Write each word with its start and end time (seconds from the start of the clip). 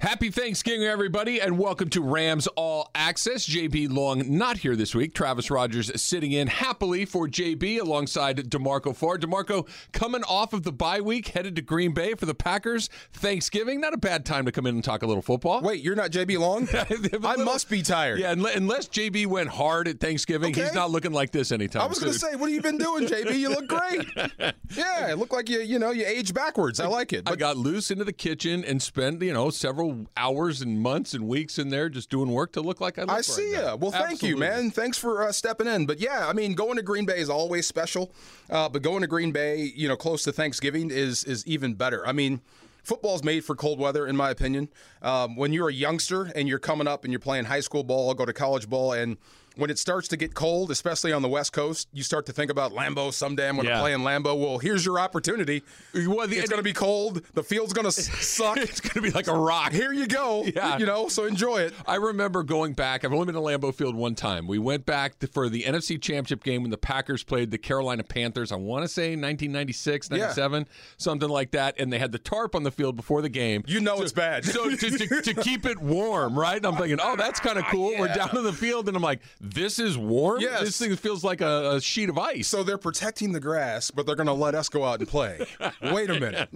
Happy 0.00 0.30
Thanksgiving, 0.30 0.84
everybody, 0.86 1.40
and 1.40 1.58
welcome 1.58 1.88
to 1.90 2.00
Rams 2.00 2.46
All 2.54 2.88
Access. 2.94 3.48
JB 3.48 3.90
Long 3.90 4.38
not 4.38 4.58
here 4.58 4.76
this 4.76 4.94
week. 4.94 5.12
Travis 5.12 5.50
Rogers 5.50 5.90
sitting 6.00 6.30
in 6.30 6.46
happily 6.46 7.04
for 7.04 7.26
JB 7.26 7.80
alongside 7.80 8.36
DeMarco 8.48 8.94
Farr. 8.94 9.18
DeMarco 9.18 9.68
coming 9.90 10.22
off 10.22 10.52
of 10.52 10.62
the 10.62 10.70
bye 10.70 11.00
week, 11.00 11.26
headed 11.26 11.56
to 11.56 11.62
Green 11.62 11.94
Bay 11.94 12.14
for 12.14 12.26
the 12.26 12.34
Packers. 12.34 12.88
Thanksgiving, 13.12 13.80
not 13.80 13.92
a 13.92 13.96
bad 13.96 14.24
time 14.24 14.44
to 14.44 14.52
come 14.52 14.66
in 14.66 14.76
and 14.76 14.84
talk 14.84 15.02
a 15.02 15.06
little 15.06 15.20
football. 15.20 15.62
Wait, 15.62 15.82
you're 15.82 15.96
not 15.96 16.12
JB 16.12 16.38
Long? 16.38 16.68
I 17.26 17.34
must 17.42 17.68
be 17.68 17.82
tired. 17.82 18.20
Yeah, 18.20 18.36
unle- 18.36 18.54
unless 18.54 18.86
JB 18.86 19.26
went 19.26 19.48
hard 19.48 19.88
at 19.88 19.98
Thanksgiving, 19.98 20.54
he's 20.54 20.74
not 20.74 20.92
looking 20.92 21.12
like 21.12 21.32
this 21.32 21.50
anytime 21.50 21.82
I 21.82 21.86
was 21.86 21.98
going 21.98 22.12
to 22.12 22.18
say, 22.20 22.36
what 22.36 22.50
have 22.50 22.54
you 22.54 22.62
been 22.62 22.78
doing, 22.78 23.08
JB? 23.08 23.36
You 23.36 23.48
look 23.48 23.66
great. 23.66 24.06
yeah, 24.76 25.10
it 25.10 25.18
looked 25.18 25.32
like 25.32 25.48
you, 25.48 25.58
you 25.58 25.80
know, 25.80 25.90
you 25.90 26.06
aged 26.06 26.34
backwards. 26.34 26.78
I 26.78 26.86
like 26.86 27.12
it. 27.12 27.28
I 27.28 27.34
got 27.34 27.56
loose 27.56 27.90
into 27.90 28.04
the 28.04 28.12
kitchen 28.12 28.64
and 28.64 28.80
spent, 28.80 29.20
you 29.22 29.32
know, 29.32 29.50
several 29.50 29.87
hours 30.16 30.62
and 30.62 30.80
months 30.80 31.14
and 31.14 31.28
weeks 31.28 31.58
in 31.58 31.68
there 31.68 31.88
just 31.88 32.10
doing 32.10 32.30
work 32.30 32.52
to 32.52 32.60
look 32.60 32.80
like 32.80 32.98
I 32.98 33.02
look 33.02 33.10
I 33.10 33.14
right 33.16 33.24
see 33.24 33.52
now. 33.52 33.60
ya. 33.60 33.76
Well, 33.76 33.90
thank 33.90 34.22
you, 34.22 34.36
man. 34.36 34.70
Thanks 34.70 34.98
for 34.98 35.24
uh, 35.24 35.32
stepping 35.32 35.66
in. 35.66 35.86
But 35.86 36.00
yeah, 36.00 36.26
I 36.28 36.32
mean, 36.32 36.54
going 36.54 36.76
to 36.76 36.82
Green 36.82 37.06
Bay 37.06 37.18
is 37.18 37.30
always 37.30 37.66
special. 37.66 38.12
Uh, 38.50 38.68
but 38.68 38.82
going 38.82 39.02
to 39.02 39.06
Green 39.06 39.32
Bay, 39.32 39.72
you 39.74 39.88
know, 39.88 39.96
close 39.96 40.24
to 40.24 40.32
Thanksgiving 40.32 40.90
is 40.90 41.24
is 41.24 41.46
even 41.46 41.74
better. 41.74 42.06
I 42.06 42.12
mean. 42.12 42.40
Football's 42.84 43.22
made 43.22 43.44
for 43.44 43.54
cold 43.54 43.78
weather, 43.78 44.06
in 44.06 44.16
my 44.16 44.30
opinion. 44.30 44.70
Um, 45.02 45.36
when 45.36 45.52
you're 45.52 45.68
a 45.68 45.72
youngster 45.74 46.32
and 46.34 46.48
you're 46.48 46.58
coming 46.58 46.88
up 46.88 47.04
and 47.04 47.12
you're 47.12 47.20
playing 47.20 47.44
high 47.44 47.60
school 47.60 47.84
ball, 47.84 48.14
go 48.14 48.24
to 48.24 48.32
college 48.32 48.66
ball, 48.66 48.94
and 48.94 49.18
when 49.58 49.70
it 49.70 49.78
starts 49.78 50.08
to 50.08 50.16
get 50.16 50.34
cold, 50.34 50.70
especially 50.70 51.12
on 51.12 51.20
the 51.20 51.28
West 51.28 51.52
Coast, 51.52 51.88
you 51.92 52.02
start 52.02 52.26
to 52.26 52.32
think 52.32 52.50
about 52.50 52.72
Lambeau 52.72 53.12
someday. 53.12 53.48
I'm 53.48 53.56
going 53.56 53.66
to 53.66 53.72
Yeah. 53.74 53.80
play 53.80 53.92
in 53.92 54.00
Lambeau. 54.02 54.38
Well, 54.38 54.58
here's 54.58 54.86
your 54.86 54.98
opportunity. 54.98 55.62
Well, 55.94 56.26
the- 56.26 56.38
it's 56.38 56.48
going 56.48 56.60
to 56.60 56.62
be 56.64 56.72
cold. 56.72 57.22
The 57.34 57.42
field's 57.42 57.72
going 57.72 57.84
to 57.90 57.92
suck. 57.92 58.56
It's 58.56 58.80
going 58.80 58.94
to 58.94 59.02
be 59.02 59.10
like 59.10 59.26
a 59.26 59.34
rock. 59.36 59.72
Here 59.72 59.92
you 59.92 60.06
go. 60.06 60.44
Yeah. 60.44 60.78
You 60.78 60.86
know, 60.86 61.08
so 61.08 61.24
enjoy 61.24 61.58
it. 61.62 61.74
I 61.86 61.96
remember 61.96 62.42
going 62.44 62.72
back. 62.72 63.04
I've 63.04 63.12
only 63.12 63.26
been 63.26 63.34
to 63.34 63.40
Lambeau 63.40 63.74
Field 63.74 63.94
one 63.94 64.14
time. 64.14 64.46
We 64.46 64.58
went 64.58 64.86
back 64.86 65.18
to, 65.18 65.26
for 65.26 65.48
the 65.48 65.64
NFC 65.64 66.00
Championship 66.00 66.44
game 66.44 66.62
when 66.62 66.70
the 66.70 66.78
Packers 66.78 67.24
played 67.24 67.50
the 67.50 67.58
Carolina 67.58 68.04
Panthers. 68.04 68.52
I 68.52 68.56
want 68.56 68.84
to 68.84 68.88
say 68.88 69.16
1996, 69.16 70.08
Yeah. 70.10 70.18
97, 70.18 70.66
something 70.96 71.28
like 71.28 71.50
that. 71.52 71.74
And 71.78 71.92
they 71.92 71.98
had 71.98 72.12
the 72.12 72.18
tarp 72.18 72.54
on 72.54 72.62
the 72.62 72.70
field 72.70 72.96
before 72.96 73.22
the 73.22 73.28
game. 73.28 73.64
You 73.66 73.80
know 73.80 74.00
it's 74.02 74.12
bad. 74.12 74.44
So 74.44 74.70
to, 74.70 74.76
to, 74.76 75.22
to 75.22 75.34
keep 75.34 75.66
it 75.66 75.78
warm, 75.78 76.38
right? 76.38 76.56
And 76.58 76.66
I'm 76.66 76.76
thinking, 76.76 76.98
oh, 77.02 77.16
that's 77.16 77.40
kind 77.40 77.58
of 77.58 77.64
cool. 77.66 77.94
We're 77.98 78.08
down 78.14 78.36
in 78.36 78.44
the 78.44 78.52
field, 78.52 78.86
and 78.88 78.96
I'm 78.96 79.02
like, 79.02 79.20
this 79.54 79.78
is 79.78 79.96
warm. 79.96 80.40
Yes. 80.40 80.60
This 80.60 80.78
thing 80.78 80.94
feels 80.96 81.24
like 81.24 81.40
a, 81.40 81.76
a 81.76 81.80
sheet 81.80 82.08
of 82.08 82.18
ice. 82.18 82.48
So 82.48 82.62
they're 82.62 82.78
protecting 82.78 83.32
the 83.32 83.40
grass, 83.40 83.90
but 83.90 84.06
they're 84.06 84.16
going 84.16 84.26
to 84.26 84.32
let 84.32 84.54
us 84.54 84.68
go 84.68 84.84
out 84.84 84.98
and 85.00 85.08
play. 85.08 85.46
Wait 85.82 86.10
a 86.10 86.18
minute. 86.18 86.48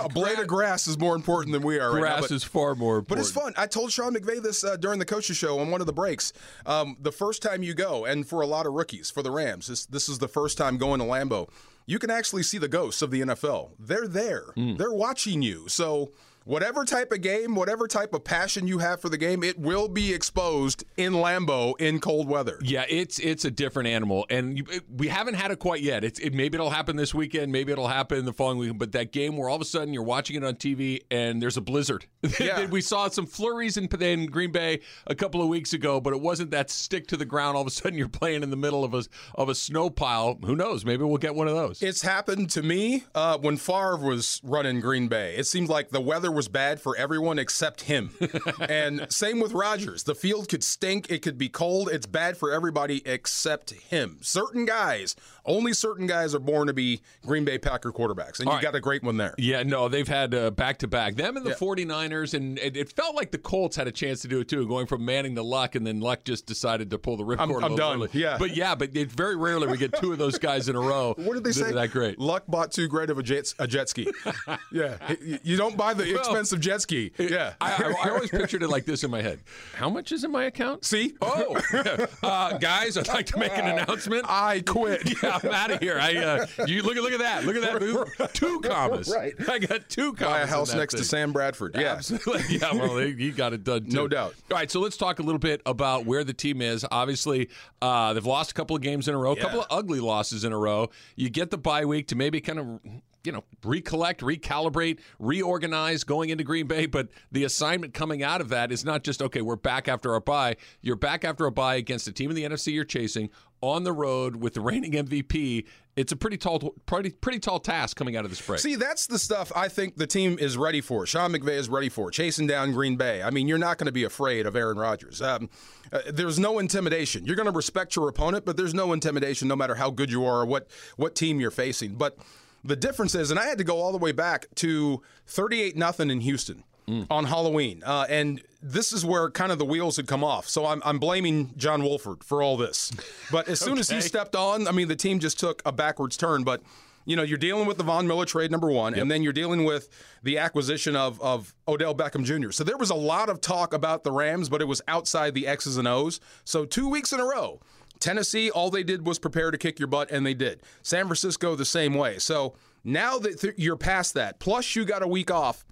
a 0.00 0.08
blade 0.08 0.38
of 0.38 0.46
grass 0.46 0.86
is 0.86 0.98
more 0.98 1.14
important 1.14 1.52
than 1.52 1.62
we 1.62 1.78
are 1.78 1.92
right 1.92 2.00
now. 2.00 2.00
Grass 2.00 2.20
but- 2.22 2.30
is 2.30 2.44
far 2.44 2.74
more 2.74 2.98
important. 2.98 3.08
But 3.08 3.18
it's 3.18 3.30
fun. 3.30 3.52
I 3.56 3.66
told 3.66 3.92
Sean 3.92 4.14
McVay 4.14 4.42
this 4.42 4.64
uh, 4.64 4.76
during 4.76 4.98
the 4.98 5.04
coaches 5.04 5.36
show 5.36 5.58
on 5.58 5.70
one 5.70 5.80
of 5.80 5.86
the 5.86 5.92
breaks. 5.92 6.32
Um, 6.66 6.96
the 7.00 7.12
first 7.12 7.42
time 7.42 7.62
you 7.62 7.74
go, 7.74 8.04
and 8.04 8.26
for 8.26 8.40
a 8.40 8.46
lot 8.46 8.66
of 8.66 8.72
rookies 8.72 9.10
for 9.10 9.22
the 9.22 9.30
Rams, 9.30 9.66
this 9.66 9.86
this 9.86 10.08
is 10.08 10.18
the 10.18 10.28
first 10.28 10.58
time 10.58 10.78
going 10.78 11.00
to 11.00 11.06
Lambeau. 11.06 11.48
You 11.86 11.98
can 11.98 12.10
actually 12.10 12.42
see 12.44 12.58
the 12.58 12.68
ghosts 12.68 13.02
of 13.02 13.10
the 13.10 13.20
NFL. 13.22 13.70
They're 13.78 14.06
there. 14.06 14.44
Hmm. 14.54 14.76
They're 14.76 14.92
watching 14.92 15.42
you. 15.42 15.68
So 15.68 16.12
whatever 16.50 16.84
type 16.84 17.12
of 17.12 17.20
game, 17.20 17.54
whatever 17.54 17.86
type 17.86 18.12
of 18.12 18.24
passion 18.24 18.66
you 18.66 18.78
have 18.78 19.00
for 19.00 19.08
the 19.08 19.16
game, 19.16 19.42
it 19.44 19.58
will 19.58 19.88
be 19.88 20.12
exposed 20.12 20.84
in 20.96 21.12
Lambeau 21.12 21.74
in 21.80 22.00
cold 22.00 22.28
weather. 22.28 22.58
Yeah, 22.62 22.84
it's 22.88 23.18
it's 23.20 23.44
a 23.44 23.50
different 23.50 23.88
animal, 23.88 24.26
and 24.30 24.58
you, 24.58 24.64
it- 24.70 24.84
we 24.90 25.06
haven't 25.08 25.34
had 25.34 25.50
it 25.50 25.58
quite 25.60 25.82
yet. 25.82 26.02
It's 26.04 26.18
it, 26.18 26.34
maybe 26.34 26.56
it'll 26.56 26.70
happen 26.70 26.96
this 26.96 27.14
weekend, 27.14 27.52
maybe 27.52 27.70
it'll 27.72 27.88
happen 27.88 28.24
the 28.24 28.32
following 28.32 28.58
weekend. 28.58 28.78
But 28.80 28.92
that 28.92 29.12
game 29.12 29.36
where 29.36 29.48
all 29.48 29.56
of 29.56 29.62
a 29.62 29.64
sudden 29.64 29.94
you're 29.94 30.02
watching 30.02 30.36
it 30.36 30.44
on 30.44 30.54
TV 30.56 31.00
and 31.10 31.40
there's 31.40 31.56
a 31.56 31.60
blizzard. 31.62 32.06
Yeah. 32.40 32.66
we 32.66 32.80
saw 32.80 33.08
some 33.08 33.26
flurries 33.26 33.76
in, 33.76 33.86
in 34.00 34.26
Green 34.26 34.50
Bay 34.50 34.80
a 35.06 35.14
couple 35.14 35.42
of 35.42 35.48
weeks 35.48 35.72
ago, 35.74 36.00
but 36.00 36.12
it 36.14 36.20
wasn't 36.20 36.50
that 36.52 36.70
stick 36.70 37.06
to 37.08 37.16
the 37.16 37.24
ground. 37.26 37.54
All 37.56 37.60
of 37.62 37.66
a 37.66 37.70
sudden 37.70 37.98
you're 37.98 38.08
playing 38.08 38.42
in 38.42 38.50
the 38.50 38.56
middle 38.56 38.82
of 38.82 38.94
a 38.94 39.04
of 39.34 39.48
a 39.48 39.54
snow 39.54 39.90
pile. 39.90 40.38
Who 40.44 40.56
knows? 40.56 40.84
Maybe 40.84 41.04
we'll 41.04 41.18
get 41.18 41.34
one 41.34 41.48
of 41.48 41.54
those. 41.54 41.82
It's 41.82 42.02
happened 42.02 42.50
to 42.50 42.62
me 42.62 43.04
uh, 43.14 43.36
when 43.38 43.56
Favre 43.56 43.96
was 43.98 44.40
running 44.42 44.80
Green 44.80 45.08
Bay. 45.08 45.36
It 45.36 45.44
seemed 45.46 45.68
like 45.68 45.90
the 45.90 46.00
weather 46.00 46.30
was 46.32 46.39
bad 46.48 46.80
for 46.80 46.96
everyone 46.96 47.38
except 47.38 47.82
him. 47.82 48.10
and 48.60 49.06
same 49.12 49.38
with 49.38 49.52
Rodgers. 49.52 50.04
The 50.04 50.14
field 50.14 50.48
could 50.48 50.64
stink, 50.64 51.10
it 51.10 51.22
could 51.22 51.38
be 51.38 51.48
cold. 51.48 51.88
It's 51.92 52.06
bad 52.06 52.36
for 52.36 52.50
everybody 52.50 53.06
except 53.06 53.70
him. 53.70 54.18
Certain 54.22 54.64
guys, 54.64 55.14
only 55.44 55.72
certain 55.72 56.06
guys 56.06 56.34
are 56.34 56.40
born 56.40 56.66
to 56.66 56.72
be 56.72 57.02
Green 57.26 57.44
Bay 57.44 57.58
Packer 57.58 57.92
quarterbacks. 57.92 58.38
And 58.38 58.46
you 58.46 58.54
right. 58.54 58.62
got 58.62 58.74
a 58.74 58.80
great 58.80 59.02
one 59.02 59.18
there. 59.18 59.34
Yeah, 59.38 59.62
no, 59.62 59.88
they've 59.88 60.08
had 60.08 60.30
back 60.56 60.78
to 60.78 60.88
back. 60.88 61.16
Them 61.16 61.36
and 61.36 61.44
the 61.44 61.50
49ers, 61.50 62.34
and 62.34 62.58
it, 62.58 62.76
it 62.76 62.92
felt 62.92 63.14
like 63.14 63.30
the 63.30 63.38
Colts 63.38 63.76
had 63.76 63.86
a 63.86 63.92
chance 63.92 64.22
to 64.22 64.28
do 64.28 64.40
it 64.40 64.48
too, 64.48 64.66
going 64.66 64.86
from 64.86 65.04
Manning 65.04 65.34
to 65.34 65.42
Luck, 65.42 65.74
and 65.74 65.86
then 65.86 66.00
Luck 66.00 66.24
just 66.24 66.46
decided 66.46 66.90
to 66.90 66.98
pull 66.98 67.16
the 67.16 67.24
ripcord. 67.24 67.38
I'm- 67.40 67.50
a 67.50 67.56
I'm 67.56 67.72
little 67.72 67.76
done. 67.76 67.96
early. 67.96 68.08
Yeah. 68.12 68.36
But 68.38 68.56
yeah, 68.56 68.74
but 68.74 68.94
it, 68.96 69.10
very 69.10 69.36
rarely 69.36 69.66
we 69.66 69.76
get 69.76 69.94
two 69.94 70.12
of 70.12 70.18
those 70.18 70.38
guys 70.38 70.68
in 70.68 70.76
a 70.76 70.80
row. 70.80 71.14
What 71.30 71.34
did 71.34 71.44
they 71.44 71.50
that 71.50 71.68
say? 71.68 71.72
That 71.72 71.90
great. 71.90 72.18
Luck 72.18 72.44
bought 72.48 72.72
too 72.72 72.88
great 72.88 73.08
of 73.10 73.18
a 73.18 73.22
jet, 73.22 73.54
a 73.58 73.66
jet 73.66 73.88
ski. 73.88 74.10
yeah. 74.72 74.96
You 75.44 75.56
don't 75.56 75.76
buy 75.76 75.94
the 75.94 76.04
expensive 76.20 76.60
jet 76.60 76.80
ski. 76.82 77.12
Yeah. 77.18 77.54
I, 77.60 77.72
I, 77.72 78.06
I 78.06 78.10
always 78.10 78.30
pictured 78.30 78.62
it 78.62 78.68
like 78.68 78.84
this 78.84 79.04
in 79.04 79.10
my 79.10 79.22
head. 79.22 79.40
How 79.74 79.90
much 79.90 80.12
is 80.12 80.24
in 80.24 80.30
my 80.30 80.44
account? 80.44 80.84
See? 80.84 81.14
Oh, 81.20 81.60
uh, 82.22 82.58
guys, 82.58 82.96
I'd 82.96 83.08
like 83.08 83.26
to 83.26 83.38
make 83.38 83.52
an 83.52 83.66
announcement. 83.66 84.24
I 84.28 84.60
quit. 84.60 85.02
Yeah, 85.22 85.38
I'm 85.42 85.50
out 85.50 85.70
of 85.70 85.80
here. 85.80 85.98
I 86.00 86.16
uh, 86.16 86.46
you 86.66 86.82
look 86.82 86.96
at 86.96 87.02
look 87.02 87.12
at 87.12 87.18
that. 87.18 87.44
Look 87.44 87.56
at 87.56 87.62
that. 87.62 87.80
move. 87.80 88.08
Two 88.32 88.60
commas. 88.60 89.12
Right. 89.14 89.34
I 89.48 89.58
got 89.58 89.88
two 89.88 90.12
commas. 90.14 90.32
Buy 90.32 90.40
a 90.42 90.46
house 90.46 90.74
next 90.74 90.94
to. 90.94 91.04
Sam 91.04 91.32
Bradford. 91.32 91.74
Yeah. 91.76 91.92
Absolutely. 91.92 92.56
Yeah, 92.56 92.72
well, 92.74 92.96
he 92.98 93.12
he 93.14 93.30
got 93.32 93.52
it 93.52 93.64
done 93.64 93.84
too. 93.86 93.96
No 93.96 94.08
doubt. 94.08 94.34
All 94.50 94.56
right, 94.56 94.70
so 94.70 94.80
let's 94.80 94.96
talk 94.96 95.18
a 95.18 95.22
little 95.22 95.38
bit 95.38 95.60
about 95.66 96.06
where 96.06 96.24
the 96.24 96.32
team 96.32 96.62
is. 96.62 96.86
Obviously, 96.90 97.48
uh, 97.82 98.12
they've 98.14 98.24
lost 98.24 98.50
a 98.52 98.54
couple 98.54 98.76
of 98.76 98.82
games 98.82 99.08
in 99.08 99.14
a 99.14 99.18
row, 99.18 99.32
a 99.32 99.36
Yeah. 99.36 99.42
couple 99.42 99.60
of 99.60 99.66
ugly 99.70 100.00
losses 100.00 100.44
in 100.44 100.52
a 100.52 100.58
row. 100.58 100.90
You 101.16 101.28
get 101.30 101.50
the 101.50 101.58
bye 101.58 101.84
week 101.84 102.08
to 102.08 102.16
maybe 102.16 102.40
kind 102.40 102.58
of 102.58 102.80
you 103.24 103.32
know, 103.32 103.44
recollect, 103.64 104.20
recalibrate, 104.22 105.00
reorganize 105.18 106.04
going 106.04 106.30
into 106.30 106.44
Green 106.44 106.66
Bay. 106.66 106.86
But 106.86 107.08
the 107.30 107.44
assignment 107.44 107.94
coming 107.94 108.22
out 108.22 108.40
of 108.40 108.48
that 108.50 108.72
is 108.72 108.84
not 108.84 109.04
just, 109.04 109.20
okay, 109.22 109.42
we're 109.42 109.56
back 109.56 109.88
after 109.88 110.14
our 110.14 110.20
bye. 110.20 110.56
You're 110.80 110.96
back 110.96 111.24
after 111.24 111.46
a 111.46 111.52
bye 111.52 111.76
against 111.76 112.08
a 112.08 112.12
team 112.12 112.30
in 112.30 112.36
the 112.36 112.44
NFC 112.44 112.72
you're 112.72 112.84
chasing 112.84 113.30
on 113.62 113.84
the 113.84 113.92
road 113.92 114.36
with 114.36 114.54
the 114.54 114.60
reigning 114.60 114.92
MVP. 114.92 115.66
It's 115.96 116.12
a 116.12 116.16
pretty 116.16 116.38
tall, 116.38 116.74
pretty, 116.86 117.10
pretty 117.10 117.40
tall 117.40 117.60
task 117.60 117.96
coming 117.96 118.16
out 118.16 118.24
of 118.24 118.30
this 118.30 118.40
break. 118.40 118.60
See, 118.60 118.76
that's 118.76 119.06
the 119.06 119.18
stuff 119.18 119.52
I 119.54 119.68
think 119.68 119.96
the 119.96 120.06
team 120.06 120.38
is 120.38 120.56
ready 120.56 120.80
for. 120.80 121.04
Sean 121.04 121.32
McVay 121.32 121.58
is 121.58 121.68
ready 121.68 121.90
for 121.90 122.10
chasing 122.10 122.46
down 122.46 122.72
Green 122.72 122.96
Bay. 122.96 123.22
I 123.22 123.30
mean, 123.30 123.48
you're 123.48 123.58
not 123.58 123.76
going 123.76 123.86
to 123.86 123.92
be 123.92 124.04
afraid 124.04 124.46
of 124.46 124.56
Aaron 124.56 124.78
Rodgers. 124.78 125.20
Um, 125.20 125.50
uh, 125.92 126.00
there's 126.10 126.38
no 126.38 126.58
intimidation. 126.58 127.26
You're 127.26 127.36
going 127.36 127.46
to 127.46 127.52
respect 127.52 127.96
your 127.96 128.08
opponent, 128.08 128.46
but 128.46 128.56
there's 128.56 128.72
no 128.72 128.94
intimidation, 128.94 129.46
no 129.48 129.56
matter 129.56 129.74
how 129.74 129.90
good 129.90 130.10
you 130.10 130.24
are 130.24 130.40
or 130.40 130.46
what 130.46 130.68
what 130.96 131.14
team 131.14 131.38
you're 131.38 131.50
facing. 131.50 131.96
But 131.96 132.16
the 132.64 132.76
difference 132.76 133.14
is, 133.14 133.30
and 133.30 133.38
I 133.40 133.46
had 133.46 133.58
to 133.58 133.64
go 133.64 133.80
all 133.80 133.92
the 133.92 133.98
way 133.98 134.12
back 134.12 134.46
to 134.56 135.02
38 135.26 135.76
nothing 135.76 136.10
in 136.10 136.20
Houston. 136.20 136.64
On 137.08 137.24
Halloween, 137.24 137.84
uh, 137.86 138.06
and 138.08 138.42
this 138.60 138.92
is 138.92 139.04
where 139.04 139.30
kind 139.30 139.52
of 139.52 139.60
the 139.60 139.64
wheels 139.64 139.96
had 139.96 140.08
come 140.08 140.24
off. 140.24 140.48
So 140.48 140.66
I'm, 140.66 140.82
I'm 140.84 140.98
blaming 140.98 141.52
John 141.56 141.84
Wolford 141.84 142.24
for 142.24 142.42
all 142.42 142.56
this. 142.56 142.90
But 143.30 143.46
as 143.48 143.60
soon 143.60 143.78
as 143.78 143.88
he 143.88 144.00
stepped 144.00 144.34
on, 144.34 144.66
I 144.66 144.72
mean, 144.72 144.88
the 144.88 144.96
team 144.96 145.20
just 145.20 145.38
took 145.38 145.62
a 145.64 145.70
backwards 145.70 146.16
turn. 146.16 146.42
But 146.42 146.62
you 147.04 147.14
know, 147.14 147.22
you're 147.22 147.38
dealing 147.38 147.66
with 147.66 147.76
the 147.78 147.84
Von 147.84 148.08
Miller 148.08 148.24
trade, 148.24 148.50
number 148.50 148.70
one, 148.72 148.94
and 148.94 149.08
then 149.08 149.22
you're 149.22 149.32
dealing 149.32 149.62
with 149.64 149.88
the 150.24 150.38
acquisition 150.38 150.96
of, 150.96 151.20
of 151.20 151.54
Odell 151.68 151.94
Beckham 151.94 152.24
Jr. 152.24 152.50
So 152.50 152.64
there 152.64 152.76
was 152.76 152.90
a 152.90 152.94
lot 152.96 153.28
of 153.28 153.40
talk 153.40 153.72
about 153.72 154.02
the 154.02 154.10
Rams, 154.10 154.48
but 154.48 154.60
it 154.60 154.66
was 154.66 154.82
outside 154.88 155.34
the 155.34 155.46
X's 155.46 155.76
and 155.76 155.86
O's. 155.86 156.18
So 156.44 156.64
two 156.64 156.88
weeks 156.88 157.12
in 157.12 157.20
a 157.20 157.24
row, 157.24 157.60
Tennessee, 158.00 158.50
all 158.50 158.70
they 158.70 158.82
did 158.82 159.06
was 159.06 159.18
prepare 159.18 159.50
to 159.50 159.58
kick 159.58 159.78
your 159.78 159.88
butt, 159.88 160.10
and 160.10 160.26
they 160.26 160.34
did. 160.34 160.62
San 160.82 161.06
Francisco, 161.06 161.54
the 161.54 161.64
same 161.64 161.94
way. 161.94 162.18
So 162.18 162.54
now 162.82 163.18
that 163.18 163.40
th- 163.40 163.54
you're 163.56 163.76
past 163.76 164.14
that, 164.14 164.40
plus 164.40 164.74
you 164.74 164.84
got 164.84 165.02
a 165.02 165.08
week 165.08 165.30
off, 165.30 165.64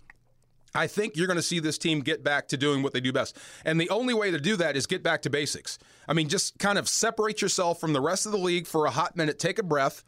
I 0.75 0.87
think 0.87 1.17
you're 1.17 1.27
going 1.27 1.39
to 1.39 1.43
see 1.43 1.59
this 1.59 1.79
team 1.79 2.01
get 2.01 2.23
back 2.23 2.49
to 2.49 2.57
doing 2.57 2.83
what 2.83 2.93
they 2.93 3.01
do 3.01 3.13
best. 3.13 3.37
And 3.65 3.81
the 3.81 3.89
only 3.89 4.13
way 4.13 4.31
to 4.31 4.39
do 4.39 4.55
that 4.57 4.77
is 4.77 4.87
get 4.87 5.03
back 5.03 5.23
to 5.23 5.31
basics. 5.31 5.79
I 6.07 6.13
mean, 6.13 6.29
just 6.29 6.59
kind 6.59 6.79
of 6.79 6.89
separate 6.89 7.41
yourself 7.41 7.81
from 7.81 7.95
the 7.95 8.01
rest 8.01 8.27
of 8.27 8.33
the 8.33 8.39
league 8.39 8.67
for 8.67 8.85
a 8.85 8.91
hot 8.91 9.17
minute, 9.17 9.39
take 9.39 9.59
a 9.59 9.63
breath, 9.63 10.05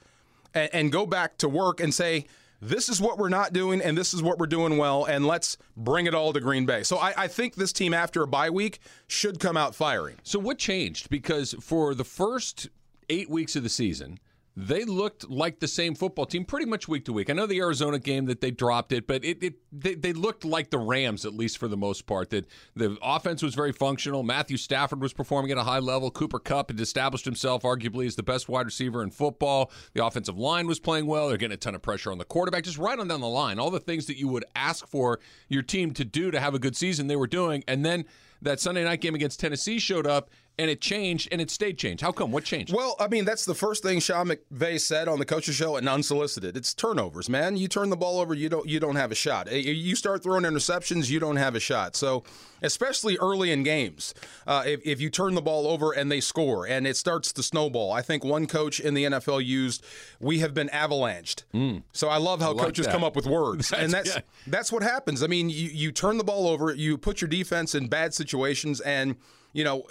and, 0.55 0.69
and 0.73 0.93
go 0.93 1.07
back 1.07 1.39
to 1.39 1.49
work 1.49 1.81
and 1.81 1.95
say, 1.95 2.27
this 2.61 2.89
is 2.89 3.01
what 3.01 3.19
we're 3.19 3.29
not 3.29 3.53
doing, 3.53 3.81
and 3.81 3.97
this 3.97 4.13
is 4.13 4.23
what 4.23 4.39
we're 4.39 4.47
doing 4.47 4.77
well, 4.77 5.05
and 5.05 5.27
let's 5.27 5.57
bring 5.77 6.07
it 6.07 6.15
all 6.15 6.33
to 6.33 6.41
Green 6.41 6.67
Bay. 6.67 6.83
So 6.83 6.99
I, 6.99 7.15
I 7.17 7.29
think 7.29 7.55
this 7.55 7.73
team, 7.73 7.95
after 7.95 8.23
a 8.23 8.27
bye 8.27 8.51
week, 8.51 8.81
should 9.07 9.41
come 9.41 9.57
out 9.57 9.75
firing. 9.75 10.17
So 10.23 10.39
what 10.39 10.59
changed? 10.59 11.11
Because 11.11 11.55
for 11.61 11.95
the 11.95 12.05
first 12.05 12.69
eight 13.09 13.31
weeks 13.31 13.57
of 13.57 13.63
the 13.63 13.69
season, 13.69 14.19
they 14.57 14.85
looked 14.85 15.31
like 15.31 15.61
the 15.61 15.69
same 15.69 15.95
football 15.95 16.27
team 16.27 16.45
pretty 16.45 16.67
much 16.67 16.89
week 16.89 17.05
to 17.05 17.13
week. 17.13 17.31
I 17.31 17.33
know 17.33 17.47
the 17.47 17.61
Arizona 17.61 17.99
game 17.99 18.27
that 18.27 18.41
they 18.41 18.51
dropped 18.51 18.93
it, 18.93 19.07
but 19.07 19.25
it, 19.25 19.43
it 19.43 19.55
they, 19.73 19.95
they 19.95 20.13
looked 20.13 20.45
like 20.45 20.71
the 20.71 20.79
Rams 20.79 21.25
at 21.25 21.35
least 21.35 21.59
for 21.59 21.69
the 21.69 21.77
most 21.77 22.07
part. 22.07 22.31
That 22.31 22.47
the 22.75 22.97
offense 23.03 23.43
was 23.43 23.55
very 23.55 23.73
functional. 23.73 24.23
Matthew 24.23 24.57
Stafford 24.57 25.01
was 25.01 25.13
performing 25.13 25.53
at 25.53 25.59
a 25.59 25.63
high 25.63 25.79
level. 25.79 26.11
Cooper 26.11 26.41
Kupp 26.41 26.71
had 26.71 26.81
established 26.81 27.25
himself 27.25 27.63
arguably 27.63 28.07
as 28.07 28.17
the 28.17 28.23
best 28.23 28.49
wide 28.49 28.67
receiver 28.67 29.03
in 29.03 29.11
football. 29.11 29.71
The 29.95 30.05
offensive 30.05 30.37
line 30.37 30.67
was 30.67 30.81
playing 30.81 31.07
well. 31.07 31.29
They're 31.29 31.37
getting 31.37 31.55
a 31.55 31.57
ton 31.57 31.75
of 31.75 31.83
pressure 31.83 32.11
on 32.11 32.19
the 32.19 32.25
quarterback, 32.25 32.65
just 32.65 32.79
right 32.79 32.99
on 32.99 33.09
down 33.09 33.21
the 33.21 33.29
line. 33.29 33.59
All 33.59 33.71
the 33.71 33.81
things 33.81 34.07
that 34.07 34.19
you 34.19 34.29
would 34.29 34.45
ask 34.57 34.87
for 34.87 35.21
your 35.49 35.63
team 35.63 35.93
to 35.95 36.05
do 36.05 36.31
to 36.31 36.41
have 36.41 36.55
a 36.55 36.59
good 36.59 36.77
season, 36.77 37.07
they 37.07 37.17
were 37.17 37.29
doing, 37.29 37.63
and 37.69 37.85
then 37.85 38.05
that 38.43 38.61
Sunday 38.61 38.85
night 38.85 39.01
game 39.01 39.15
against 39.15 39.39
Tennessee 39.39 39.79
showed 39.79 40.07
up 40.07 40.31
and 40.61 40.71
it 40.71 40.83
changed 40.83 41.27
and 41.33 41.41
it 41.41 41.51
stayed 41.51 41.79
changed. 41.79 42.03
How 42.03 42.13
come? 42.13 42.31
What 42.31 42.45
changed? 42.45 42.71
Well, 42.75 42.95
I 43.01 43.09
mean, 43.09 43.25
that's 43.25 43.47
the 43.47 43.55
first 43.55 43.83
thing 43.83 43.99
Sean 43.99 44.29
McVay 44.29 44.79
said 44.79 45.09
on 45.09 45.19
the 45.19 45.25
coaches 45.25 45.55
show 45.55 45.77
and 45.77 45.89
unsolicited. 45.89 46.55
It's 46.55 46.75
turnovers, 46.75 47.31
man. 47.31 47.57
You 47.57 47.67
turn 47.67 47.89
the 47.89 47.97
ball 47.97 48.21
over, 48.21 48.35
you 48.35 48.51
don't 48.51 48.69
you 48.69 48.79
don't 48.79 48.97
have 48.97 49.11
a 49.11 49.15
shot. 49.15 49.51
You 49.51 49.97
start 49.97 50.23
throwing 50.23 50.45
interceptions, 50.45 51.09
you 51.09 51.19
don't 51.19 51.37
have 51.37 51.55
a 51.55 51.61
shot. 51.61 51.97
So, 51.97 52.25
especially 52.61 53.17
early 53.17 53.53
in 53.53 53.63
games, 53.63 54.13
uh, 54.47 54.65
if, 54.67 54.81
if 54.85 55.01
you 55.01 55.09
turn 55.09 55.35
the 55.35 55.41
ball 55.41 55.67
over 55.67 55.93
and 55.93 56.13
they 56.13 56.21
score 56.21 56.67
and 56.67 56.87
it 56.87 56.97
starts 56.99 57.33
to 57.33 57.43
snowball, 57.43 57.91
I 57.91 58.03
think 58.03 58.23
one 58.23 58.47
coach 58.47 58.81
in 58.81 58.93
the 58.93 59.05
NFL 59.05 59.43
used, 59.43 59.83
"We 60.21 60.41
have 60.41 60.53
been 60.53 60.69
avalanched." 60.69 61.45
Mm. 61.55 61.85
So 61.93 62.09
I 62.09 62.19
love 62.19 62.43
how 62.43 62.51
I 62.51 62.53
like 62.55 62.67
coaches 62.67 62.85
that. 62.85 62.93
come 62.93 63.03
up 63.03 63.17
with 63.17 63.25
words, 63.27 63.69
That's 63.71 63.83
and 63.83 63.93
that's 63.93 64.15
good. 64.15 64.25
that's 64.47 64.71
what 64.71 64.83
happens. 64.83 65.23
I 65.23 65.27
mean, 65.27 65.49
you 65.49 65.71
you 65.71 65.91
turn 65.91 66.19
the 66.19 66.25
ball 66.25 66.47
over, 66.47 66.75
you 66.75 66.99
put 66.99 67.23
your 67.23 67.29
defense 67.29 67.75
in 67.75 67.89
bad 67.89 68.13
situations, 68.13 68.81
and 68.81 69.17
you 69.53 69.65
know, 69.65 69.85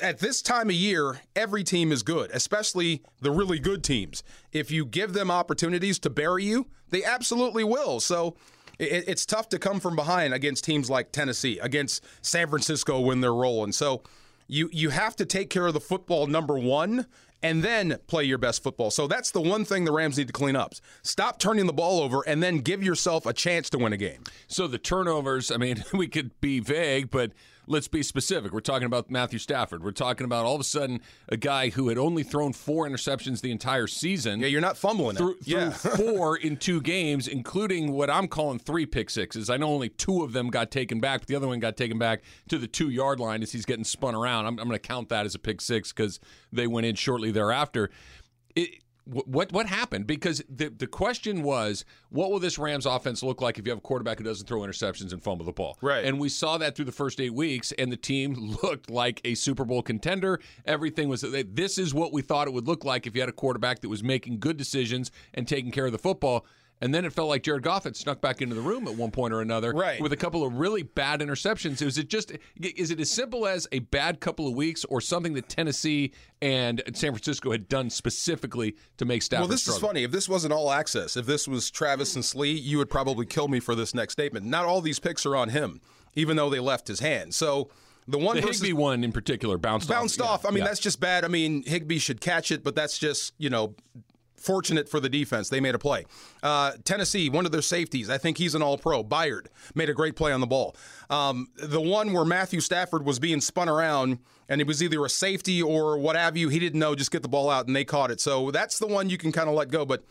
at 0.00 0.18
this 0.18 0.42
time 0.42 0.68
of 0.68 0.74
year, 0.74 1.20
every 1.34 1.64
team 1.64 1.92
is 1.92 2.02
good, 2.02 2.30
especially 2.32 3.02
the 3.20 3.30
really 3.30 3.58
good 3.58 3.82
teams. 3.82 4.22
If 4.52 4.70
you 4.70 4.84
give 4.84 5.12
them 5.12 5.30
opportunities 5.30 5.98
to 6.00 6.10
bury 6.10 6.44
you, 6.44 6.66
they 6.90 7.02
absolutely 7.02 7.64
will. 7.64 8.00
So 8.00 8.36
it, 8.78 9.04
it's 9.08 9.24
tough 9.24 9.48
to 9.50 9.58
come 9.58 9.80
from 9.80 9.96
behind 9.96 10.34
against 10.34 10.64
teams 10.64 10.90
like 10.90 11.12
Tennessee, 11.12 11.58
against 11.60 12.04
San 12.22 12.48
Francisco 12.48 13.00
when 13.00 13.20
they're 13.20 13.34
rolling. 13.34 13.72
So 13.72 14.02
you 14.48 14.68
you 14.72 14.90
have 14.90 15.16
to 15.16 15.24
take 15.24 15.50
care 15.50 15.66
of 15.66 15.74
the 15.74 15.80
football 15.80 16.26
number 16.26 16.58
one 16.58 17.06
and 17.42 17.62
then 17.62 17.98
play 18.06 18.24
your 18.24 18.38
best 18.38 18.62
football. 18.62 18.90
So 18.90 19.06
that's 19.06 19.30
the 19.30 19.40
one 19.40 19.64
thing 19.64 19.84
the 19.84 19.92
Rams 19.92 20.16
need 20.18 20.26
to 20.28 20.32
clean 20.32 20.56
up. 20.56 20.74
Stop 21.02 21.38
turning 21.38 21.66
the 21.66 21.72
ball 21.72 22.00
over 22.00 22.22
and 22.26 22.42
then 22.42 22.58
give 22.58 22.82
yourself 22.82 23.26
a 23.26 23.32
chance 23.32 23.68
to 23.70 23.78
win 23.78 23.92
a 23.92 23.96
game. 23.96 24.24
So 24.48 24.66
the 24.66 24.78
turnovers, 24.78 25.50
I 25.50 25.56
mean, 25.56 25.84
we 25.92 26.08
could 26.08 26.38
be 26.40 26.60
vague, 26.60 27.10
but 27.10 27.32
let's 27.66 27.88
be 27.88 28.02
specific. 28.02 28.52
We're 28.52 28.60
talking 28.60 28.86
about 28.86 29.10
Matthew 29.10 29.38
Stafford. 29.38 29.82
We're 29.82 29.90
talking 29.90 30.24
about 30.24 30.44
all 30.44 30.54
of 30.54 30.60
a 30.60 30.64
sudden 30.64 31.00
a 31.28 31.36
guy 31.36 31.70
who 31.70 31.88
had 31.88 31.98
only 31.98 32.22
thrown 32.22 32.52
four 32.52 32.88
interceptions 32.88 33.40
the 33.40 33.50
entire 33.50 33.86
season. 33.86 34.40
Yeah, 34.40 34.46
you're 34.46 34.60
not 34.60 34.76
fumbling 34.76 35.16
it. 35.18 35.36
Yeah. 35.42 35.70
four 35.70 36.36
in 36.36 36.56
two 36.56 36.80
games, 36.80 37.28
including 37.28 37.92
what 37.92 38.10
I'm 38.10 38.28
calling 38.28 38.58
three 38.58 38.86
pick 38.86 39.10
sixes. 39.10 39.50
I 39.50 39.56
know 39.56 39.68
only 39.68 39.88
two 39.88 40.22
of 40.22 40.32
them 40.32 40.48
got 40.48 40.70
taken 40.70 41.00
back, 41.00 41.20
but 41.20 41.28
the 41.28 41.36
other 41.36 41.48
one 41.48 41.60
got 41.60 41.76
taken 41.76 41.98
back 41.98 42.22
to 42.48 42.58
the 42.58 42.68
two 42.68 42.90
yard 42.90 43.20
line 43.20 43.42
as 43.42 43.52
he's 43.52 43.66
getting 43.66 43.84
spun 43.84 44.14
around. 44.14 44.46
I'm, 44.46 44.58
I'm 44.58 44.68
going 44.68 44.72
to 44.72 44.78
count 44.78 45.08
that 45.08 45.26
as 45.26 45.34
a 45.34 45.38
pick 45.38 45.60
six 45.60 45.92
because 45.92 46.20
they 46.52 46.66
went 46.66 46.86
in 46.86 46.94
shortly 46.94 47.30
thereafter. 47.30 47.90
It, 48.54 48.82
what 49.06 49.52
what 49.52 49.66
happened? 49.66 50.06
Because 50.06 50.42
the 50.48 50.68
the 50.68 50.86
question 50.86 51.42
was, 51.42 51.84
what 52.10 52.30
will 52.30 52.40
this 52.40 52.58
Rams 52.58 52.86
offense 52.86 53.22
look 53.22 53.40
like 53.40 53.58
if 53.58 53.64
you 53.64 53.70
have 53.70 53.78
a 53.78 53.82
quarterback 53.82 54.18
who 54.18 54.24
doesn't 54.24 54.46
throw 54.46 54.60
interceptions 54.60 55.12
and 55.12 55.22
fumble 55.22 55.46
the 55.46 55.52
ball? 55.52 55.78
Right. 55.80 56.04
And 56.04 56.18
we 56.18 56.28
saw 56.28 56.58
that 56.58 56.74
through 56.74 56.86
the 56.86 56.92
first 56.92 57.20
eight 57.20 57.34
weeks, 57.34 57.72
and 57.72 57.92
the 57.92 57.96
team 57.96 58.34
looked 58.62 58.90
like 58.90 59.20
a 59.24 59.34
Super 59.34 59.64
Bowl 59.64 59.82
contender. 59.82 60.40
Everything 60.64 61.08
was 61.08 61.20
this 61.20 61.78
is 61.78 61.94
what 61.94 62.12
we 62.12 62.20
thought 62.20 62.48
it 62.48 62.52
would 62.52 62.66
look 62.66 62.84
like 62.84 63.06
if 63.06 63.14
you 63.14 63.22
had 63.22 63.28
a 63.28 63.32
quarterback 63.32 63.80
that 63.80 63.88
was 63.88 64.02
making 64.02 64.40
good 64.40 64.56
decisions 64.56 65.12
and 65.34 65.46
taking 65.46 65.70
care 65.70 65.86
of 65.86 65.92
the 65.92 65.98
football. 65.98 66.44
And 66.80 66.94
then 66.94 67.06
it 67.06 67.12
felt 67.14 67.30
like 67.30 67.42
Jared 67.42 67.62
Goff 67.62 67.84
had 67.84 67.96
snuck 67.96 68.20
back 68.20 68.42
into 68.42 68.54
the 68.54 68.60
room 68.60 68.86
at 68.86 68.94
one 68.96 69.10
point 69.10 69.32
or 69.32 69.40
another, 69.40 69.72
Right. 69.72 69.98
with 69.98 70.12
a 70.12 70.16
couple 70.16 70.44
of 70.44 70.52
really 70.58 70.82
bad 70.82 71.20
interceptions. 71.20 71.80
Is 71.80 71.96
it 71.96 72.08
just 72.10 72.32
is 72.60 72.90
it 72.90 73.00
as 73.00 73.10
simple 73.10 73.46
as 73.46 73.66
a 73.72 73.78
bad 73.78 74.20
couple 74.20 74.46
of 74.46 74.52
weeks, 74.54 74.84
or 74.84 75.00
something 75.00 75.32
that 75.34 75.48
Tennessee 75.48 76.12
and 76.42 76.82
San 76.92 77.12
Francisco 77.12 77.50
had 77.50 77.66
done 77.68 77.88
specifically 77.88 78.76
to 78.98 79.06
make 79.06 79.22
Stafford 79.22 79.42
Well, 79.44 79.48
this 79.48 79.62
struggle? 79.62 79.78
is 79.78 79.82
funny. 79.88 80.02
If 80.04 80.10
this 80.10 80.28
wasn't 80.28 80.52
all 80.52 80.70
access, 80.70 81.16
if 81.16 81.24
this 81.24 81.48
was 81.48 81.70
Travis 81.70 82.14
and 82.14 82.22
Slee, 82.24 82.52
you 82.52 82.76
would 82.78 82.90
probably 82.90 83.24
kill 83.24 83.48
me 83.48 83.58
for 83.58 83.74
this 83.74 83.94
next 83.94 84.12
statement. 84.12 84.44
Not 84.44 84.66
all 84.66 84.82
these 84.82 84.98
picks 84.98 85.24
are 85.24 85.34
on 85.34 85.48
him, 85.48 85.80
even 86.14 86.36
though 86.36 86.50
they 86.50 86.60
left 86.60 86.88
his 86.88 87.00
hand. 87.00 87.32
So 87.34 87.70
the 88.06 88.18
one 88.18 88.36
The 88.36 88.42
versus 88.42 88.60
Higbee 88.60 88.74
one 88.74 89.02
in 89.02 89.12
particular 89.12 89.56
bounced 89.58 89.88
bounced 89.88 90.20
off. 90.20 90.44
off. 90.44 90.46
I 90.46 90.50
mean, 90.50 90.58
yeah. 90.58 90.64
that's 90.66 90.80
just 90.80 91.00
bad. 91.00 91.24
I 91.24 91.28
mean, 91.28 91.62
Higbee 91.64 91.98
should 91.98 92.20
catch 92.20 92.50
it, 92.52 92.62
but 92.62 92.74
that's 92.74 92.98
just 92.98 93.32
you 93.38 93.48
know. 93.48 93.74
Fortunate 94.46 94.88
for 94.88 95.00
the 95.00 95.08
defense, 95.08 95.48
they 95.48 95.58
made 95.58 95.74
a 95.74 95.78
play. 95.78 96.06
Uh, 96.40 96.72
Tennessee, 96.84 97.28
one 97.28 97.46
of 97.46 97.50
their 97.50 97.62
safeties, 97.62 98.08
I 98.08 98.16
think 98.16 98.38
he's 98.38 98.54
an 98.54 98.62
All-Pro. 98.62 99.02
Byard 99.02 99.46
made 99.74 99.88
a 99.88 99.92
great 99.92 100.14
play 100.14 100.30
on 100.30 100.40
the 100.40 100.46
ball. 100.46 100.76
Um, 101.10 101.48
the 101.56 101.80
one 101.80 102.12
where 102.12 102.24
Matthew 102.24 102.60
Stafford 102.60 103.04
was 103.04 103.18
being 103.18 103.40
spun 103.40 103.68
around, 103.68 104.18
and 104.48 104.60
it 104.60 104.66
was 104.68 104.84
either 104.84 105.04
a 105.04 105.08
safety 105.08 105.60
or 105.60 105.98
what 105.98 106.14
have 106.14 106.36
you. 106.36 106.48
He 106.48 106.60
didn't 106.60 106.78
know, 106.78 106.94
just 106.94 107.10
get 107.10 107.22
the 107.22 107.28
ball 107.28 107.50
out, 107.50 107.66
and 107.66 107.74
they 107.74 107.84
caught 107.84 108.12
it. 108.12 108.20
So 108.20 108.52
that's 108.52 108.78
the 108.78 108.86
one 108.86 109.10
you 109.10 109.18
can 109.18 109.32
kind 109.32 109.48
of 109.48 109.56
let 109.56 109.70
go. 109.72 109.84
But 109.84 110.04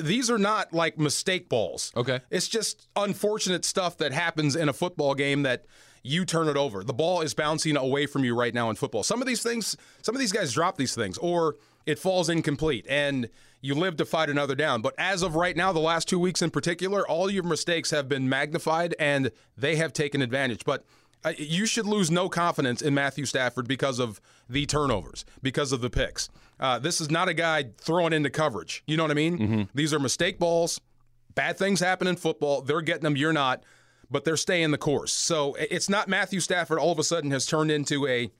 these 0.00 0.30
are 0.30 0.38
not 0.38 0.72
like 0.72 0.96
mistake 0.96 1.48
balls. 1.48 1.90
Okay. 1.96 2.20
It's 2.30 2.46
just 2.46 2.86
unfortunate 2.94 3.64
stuff 3.64 3.98
that 3.98 4.12
happens 4.12 4.54
in 4.54 4.68
a 4.68 4.72
football 4.72 5.16
game 5.16 5.42
that 5.42 5.66
you 6.04 6.24
turn 6.24 6.46
it 6.46 6.56
over. 6.56 6.84
The 6.84 6.92
ball 6.92 7.22
is 7.22 7.34
bouncing 7.34 7.76
away 7.76 8.06
from 8.06 8.24
you 8.24 8.36
right 8.36 8.54
now 8.54 8.70
in 8.70 8.76
football. 8.76 9.02
Some 9.02 9.20
of 9.20 9.26
these 9.26 9.42
things, 9.42 9.76
some 10.02 10.14
of 10.14 10.20
these 10.20 10.32
guys 10.32 10.52
drop 10.52 10.76
these 10.76 10.94
things, 10.94 11.18
or 11.18 11.56
it 11.86 11.98
falls 11.98 12.28
incomplete, 12.28 12.86
and 12.88 13.28
you 13.64 13.74
live 13.74 13.96
to 13.96 14.04
fight 14.04 14.28
another 14.28 14.54
down. 14.54 14.82
But 14.82 14.94
as 14.98 15.22
of 15.22 15.36
right 15.36 15.56
now, 15.56 15.72
the 15.72 15.80
last 15.80 16.06
two 16.06 16.18
weeks 16.18 16.42
in 16.42 16.50
particular, 16.50 17.08
all 17.08 17.30
your 17.30 17.44
mistakes 17.44 17.90
have 17.92 18.10
been 18.10 18.28
magnified, 18.28 18.94
and 18.98 19.30
they 19.56 19.76
have 19.76 19.94
taken 19.94 20.20
advantage. 20.20 20.66
But 20.66 20.84
uh, 21.24 21.32
you 21.38 21.64
should 21.64 21.86
lose 21.86 22.10
no 22.10 22.28
confidence 22.28 22.82
in 22.82 22.92
Matthew 22.92 23.24
Stafford 23.24 23.66
because 23.66 23.98
of 23.98 24.20
the 24.50 24.66
turnovers, 24.66 25.24
because 25.40 25.72
of 25.72 25.80
the 25.80 25.88
picks. 25.88 26.28
Uh, 26.60 26.78
this 26.78 27.00
is 27.00 27.10
not 27.10 27.30
a 27.30 27.32
guy 27.32 27.64
throwing 27.78 28.12
into 28.12 28.28
coverage. 28.28 28.82
You 28.86 28.98
know 28.98 29.04
what 29.04 29.10
I 29.10 29.14
mean? 29.14 29.38
These 29.74 29.94
are 29.94 29.98
mistake 29.98 30.38
balls. 30.38 30.78
Bad 31.34 31.56
things 31.56 31.80
happen 31.80 32.06
in 32.06 32.16
football. 32.16 32.60
They're 32.60 32.82
getting 32.82 33.04
them. 33.04 33.16
You're 33.16 33.32
not. 33.32 33.62
But 34.10 34.24
they're 34.24 34.36
staying 34.36 34.72
the 34.72 34.78
course. 34.78 35.14
So 35.14 35.56
it's 35.58 35.88
not 35.88 36.06
Matthew 36.06 36.40
Stafford 36.40 36.78
all 36.78 36.92
of 36.92 36.98
a 36.98 37.02
sudden 37.02 37.30
has 37.30 37.46
turned 37.46 37.70
into 37.70 38.06
a 38.06 38.30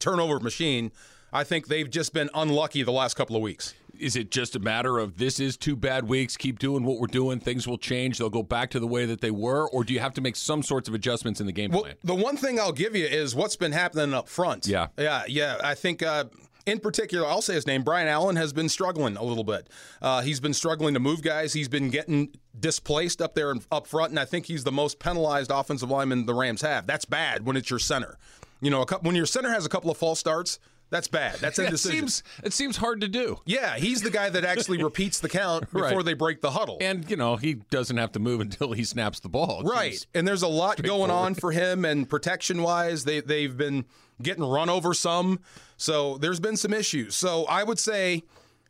turnover 0.00 0.40
machine. 0.40 0.90
I 1.32 1.44
think 1.44 1.68
they've 1.68 1.88
just 1.88 2.12
been 2.12 2.28
unlucky 2.34 2.82
the 2.82 2.90
last 2.90 3.14
couple 3.14 3.36
of 3.36 3.42
weeks. 3.42 3.74
Is 4.00 4.16
it 4.16 4.30
just 4.30 4.56
a 4.56 4.58
matter 4.58 4.98
of 4.98 5.18
this 5.18 5.38
is 5.40 5.56
two 5.56 5.76
bad 5.76 6.08
weeks, 6.08 6.36
keep 6.36 6.58
doing 6.58 6.84
what 6.84 6.98
we're 6.98 7.06
doing, 7.06 7.38
things 7.40 7.68
will 7.68 7.78
change, 7.78 8.18
they'll 8.18 8.30
go 8.30 8.42
back 8.42 8.70
to 8.70 8.80
the 8.80 8.86
way 8.86 9.04
that 9.06 9.20
they 9.20 9.30
were, 9.30 9.68
or 9.70 9.84
do 9.84 9.92
you 9.92 10.00
have 10.00 10.14
to 10.14 10.20
make 10.20 10.36
some 10.36 10.62
sorts 10.62 10.88
of 10.88 10.94
adjustments 10.94 11.40
in 11.40 11.46
the 11.46 11.52
game 11.52 11.70
Well, 11.70 11.82
plan? 11.82 11.94
the 12.02 12.14
one 12.14 12.36
thing 12.36 12.58
I'll 12.58 12.72
give 12.72 12.96
you 12.96 13.04
is 13.04 13.34
what's 13.34 13.56
been 13.56 13.72
happening 13.72 14.14
up 14.14 14.28
front. 14.28 14.66
Yeah. 14.66 14.88
yeah, 14.98 15.22
yeah. 15.28 15.58
I 15.62 15.74
think. 15.74 16.02
Uh, 16.02 16.24
in 16.66 16.78
particular, 16.78 17.26
I'll 17.26 17.40
say 17.40 17.54
his 17.54 17.66
name. 17.66 17.82
Brian 17.82 18.06
Allen 18.06 18.36
has 18.36 18.52
been 18.52 18.68
struggling 18.68 19.16
a 19.16 19.22
little 19.24 19.44
bit. 19.44 19.68
Uh, 20.02 20.20
he's 20.20 20.40
been 20.40 20.52
struggling 20.52 20.92
to 20.92 21.00
move 21.00 21.22
guys. 21.22 21.54
He's 21.54 21.68
been 21.68 21.88
getting 21.88 22.34
displaced 22.60 23.22
up 23.22 23.34
there 23.34 23.50
and 23.50 23.64
up 23.72 23.86
front, 23.86 24.10
and 24.10 24.20
I 24.20 24.26
think 24.26 24.44
he's 24.46 24.62
the 24.62 24.70
most 24.70 24.98
penalized 24.98 25.50
offensive 25.50 25.90
lineman 25.90 26.26
the 26.26 26.34
Rams 26.34 26.60
have. 26.60 26.86
That's 26.86 27.06
bad 27.06 27.46
when 27.46 27.56
it's 27.56 27.70
your 27.70 27.78
center. 27.78 28.18
You 28.60 28.70
know, 28.70 28.82
a 28.82 28.86
couple, 28.86 29.08
when 29.08 29.16
your 29.16 29.24
center 29.26 29.50
has 29.50 29.64
a 29.64 29.70
couple 29.70 29.90
of 29.90 29.96
false 29.96 30.20
starts, 30.20 30.58
that's 30.90 31.08
bad. 31.08 31.36
That's 31.36 31.58
it 31.58 31.66
indecision. 31.66 31.92
seems 32.08 32.22
it 32.44 32.52
seems 32.52 32.76
hard 32.76 33.00
to 33.00 33.08
do. 33.08 33.38
yeah, 33.46 33.76
he's 33.76 34.02
the 34.02 34.10
guy 34.10 34.28
that 34.30 34.44
actually 34.44 34.82
repeats 34.82 35.20
the 35.20 35.28
count 35.28 35.70
before 35.72 35.82
Right. 35.98 36.04
they 36.04 36.14
break 36.14 36.40
the 36.40 36.50
huddle. 36.50 36.76
And 36.80 37.08
you 37.10 37.16
know, 37.16 37.36
he 37.36 37.54
doesn't 37.54 37.96
have 37.96 38.12
to 38.12 38.18
move 38.18 38.40
until 38.40 38.72
he 38.72 38.84
snaps 38.84 39.20
the 39.20 39.28
ball. 39.28 39.60
It 39.60 39.70
Right. 39.70 40.06
And 40.14 40.26
there's 40.28 40.42
a 40.42 40.48
lot 40.48 40.82
going 40.82 41.10
on 41.10 41.34
for 41.34 41.52
him 41.52 41.84
and 41.84 42.08
protection 42.10 42.62
wise. 42.62 43.04
They 43.04 43.20
they've 43.20 43.56
been 43.56 43.84
getting 44.22 44.44
run 44.44 44.68
over 44.68 44.92
some. 44.92 45.40
So 45.76 46.18
there's 46.18 46.40
been 46.40 46.56
some 46.56 46.74
issues. 46.74 47.14
So 47.16 47.44
I 47.46 47.62
would 47.64 47.78
say 47.78 48.22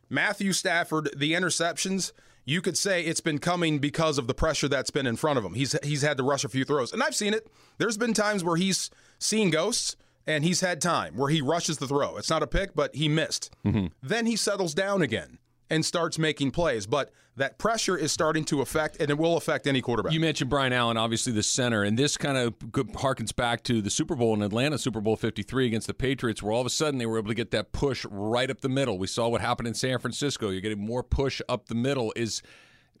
Matthew 0.09 0.53
Stafford, 0.53 1.09
the 1.15 1.33
interceptions, 1.33 2.11
you 2.45 2.61
could 2.61 2.77
say 2.77 3.03
it's 3.03 3.21
been 3.21 3.37
coming 3.39 3.79
because 3.79 4.17
of 4.17 4.27
the 4.27 4.33
pressure 4.33 4.67
that's 4.67 4.89
been 4.91 5.07
in 5.07 5.15
front 5.15 5.37
of 5.37 5.45
him. 5.45 5.53
He's 5.53 5.75
he's 5.83 6.01
had 6.01 6.17
to 6.17 6.23
rush 6.23 6.43
a 6.43 6.49
few 6.49 6.65
throws. 6.65 6.93
And 6.93 7.01
I've 7.03 7.15
seen 7.15 7.33
it. 7.33 7.47
There's 7.77 7.97
been 7.97 8.13
times 8.13 8.43
where 8.43 8.55
he's 8.57 8.89
seen 9.19 9.49
ghosts 9.51 9.95
and 10.27 10.43
he's 10.43 10.61
had 10.61 10.81
time 10.81 11.15
where 11.15 11.29
he 11.29 11.41
rushes 11.41 11.77
the 11.77 11.87
throw. 11.87 12.17
It's 12.17 12.29
not 12.29 12.43
a 12.43 12.47
pick, 12.47 12.75
but 12.75 12.95
he 12.95 13.09
missed. 13.09 13.51
Mm-hmm. 13.65 13.87
Then 14.01 14.25
he 14.25 14.35
settles 14.35 14.73
down 14.73 15.01
again 15.01 15.39
and 15.69 15.85
starts 15.85 16.19
making 16.19 16.51
plays. 16.51 16.85
But 16.85 17.11
that 17.37 17.57
pressure 17.57 17.97
is 17.97 18.11
starting 18.11 18.43
to 18.45 18.61
affect, 18.61 18.97
and 18.99 19.09
it 19.09 19.17
will 19.17 19.37
affect 19.37 19.65
any 19.65 19.81
quarterback. 19.81 20.11
You 20.11 20.19
mentioned 20.19 20.49
Brian 20.49 20.73
Allen, 20.73 20.97
obviously 20.97 21.31
the 21.31 21.43
center, 21.43 21.83
and 21.83 21.97
this 21.97 22.17
kind 22.17 22.37
of 22.37 22.53
harkens 22.59 23.33
back 23.33 23.63
to 23.63 23.81
the 23.81 23.89
Super 23.89 24.15
Bowl 24.15 24.33
in 24.33 24.41
Atlanta, 24.41 24.77
Super 24.77 24.99
Bowl 24.99 25.15
53 25.15 25.67
against 25.67 25.87
the 25.87 25.93
Patriots, 25.93 26.43
where 26.43 26.51
all 26.51 26.59
of 26.59 26.67
a 26.67 26.71
sudden 26.71 26.99
they 26.99 27.05
were 27.05 27.17
able 27.17 27.29
to 27.29 27.33
get 27.35 27.51
that 27.51 27.71
push 27.71 28.05
right 28.11 28.49
up 28.49 28.59
the 28.61 28.69
middle. 28.69 28.97
We 28.97 29.07
saw 29.07 29.29
what 29.29 29.39
happened 29.39 29.69
in 29.69 29.73
San 29.73 29.97
Francisco. 29.99 30.49
You're 30.49 30.61
getting 30.61 30.85
more 30.85 31.03
push 31.03 31.41
up 31.47 31.67
the 31.67 31.75
middle. 31.75 32.11
Is 32.17 32.41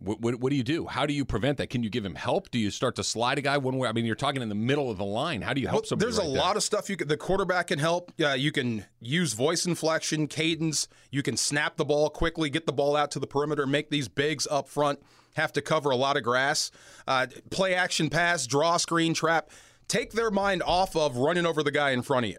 What, 0.03 0.19
what, 0.19 0.35
what 0.39 0.49
do 0.49 0.55
you 0.55 0.63
do? 0.63 0.87
How 0.87 1.05
do 1.05 1.13
you 1.13 1.23
prevent 1.25 1.57
that? 1.59 1.69
Can 1.69 1.83
you 1.83 1.89
give 1.91 2.03
him 2.03 2.15
help? 2.15 2.49
Do 2.49 2.57
you 2.57 2.71
start 2.71 2.95
to 2.95 3.03
slide 3.03 3.37
a 3.37 3.41
guy 3.41 3.57
one 3.59 3.77
way? 3.77 3.87
I 3.87 3.91
mean, 3.91 4.05
you're 4.05 4.15
talking 4.15 4.41
in 4.41 4.49
the 4.49 4.55
middle 4.55 4.89
of 4.89 4.97
the 4.97 5.05
line. 5.05 5.41
How 5.41 5.53
do 5.53 5.61
you 5.61 5.67
help 5.67 5.83
Well, 5.83 5.87
somebody? 5.89 6.11
there's 6.11 6.17
a 6.17 6.27
there? 6.27 6.41
lot 6.41 6.57
of 6.57 6.63
stuff 6.63 6.89
you 6.89 6.97
can. 6.97 7.07
The 7.07 7.17
quarterback 7.17 7.67
can 7.67 7.77
help. 7.77 8.11
Uh, 8.19 8.29
you 8.29 8.51
can 8.51 8.85
use 8.99 9.33
voice 9.33 9.65
inflection, 9.67 10.27
cadence. 10.27 10.87
You 11.11 11.21
can 11.21 11.37
snap 11.37 11.77
the 11.77 11.85
ball 11.85 12.09
quickly, 12.09 12.49
get 12.49 12.65
the 12.65 12.73
ball 12.73 12.95
out 12.95 13.11
to 13.11 13.19
the 13.19 13.27
perimeter, 13.27 13.67
make 13.67 13.89
these 13.91 14.07
bigs 14.07 14.47
up 14.49 14.67
front 14.67 14.99
have 15.35 15.53
to 15.53 15.61
cover 15.61 15.91
a 15.91 15.95
lot 15.95 16.17
of 16.17 16.23
grass. 16.23 16.71
Uh, 17.07 17.25
play 17.51 17.73
action 17.73 18.09
pass, 18.09 18.45
draw 18.45 18.75
screen 18.75 19.13
trap. 19.13 19.49
Take 19.87 20.11
their 20.11 20.29
mind 20.29 20.61
off 20.61 20.93
of 20.95 21.15
running 21.15 21.45
over 21.45 21.63
the 21.63 21.71
guy 21.71 21.91
in 21.91 22.01
front 22.01 22.25
of 22.25 22.31
you. 22.31 22.37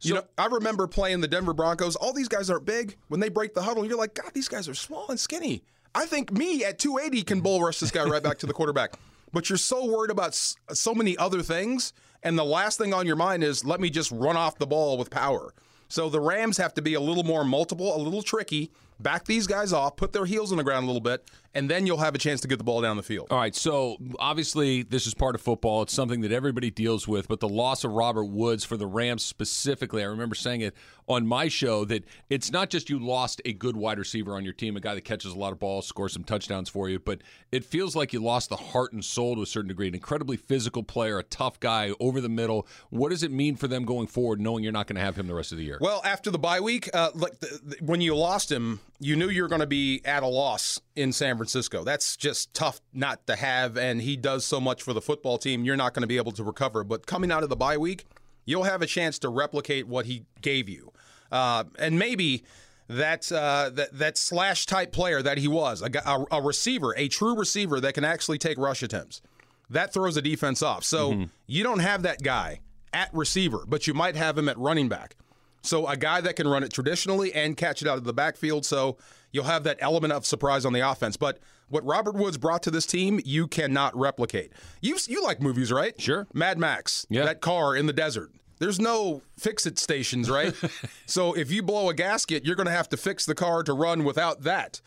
You 0.00 0.14
know, 0.14 0.22
I 0.38 0.46
remember 0.46 0.86
playing 0.86 1.20
the 1.20 1.28
Denver 1.28 1.52
Broncos. 1.52 1.96
All 1.96 2.14
these 2.14 2.28
guys 2.28 2.48
aren't 2.48 2.64
big. 2.64 2.96
When 3.08 3.20
they 3.20 3.28
break 3.28 3.52
the 3.52 3.60
huddle, 3.60 3.84
you're 3.84 3.98
like, 3.98 4.14
God, 4.14 4.30
these 4.32 4.48
guys 4.48 4.70
are 4.70 4.74
small 4.74 5.06
and 5.10 5.20
skinny. 5.20 5.64
I 5.94 6.06
think 6.06 6.32
me 6.32 6.64
at 6.64 6.78
280 6.78 7.22
can 7.24 7.40
bull 7.40 7.60
rush 7.60 7.80
this 7.80 7.90
guy 7.90 8.04
right 8.04 8.22
back 8.22 8.38
to 8.38 8.46
the 8.46 8.52
quarterback. 8.52 8.94
But 9.32 9.48
you're 9.48 9.58
so 9.58 9.86
worried 9.86 10.10
about 10.10 10.34
so 10.34 10.94
many 10.94 11.16
other 11.16 11.42
things, 11.42 11.92
and 12.22 12.38
the 12.38 12.44
last 12.44 12.78
thing 12.78 12.92
on 12.92 13.06
your 13.06 13.16
mind 13.16 13.44
is 13.44 13.64
let 13.64 13.80
me 13.80 13.90
just 13.90 14.10
run 14.10 14.36
off 14.36 14.58
the 14.58 14.66
ball 14.66 14.98
with 14.98 15.10
power. 15.10 15.54
So 15.88 16.08
the 16.08 16.20
Rams 16.20 16.56
have 16.58 16.74
to 16.74 16.82
be 16.82 16.94
a 16.94 17.00
little 17.00 17.24
more 17.24 17.44
multiple, 17.44 17.96
a 17.96 17.98
little 17.98 18.22
tricky. 18.22 18.70
Back 19.00 19.24
these 19.24 19.46
guys 19.46 19.72
off, 19.72 19.96
put 19.96 20.12
their 20.12 20.26
heels 20.26 20.52
on 20.52 20.58
the 20.58 20.64
ground 20.64 20.84
a 20.84 20.86
little 20.86 21.00
bit, 21.00 21.24
and 21.54 21.68
then 21.68 21.86
you'll 21.86 21.98
have 21.98 22.14
a 22.14 22.18
chance 22.18 22.40
to 22.42 22.48
get 22.48 22.58
the 22.58 22.64
ball 22.64 22.80
down 22.80 22.96
the 22.96 23.02
field. 23.02 23.28
All 23.30 23.38
right, 23.38 23.54
so 23.54 23.96
obviously 24.18 24.82
this 24.82 25.06
is 25.06 25.14
part 25.14 25.34
of 25.34 25.40
football. 25.40 25.82
It's 25.82 25.92
something 25.94 26.20
that 26.20 26.32
everybody 26.32 26.70
deals 26.70 27.08
with, 27.08 27.28
but 27.28 27.40
the 27.40 27.48
loss 27.48 27.84
of 27.84 27.92
Robert 27.92 28.24
Woods 28.24 28.64
for 28.64 28.76
the 28.76 28.86
Rams 28.86 29.24
specifically, 29.24 30.02
I 30.02 30.06
remember 30.06 30.34
saying 30.34 30.60
it 30.60 30.74
on 31.08 31.26
my 31.26 31.48
show 31.48 31.84
that 31.86 32.04
it's 32.28 32.52
not 32.52 32.70
just 32.70 32.88
you 32.88 32.98
lost 32.98 33.42
a 33.44 33.52
good 33.52 33.76
wide 33.76 33.98
receiver 33.98 34.34
on 34.36 34.44
your 34.44 34.52
team, 34.52 34.76
a 34.76 34.80
guy 34.80 34.94
that 34.94 35.04
catches 35.04 35.32
a 35.32 35.38
lot 35.38 35.52
of 35.52 35.58
balls, 35.58 35.86
scores 35.86 36.12
some 36.12 36.22
touchdowns 36.22 36.68
for 36.68 36.88
you, 36.88 37.00
but 37.00 37.20
it 37.50 37.64
feels 37.64 37.96
like 37.96 38.12
you 38.12 38.20
lost 38.20 38.48
the 38.48 38.56
heart 38.56 38.92
and 38.92 39.04
soul 39.04 39.34
to 39.34 39.42
a 39.42 39.46
certain 39.46 39.68
degree. 39.68 39.88
An 39.88 39.94
incredibly 39.94 40.36
physical 40.36 40.84
player, 40.84 41.18
a 41.18 41.24
tough 41.24 41.58
guy 41.58 41.92
over 41.98 42.20
the 42.20 42.28
middle. 42.28 42.66
What 42.90 43.10
does 43.10 43.24
it 43.24 43.32
mean 43.32 43.56
for 43.56 43.66
them 43.66 43.84
going 43.84 44.06
forward, 44.06 44.40
knowing 44.40 44.62
you're 44.62 44.72
not 44.72 44.86
going 44.86 44.96
to 44.96 45.02
have 45.02 45.16
him 45.16 45.26
the 45.26 45.34
rest 45.34 45.50
of 45.50 45.58
the 45.58 45.64
year? 45.64 45.78
Well, 45.80 46.00
after 46.04 46.30
the 46.30 46.38
bye 46.38 46.60
week, 46.60 46.88
uh, 46.94 47.10
like 47.14 47.40
the, 47.40 47.60
the, 47.64 47.84
when 47.84 48.00
you 48.00 48.14
lost 48.14 48.52
him, 48.52 48.78
you 49.00 49.16
knew 49.16 49.28
you 49.28 49.42
were 49.42 49.48
going 49.48 49.62
to 49.62 49.66
be 49.66 50.02
at 50.04 50.22
a 50.22 50.28
loss 50.28 50.80
in 51.00 51.12
San 51.12 51.36
Francisco. 51.36 51.84
That's 51.84 52.16
just 52.16 52.52
tough 52.54 52.80
not 52.92 53.26
to 53.26 53.36
have, 53.36 53.76
and 53.76 54.02
he 54.02 54.16
does 54.16 54.44
so 54.44 54.60
much 54.60 54.82
for 54.82 54.92
the 54.92 55.00
football 55.00 55.38
team. 55.38 55.64
You're 55.64 55.76
not 55.76 55.94
going 55.94 56.02
to 56.02 56.06
be 56.06 56.16
able 56.16 56.32
to 56.32 56.44
recover. 56.44 56.84
But 56.84 57.06
coming 57.06 57.32
out 57.32 57.42
of 57.42 57.48
the 57.48 57.56
bye 57.56 57.76
week, 57.76 58.06
you'll 58.44 58.64
have 58.64 58.82
a 58.82 58.86
chance 58.86 59.18
to 59.20 59.28
replicate 59.28 59.88
what 59.88 60.06
he 60.06 60.24
gave 60.40 60.68
you, 60.68 60.92
uh, 61.32 61.64
and 61.78 61.98
maybe. 61.98 62.44
That, 62.92 63.30
uh, 63.30 63.70
that 63.74 63.96
that 63.98 64.18
slash 64.18 64.66
type 64.66 64.90
player 64.90 65.22
that 65.22 65.38
he 65.38 65.46
was, 65.46 65.80
a, 65.80 65.90
a, 66.04 66.38
a 66.38 66.42
receiver, 66.42 66.92
a 66.96 67.06
true 67.06 67.36
receiver 67.36 67.78
that 67.78 67.94
can 67.94 68.02
actually 68.02 68.38
take 68.38 68.58
rush 68.58 68.82
attempts, 68.82 69.22
that 69.70 69.92
throws 69.92 70.16
a 70.16 70.22
defense 70.22 70.60
off. 70.60 70.82
So 70.82 71.26
you 71.46 71.62
don't 71.62 71.78
have 71.78 72.02
that 72.02 72.20
guy 72.20 72.58
at 72.92 73.08
receiver, 73.14 73.62
but 73.64 73.86
you 73.86 73.94
might 73.94 74.16
have 74.16 74.36
him 74.36 74.48
at 74.48 74.58
running 74.58 74.88
back. 74.88 75.14
So 75.62 75.86
a 75.86 75.96
guy 75.96 76.20
that 76.20 76.36
can 76.36 76.48
run 76.48 76.62
it 76.62 76.72
traditionally 76.72 77.32
and 77.32 77.56
catch 77.56 77.82
it 77.82 77.88
out 77.88 77.98
of 77.98 78.04
the 78.04 78.12
backfield. 78.12 78.64
So 78.64 78.96
you'll 79.32 79.44
have 79.44 79.64
that 79.64 79.78
element 79.80 80.12
of 80.12 80.24
surprise 80.24 80.64
on 80.64 80.72
the 80.72 80.80
offense. 80.80 81.16
But 81.16 81.38
what 81.68 81.84
Robert 81.84 82.14
Woods 82.14 82.38
brought 82.38 82.62
to 82.64 82.70
this 82.70 82.86
team, 82.86 83.20
you 83.24 83.46
cannot 83.46 83.96
replicate. 83.96 84.52
You 84.80 84.96
you 85.06 85.22
like 85.22 85.40
movies, 85.40 85.70
right? 85.70 85.98
Sure. 86.00 86.26
Mad 86.32 86.58
Max. 86.58 87.06
Yeah. 87.08 87.24
That 87.24 87.40
car 87.40 87.76
in 87.76 87.86
the 87.86 87.92
desert. 87.92 88.32
There's 88.58 88.78
no 88.78 89.22
fix 89.38 89.64
it 89.64 89.78
stations, 89.78 90.28
right? 90.28 90.54
so 91.06 91.32
if 91.32 91.50
you 91.50 91.62
blow 91.62 91.88
a 91.88 91.94
gasket, 91.94 92.44
you're 92.44 92.56
going 92.56 92.66
to 92.66 92.72
have 92.72 92.90
to 92.90 92.96
fix 92.96 93.24
the 93.24 93.34
car 93.34 93.62
to 93.62 93.72
run 93.72 94.04
without 94.04 94.42
that. 94.42 94.82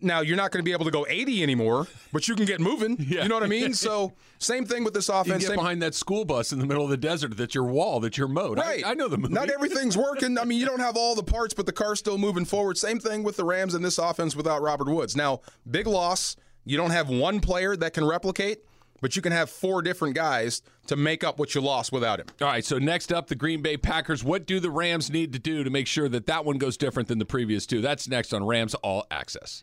Now 0.00 0.20
you're 0.20 0.36
not 0.36 0.50
going 0.50 0.60
to 0.60 0.64
be 0.64 0.72
able 0.72 0.84
to 0.84 0.90
go 0.90 1.06
80 1.08 1.42
anymore, 1.42 1.86
but 2.12 2.26
you 2.28 2.34
can 2.34 2.44
get 2.44 2.60
moving. 2.60 2.96
Yeah. 3.14 3.22
You 3.22 3.28
know 3.28 3.34
what 3.36 3.44
I 3.44 3.48
mean? 3.48 3.74
So 3.84 4.12
same 4.38 4.64
thing 4.64 4.82
with 4.84 4.94
this 4.94 5.08
you 5.08 5.14
offense. 5.14 5.42
get 5.42 5.48
same- 5.48 5.56
behind 5.56 5.82
that 5.82 5.94
school 5.94 6.24
bus 6.24 6.52
in 6.52 6.58
the 6.58 6.66
middle 6.66 6.84
of 6.84 6.90
the 6.90 6.96
desert 6.96 7.36
that's 7.36 7.54
your 7.54 7.64
wall, 7.64 8.00
that's 8.00 8.16
your. 8.16 8.28
I- 8.28 8.52
Right. 8.54 8.82
I, 8.86 8.94
know 8.94 9.08
the 9.08 9.18
movie. 9.18 9.34
Not 9.34 9.50
everything's 9.50 9.96
working. 9.96 10.38
I 10.38 10.44
mean, 10.44 10.58
you 10.58 10.66
don't 10.66 10.80
have 10.80 10.96
all 10.96 11.14
the 11.14 11.22
parts, 11.22 11.54
but 11.54 11.66
the 11.66 11.72
car's 11.72 11.98
still 11.98 12.18
moving 12.18 12.44
forward. 12.44 12.78
Same 12.78 12.98
thing 12.98 13.22
with 13.22 13.36
the 13.36 13.44
Rams 13.44 13.74
and 13.74 13.84
this 13.84 13.98
offense 13.98 14.34
without 14.34 14.62
Robert 14.62 14.88
Woods. 14.88 15.16
Now, 15.16 15.40
big 15.70 15.86
loss. 15.86 16.36
You 16.64 16.76
don't 16.76 16.90
have 16.90 17.08
one 17.10 17.40
player 17.40 17.76
that 17.76 17.92
can 17.92 18.04
replicate, 18.06 18.60
but 19.02 19.16
you 19.16 19.22
can 19.22 19.32
have 19.32 19.50
four 19.50 19.82
different 19.82 20.14
guys 20.14 20.62
to 20.86 20.96
make 20.96 21.22
up 21.22 21.38
what 21.38 21.54
you 21.54 21.60
lost 21.60 21.92
without 21.92 22.20
him. 22.20 22.26
All 22.40 22.48
right, 22.48 22.64
so 22.64 22.78
next 22.78 23.12
up, 23.12 23.26
the 23.28 23.34
Green 23.34 23.60
Bay 23.60 23.76
Packers. 23.76 24.24
What 24.24 24.46
do 24.46 24.60
the 24.60 24.70
Rams 24.70 25.10
need 25.10 25.32
to 25.34 25.38
do 25.38 25.62
to 25.62 25.68
make 25.70 25.86
sure 25.86 26.08
that 26.08 26.26
that 26.26 26.44
one 26.46 26.56
goes 26.58 26.76
different 26.78 27.08
than 27.08 27.18
the 27.18 27.26
previous 27.26 27.66
two? 27.66 27.80
That's 27.82 28.08
next 28.08 28.32
on 28.32 28.44
Rams 28.46 28.74
All 28.76 29.06
Access. 29.10 29.62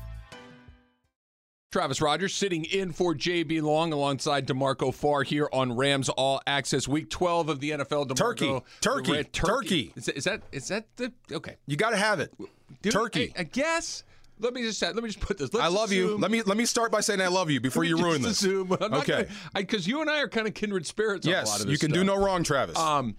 Travis 1.71 2.01
Rogers 2.01 2.35
sitting 2.35 2.65
in 2.65 2.91
for 2.91 3.15
JB 3.15 3.61
Long 3.61 3.93
alongside 3.93 4.45
DeMarco 4.45 4.93
Farr 4.93 5.23
here 5.23 5.47
on 5.53 5.73
Rams 5.73 6.09
All 6.09 6.41
Access 6.45 6.85
Week 6.85 7.09
12 7.09 7.47
of 7.47 7.59
the 7.61 7.71
NFL. 7.71 8.09
DeMarco, 8.09 8.15
Turkey. 8.17 8.61
Turkey. 8.81 9.11
Ra- 9.13 9.23
Turkey. 9.31 9.93
Is 9.95 10.05
that, 10.05 10.17
is 10.17 10.23
that 10.25 10.41
is 10.51 10.67
that 10.67 10.85
the 10.97 11.13
okay? 11.31 11.55
You 11.67 11.77
got 11.77 11.91
to 11.91 11.97
have 11.97 12.19
it. 12.19 12.33
Dude, 12.81 12.91
Turkey. 12.91 13.33
I, 13.37 13.41
I 13.41 13.43
guess. 13.43 14.03
Let 14.39 14.53
me 14.53 14.63
just 14.63 14.81
let 14.81 14.95
me 14.95 15.03
just 15.07 15.21
put 15.21 15.37
this. 15.37 15.53
Let's 15.53 15.63
I 15.65 15.69
love 15.69 15.93
you. 15.93 16.17
Let 16.17 16.29
me 16.31 16.41
let 16.41 16.57
me 16.57 16.65
start 16.65 16.91
by 16.91 16.99
saying 16.99 17.21
I 17.21 17.27
love 17.27 17.49
you 17.49 17.61
before 17.61 17.85
you 17.85 17.95
ruin 17.97 18.21
this. 18.21 18.41
assume- 18.41 18.73
I'm 18.81 18.93
Okay. 18.95 19.27
because 19.55 19.87
you 19.87 20.01
and 20.01 20.09
I 20.09 20.19
are 20.19 20.27
kind 20.27 20.47
of 20.47 20.53
kindred 20.53 20.85
spirits. 20.85 21.25
on 21.25 21.31
a 21.33 21.37
lot 21.37 21.45
Yes, 21.59 21.65
you 21.67 21.77
can 21.77 21.91
do 21.91 22.03
no 22.03 22.17
wrong, 22.17 22.43
Travis. 22.43 22.75
Um, 22.77 23.15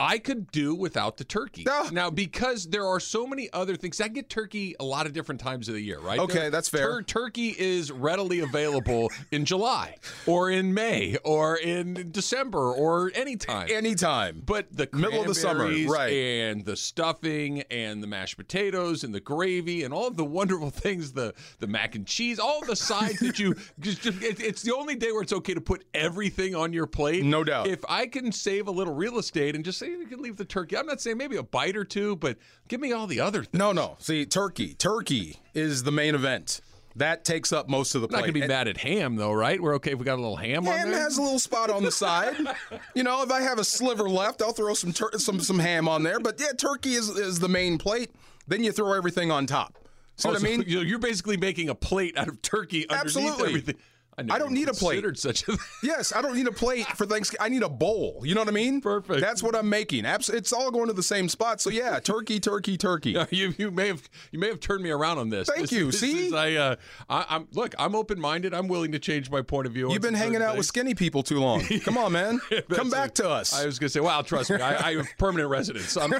I 0.00 0.18
could 0.18 0.50
do 0.50 0.74
without 0.74 1.18
the 1.18 1.24
turkey. 1.24 1.66
Ah. 1.68 1.90
Now, 1.92 2.08
because 2.10 2.66
there 2.66 2.86
are 2.86 2.98
so 2.98 3.26
many 3.26 3.50
other 3.52 3.76
things, 3.76 4.00
I 4.00 4.04
can 4.04 4.14
get 4.14 4.30
turkey 4.30 4.74
a 4.80 4.84
lot 4.84 5.04
of 5.06 5.12
different 5.12 5.40
times 5.40 5.68
of 5.68 5.74
the 5.74 5.80
year, 5.80 6.00
right? 6.00 6.18
Okay, 6.18 6.34
There- 6.34 6.50
that's 6.50 6.68
fair. 6.70 7.02
turkey 7.02 7.54
is 7.58 7.92
readily 7.92 8.40
available 8.40 9.10
in 9.30 9.44
July 9.44 9.96
or 10.26 10.50
in 10.50 10.72
May 10.72 11.16
or 11.22 11.56
in 11.56 12.08
December 12.10 12.72
or 12.72 13.12
anytime. 13.14 13.68
Anytime. 13.70 14.42
But 14.44 14.68
the 14.74 14.88
Middle 14.92 15.20
of 15.20 15.26
the 15.26 15.34
summer, 15.34 15.66
right. 15.86 16.10
And 16.12 16.64
the 16.64 16.76
stuffing 16.76 17.62
and 17.70 18.02
the 18.02 18.06
mashed 18.06 18.36
potatoes 18.38 19.04
and 19.04 19.14
the 19.14 19.20
gravy 19.20 19.82
and 19.84 19.92
all 19.92 20.06
of 20.06 20.16
the 20.16 20.24
wonderful 20.24 20.70
things, 20.70 21.12
the 21.12 21.34
the 21.58 21.66
mac 21.66 21.94
and 21.94 22.06
cheese, 22.06 22.38
all 22.38 22.62
the 22.64 22.74
sides 22.76 23.18
that 23.20 23.38
you 23.38 23.54
just, 23.80 24.00
just 24.02 24.22
it, 24.22 24.40
it's 24.40 24.62
the 24.62 24.74
only 24.74 24.94
day 24.94 25.12
where 25.12 25.22
it's 25.22 25.32
okay 25.32 25.52
to 25.54 25.60
put 25.60 25.84
everything 25.92 26.54
on 26.54 26.72
your 26.72 26.86
plate. 26.86 27.22
No 27.24 27.44
doubt. 27.44 27.66
If 27.66 27.84
I 27.88 28.06
can 28.06 28.32
save 28.32 28.66
a 28.66 28.70
little 28.70 28.94
real 28.94 29.18
estate 29.18 29.54
and 29.54 29.64
just 29.64 29.78
say 29.78 29.89
you 29.98 30.06
can 30.06 30.20
leave 30.22 30.36
the 30.36 30.44
turkey, 30.44 30.76
I'm 30.76 30.86
not 30.86 31.00
saying 31.00 31.16
maybe 31.18 31.36
a 31.36 31.42
bite 31.42 31.76
or 31.76 31.84
two, 31.84 32.16
but 32.16 32.36
give 32.68 32.80
me 32.80 32.92
all 32.92 33.06
the 33.06 33.20
other 33.20 33.44
things. 33.44 33.58
no, 33.58 33.72
no. 33.72 33.96
See, 33.98 34.24
turkey. 34.26 34.74
Turkey 34.74 35.38
is 35.54 35.82
the 35.82 35.92
main 35.92 36.14
event. 36.14 36.60
That 36.96 37.24
takes 37.24 37.52
up 37.52 37.68
most 37.68 37.94
of 37.94 38.00
the 38.02 38.08
not 38.08 38.18
plate. 38.18 38.20
gonna 38.22 38.32
be 38.32 38.40
And- 38.40 38.48
mad 38.48 38.66
at 38.68 38.76
ham 38.78 39.14
though, 39.16 39.32
right? 39.32 39.60
We're 39.60 39.76
okay 39.76 39.92
if 39.92 39.98
we 39.98 40.04
got 40.04 40.16
a 40.16 40.22
little 40.22 40.36
ham 40.36 40.66
on 40.66 40.76
Ham 40.76 40.92
has 40.92 41.18
a 41.18 41.22
little 41.22 41.38
spot 41.38 41.70
on 41.70 41.84
the 41.84 41.92
side. 41.92 42.34
you 42.94 43.04
know, 43.04 43.22
if 43.22 43.30
I 43.30 43.40
have 43.42 43.58
a 43.60 43.64
sliver 43.64 44.08
left, 44.10 44.42
I'll 44.42 44.52
throw 44.52 44.74
some 44.74 44.92
tur- 44.92 45.16
some 45.18 45.38
some 45.40 45.60
ham 45.60 45.86
on 45.88 46.02
there. 46.02 46.18
But 46.18 46.40
yeah, 46.40 46.52
turkey 46.58 46.94
is 46.94 47.08
is 47.08 47.38
the 47.38 47.48
main 47.48 47.78
plate. 47.78 48.10
Then 48.48 48.64
you 48.64 48.72
throw 48.72 48.92
everything 48.92 49.30
on 49.30 49.46
top. 49.46 49.78
See 50.16 50.28
Oh, 50.28 50.32
what 50.32 50.40
I 50.40 50.44
mean? 50.44 50.64
you're 50.66 50.82
you're 50.84 50.98
basically 50.98 51.36
making 51.36 51.68
a 51.68 51.74
plate 51.76 52.18
out 52.18 52.26
of 52.28 52.42
turkey 52.42 52.88
underneath 52.90 53.04
Absolutely. 53.16 53.48
everything. 53.50 53.76
Never 54.18 54.32
I 54.32 54.38
don't 54.38 54.52
need 54.52 54.68
a 54.68 54.74
plate. 54.74 55.04
Such 55.18 55.48
a 55.48 55.56
Yes, 55.82 56.12
I 56.14 56.20
don't 56.20 56.34
need 56.34 56.46
a 56.46 56.52
plate 56.52 56.86
for 56.88 57.06
Thanksgiving. 57.06 57.44
I 57.44 57.48
need 57.48 57.62
a 57.62 57.68
bowl. 57.68 58.22
You 58.24 58.34
know 58.34 58.42
what 58.42 58.48
I 58.48 58.52
mean? 58.52 58.80
Perfect. 58.80 59.20
That's 59.20 59.42
what 59.42 59.54
I'm 59.56 59.68
making. 59.68 60.04
It's 60.04 60.52
all 60.52 60.70
going 60.70 60.88
to 60.88 60.92
the 60.92 61.02
same 61.02 61.28
spot. 61.28 61.60
So 61.60 61.70
yeah, 61.70 62.00
turkey, 62.00 62.38
turkey, 62.40 62.76
turkey. 62.76 63.16
you 63.30 63.54
you 63.56 63.70
may 63.70 63.88
have 63.88 64.08
you 64.32 64.38
may 64.38 64.48
have 64.48 64.60
turned 64.60 64.82
me 64.82 64.90
around 64.90 65.18
on 65.18 65.30
this. 65.30 65.48
Thank 65.48 65.62
This- 65.62 65.72
you. 65.72 65.86
this 65.86 66.00
See? 66.00 66.26
is- 66.26 66.32
I, 66.34 66.54
uh, 66.54 66.76
I 67.08 67.26
I'm 67.30 67.48
look. 67.52 67.74
I'm 67.78 67.94
open 67.94 68.20
minded. 68.20 68.52
I'm 68.52 68.68
willing 68.68 68.92
to 68.92 68.98
change 68.98 69.30
my 69.30 69.42
point 69.42 69.66
of 69.66 69.72
view. 69.72 69.90
You've 69.92 70.02
been 70.02 70.14
hanging 70.14 70.42
out 70.42 70.56
with 70.56 70.66
skinny 70.66 70.94
people 70.94 71.22
too 71.22 71.38
long. 71.40 71.62
Come 71.84 71.96
on, 71.96 72.12
man. 72.12 72.40
Come 72.70 72.90
back 72.90 73.10
it. 73.10 73.14
to 73.16 73.30
us. 73.30 73.54
I 73.54 73.64
was 73.66 73.78
going 73.78 73.88
to 73.88 73.92
say, 73.92 74.00
well, 74.00 74.22
trust 74.22 74.50
me, 74.50 74.56
I, 74.60 74.88
I 74.90 74.96
have 74.96 75.08
permanent 75.18 75.48
residence. 75.50 75.96
I'm, 75.96 76.12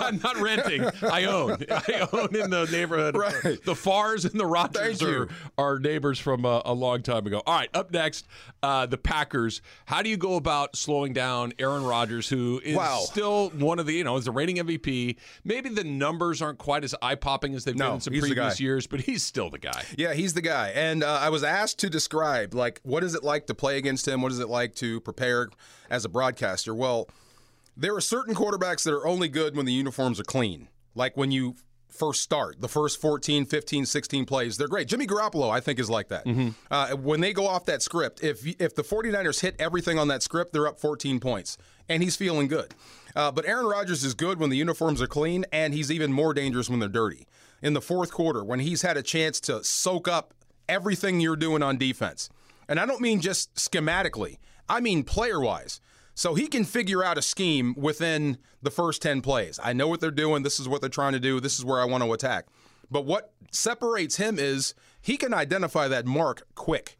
I'm 0.00 0.18
not 0.22 0.36
renting. 0.36 0.84
I 1.02 1.24
own. 1.24 1.56
I 1.70 2.08
own 2.12 2.34
in 2.36 2.50
the 2.50 2.68
neighborhood. 2.70 3.16
Right. 3.16 3.62
The 3.64 3.74
Farrs 3.74 4.24
and 4.24 4.38
the 4.38 4.46
Rogers 4.46 5.02
are, 5.02 5.28
are 5.56 5.78
neighbors 5.78 6.18
from 6.18 6.44
uh, 6.44 6.57
a, 6.64 6.72
a 6.72 6.74
long 6.74 7.02
time 7.02 7.26
ago. 7.26 7.42
All 7.46 7.54
right, 7.54 7.68
up 7.74 7.90
next, 7.90 8.26
uh, 8.62 8.86
the 8.86 8.98
Packers. 8.98 9.62
How 9.86 10.02
do 10.02 10.08
you 10.10 10.16
go 10.16 10.36
about 10.36 10.76
slowing 10.76 11.12
down 11.12 11.52
Aaron 11.58 11.84
Rodgers, 11.84 12.28
who 12.28 12.60
is 12.64 12.76
Wow. 12.76 13.00
still 13.04 13.50
one 13.50 13.78
of 13.78 13.86
the, 13.86 13.92
you 13.94 14.04
know, 14.04 14.16
is 14.16 14.24
the 14.24 14.30
reigning 14.32 14.56
MVP? 14.56 15.16
Maybe 15.44 15.68
the 15.68 15.84
numbers 15.84 16.40
aren't 16.42 16.58
quite 16.58 16.84
as 16.84 16.94
eye 17.02 17.14
popping 17.14 17.54
as 17.54 17.64
they've 17.64 17.76
No, 17.76 17.86
been 17.86 17.94
in 17.94 18.00
some 18.00 18.12
previous 18.12 18.60
years, 18.60 18.86
but 18.86 19.00
he's 19.00 19.22
still 19.22 19.50
the 19.50 19.58
guy. 19.58 19.84
Yeah, 19.96 20.14
he's 20.14 20.34
the 20.34 20.42
guy. 20.42 20.70
And 20.74 21.02
uh, 21.02 21.18
I 21.20 21.28
was 21.30 21.42
asked 21.44 21.78
to 21.80 21.90
describe, 21.90 22.54
like, 22.54 22.80
what 22.82 23.02
is 23.04 23.14
it 23.14 23.24
like 23.24 23.46
to 23.46 23.54
play 23.54 23.78
against 23.78 24.06
him? 24.06 24.22
What 24.22 24.32
is 24.32 24.38
it 24.40 24.48
like 24.48 24.74
to 24.76 25.00
prepare 25.00 25.48
as 25.90 26.04
a 26.04 26.08
broadcaster? 26.08 26.74
Well, 26.74 27.08
there 27.76 27.94
are 27.94 28.00
certain 28.00 28.34
quarterbacks 28.34 28.82
that 28.84 28.92
are 28.92 29.06
only 29.06 29.28
good 29.28 29.56
when 29.56 29.66
the 29.66 29.72
uniforms 29.72 30.18
are 30.18 30.24
clean. 30.24 30.68
Like 30.94 31.16
when 31.16 31.30
you 31.30 31.54
first 31.88 32.22
start, 32.22 32.60
the 32.60 32.68
first 32.68 33.00
14, 33.00 33.44
15, 33.44 33.86
16 33.86 34.24
plays, 34.24 34.56
they're 34.56 34.68
great. 34.68 34.88
Jimmy 34.88 35.06
Garoppolo, 35.06 35.50
I 35.50 35.60
think, 35.60 35.78
is 35.78 35.90
like 35.90 36.08
that. 36.08 36.26
Uh, 36.70 36.96
when 36.96 37.20
they 37.20 37.32
go 37.32 37.46
off 37.46 37.64
that 37.66 37.82
script, 37.82 38.22
if, 38.22 38.46
if 38.60 38.74
the 38.74 38.82
49ers 38.82 39.40
hit 39.40 39.56
everything 39.58 39.98
on 39.98 40.08
that 40.08 40.22
script, 40.22 40.52
they're 40.52 40.66
up 40.66 40.78
14 40.78 41.18
points. 41.20 41.58
And 41.88 42.02
he's 42.02 42.16
feeling 42.16 42.48
good. 42.48 42.74
Uh, 43.16 43.32
but 43.32 43.46
Aaron 43.46 43.66
Rodgers 43.66 44.04
is 44.04 44.14
good 44.14 44.38
when 44.38 44.50
the 44.50 44.56
uniforms 44.56 45.00
are 45.02 45.06
clean, 45.06 45.44
and 45.52 45.74
he's 45.74 45.90
even 45.90 46.12
more 46.12 46.34
dangerous 46.34 46.68
when 46.68 46.78
they're 46.78 46.88
dirty. 46.88 47.26
In 47.62 47.72
the 47.72 47.80
fourth 47.80 48.12
quarter, 48.12 48.44
when 48.44 48.60
he's 48.60 48.82
had 48.82 48.96
a 48.96 49.02
chance 49.02 49.40
to 49.40 49.64
soak 49.64 50.06
up 50.06 50.34
everything 50.68 51.20
you're 51.20 51.36
doing 51.36 51.62
on 51.62 51.78
defense. 51.78 52.28
And 52.68 52.78
I 52.78 52.86
don't 52.86 53.00
mean 53.00 53.20
just 53.20 53.54
schematically, 53.54 54.36
I 54.68 54.80
mean 54.80 55.02
player 55.02 55.40
wise. 55.40 55.80
So 56.18 56.34
he 56.34 56.48
can 56.48 56.64
figure 56.64 57.04
out 57.04 57.16
a 57.16 57.22
scheme 57.22 57.76
within 57.78 58.38
the 58.60 58.72
first 58.72 59.00
10 59.02 59.20
plays. 59.20 59.60
I 59.62 59.72
know 59.72 59.86
what 59.86 60.00
they're 60.00 60.10
doing. 60.10 60.42
This 60.42 60.58
is 60.58 60.68
what 60.68 60.80
they're 60.80 60.90
trying 60.90 61.12
to 61.12 61.20
do. 61.20 61.38
This 61.38 61.60
is 61.60 61.64
where 61.64 61.80
I 61.80 61.84
want 61.84 62.02
to 62.02 62.12
attack. 62.12 62.46
But 62.90 63.04
what 63.04 63.32
separates 63.52 64.16
him 64.16 64.36
is 64.36 64.74
he 65.00 65.16
can 65.16 65.32
identify 65.32 65.86
that 65.86 66.06
mark 66.06 66.42
quick. 66.56 66.98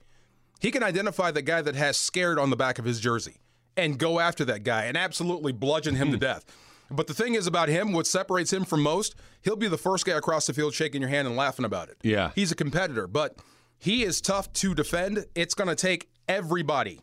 He 0.60 0.70
can 0.70 0.84
identify 0.84 1.32
the 1.32 1.42
guy 1.42 1.62
that 1.62 1.74
has 1.74 1.96
scared 1.96 2.38
on 2.38 2.50
the 2.50 2.56
back 2.56 2.78
of 2.78 2.84
his 2.84 3.00
jersey 3.00 3.38
and 3.76 3.98
go 3.98 4.20
after 4.20 4.44
that 4.44 4.62
guy 4.62 4.84
and 4.84 4.96
absolutely 4.96 5.50
bludgeon 5.50 5.96
him 5.96 6.12
to 6.12 6.16
hmm. 6.16 6.20
death. 6.20 6.44
But 6.88 7.08
the 7.08 7.14
thing 7.14 7.34
is 7.34 7.48
about 7.48 7.68
him, 7.68 7.92
what 7.92 8.06
separates 8.06 8.52
him 8.52 8.64
from 8.64 8.84
most, 8.84 9.16
he'll 9.42 9.56
be 9.56 9.66
the 9.66 9.76
first 9.76 10.06
guy 10.06 10.16
across 10.16 10.46
the 10.46 10.52
field 10.52 10.74
shaking 10.74 11.00
your 11.00 11.10
hand 11.10 11.26
and 11.26 11.36
laughing 11.36 11.64
about 11.64 11.88
it. 11.88 11.96
Yeah. 12.04 12.30
He's 12.36 12.52
a 12.52 12.54
competitor, 12.54 13.08
but 13.08 13.36
he 13.80 14.04
is 14.04 14.20
tough 14.20 14.52
to 14.52 14.76
defend. 14.76 15.26
It's 15.34 15.54
going 15.54 15.68
to 15.68 15.74
take 15.74 16.08
everybody, 16.28 17.00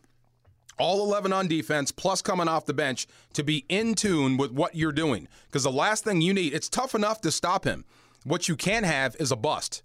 all 0.78 1.02
11 1.02 1.32
on 1.32 1.48
defense, 1.48 1.92
plus 1.92 2.22
coming 2.22 2.48
off 2.48 2.66
the 2.66 2.74
bench, 2.74 3.06
to 3.34 3.42
be 3.42 3.64
in 3.68 3.94
tune 3.94 4.36
with 4.36 4.52
what 4.52 4.74
you're 4.74 4.92
doing. 4.92 5.28
Because 5.46 5.64
the 5.64 5.72
last 5.72 6.04
thing 6.04 6.20
you 6.20 6.34
need, 6.34 6.54
it's 6.54 6.68
tough 6.68 6.94
enough 6.94 7.20
to 7.22 7.30
stop 7.30 7.64
him. 7.64 7.84
What 8.24 8.48
you 8.48 8.56
can 8.56 8.84
have 8.84 9.16
is 9.16 9.30
a 9.30 9.36
bust. 9.36 9.82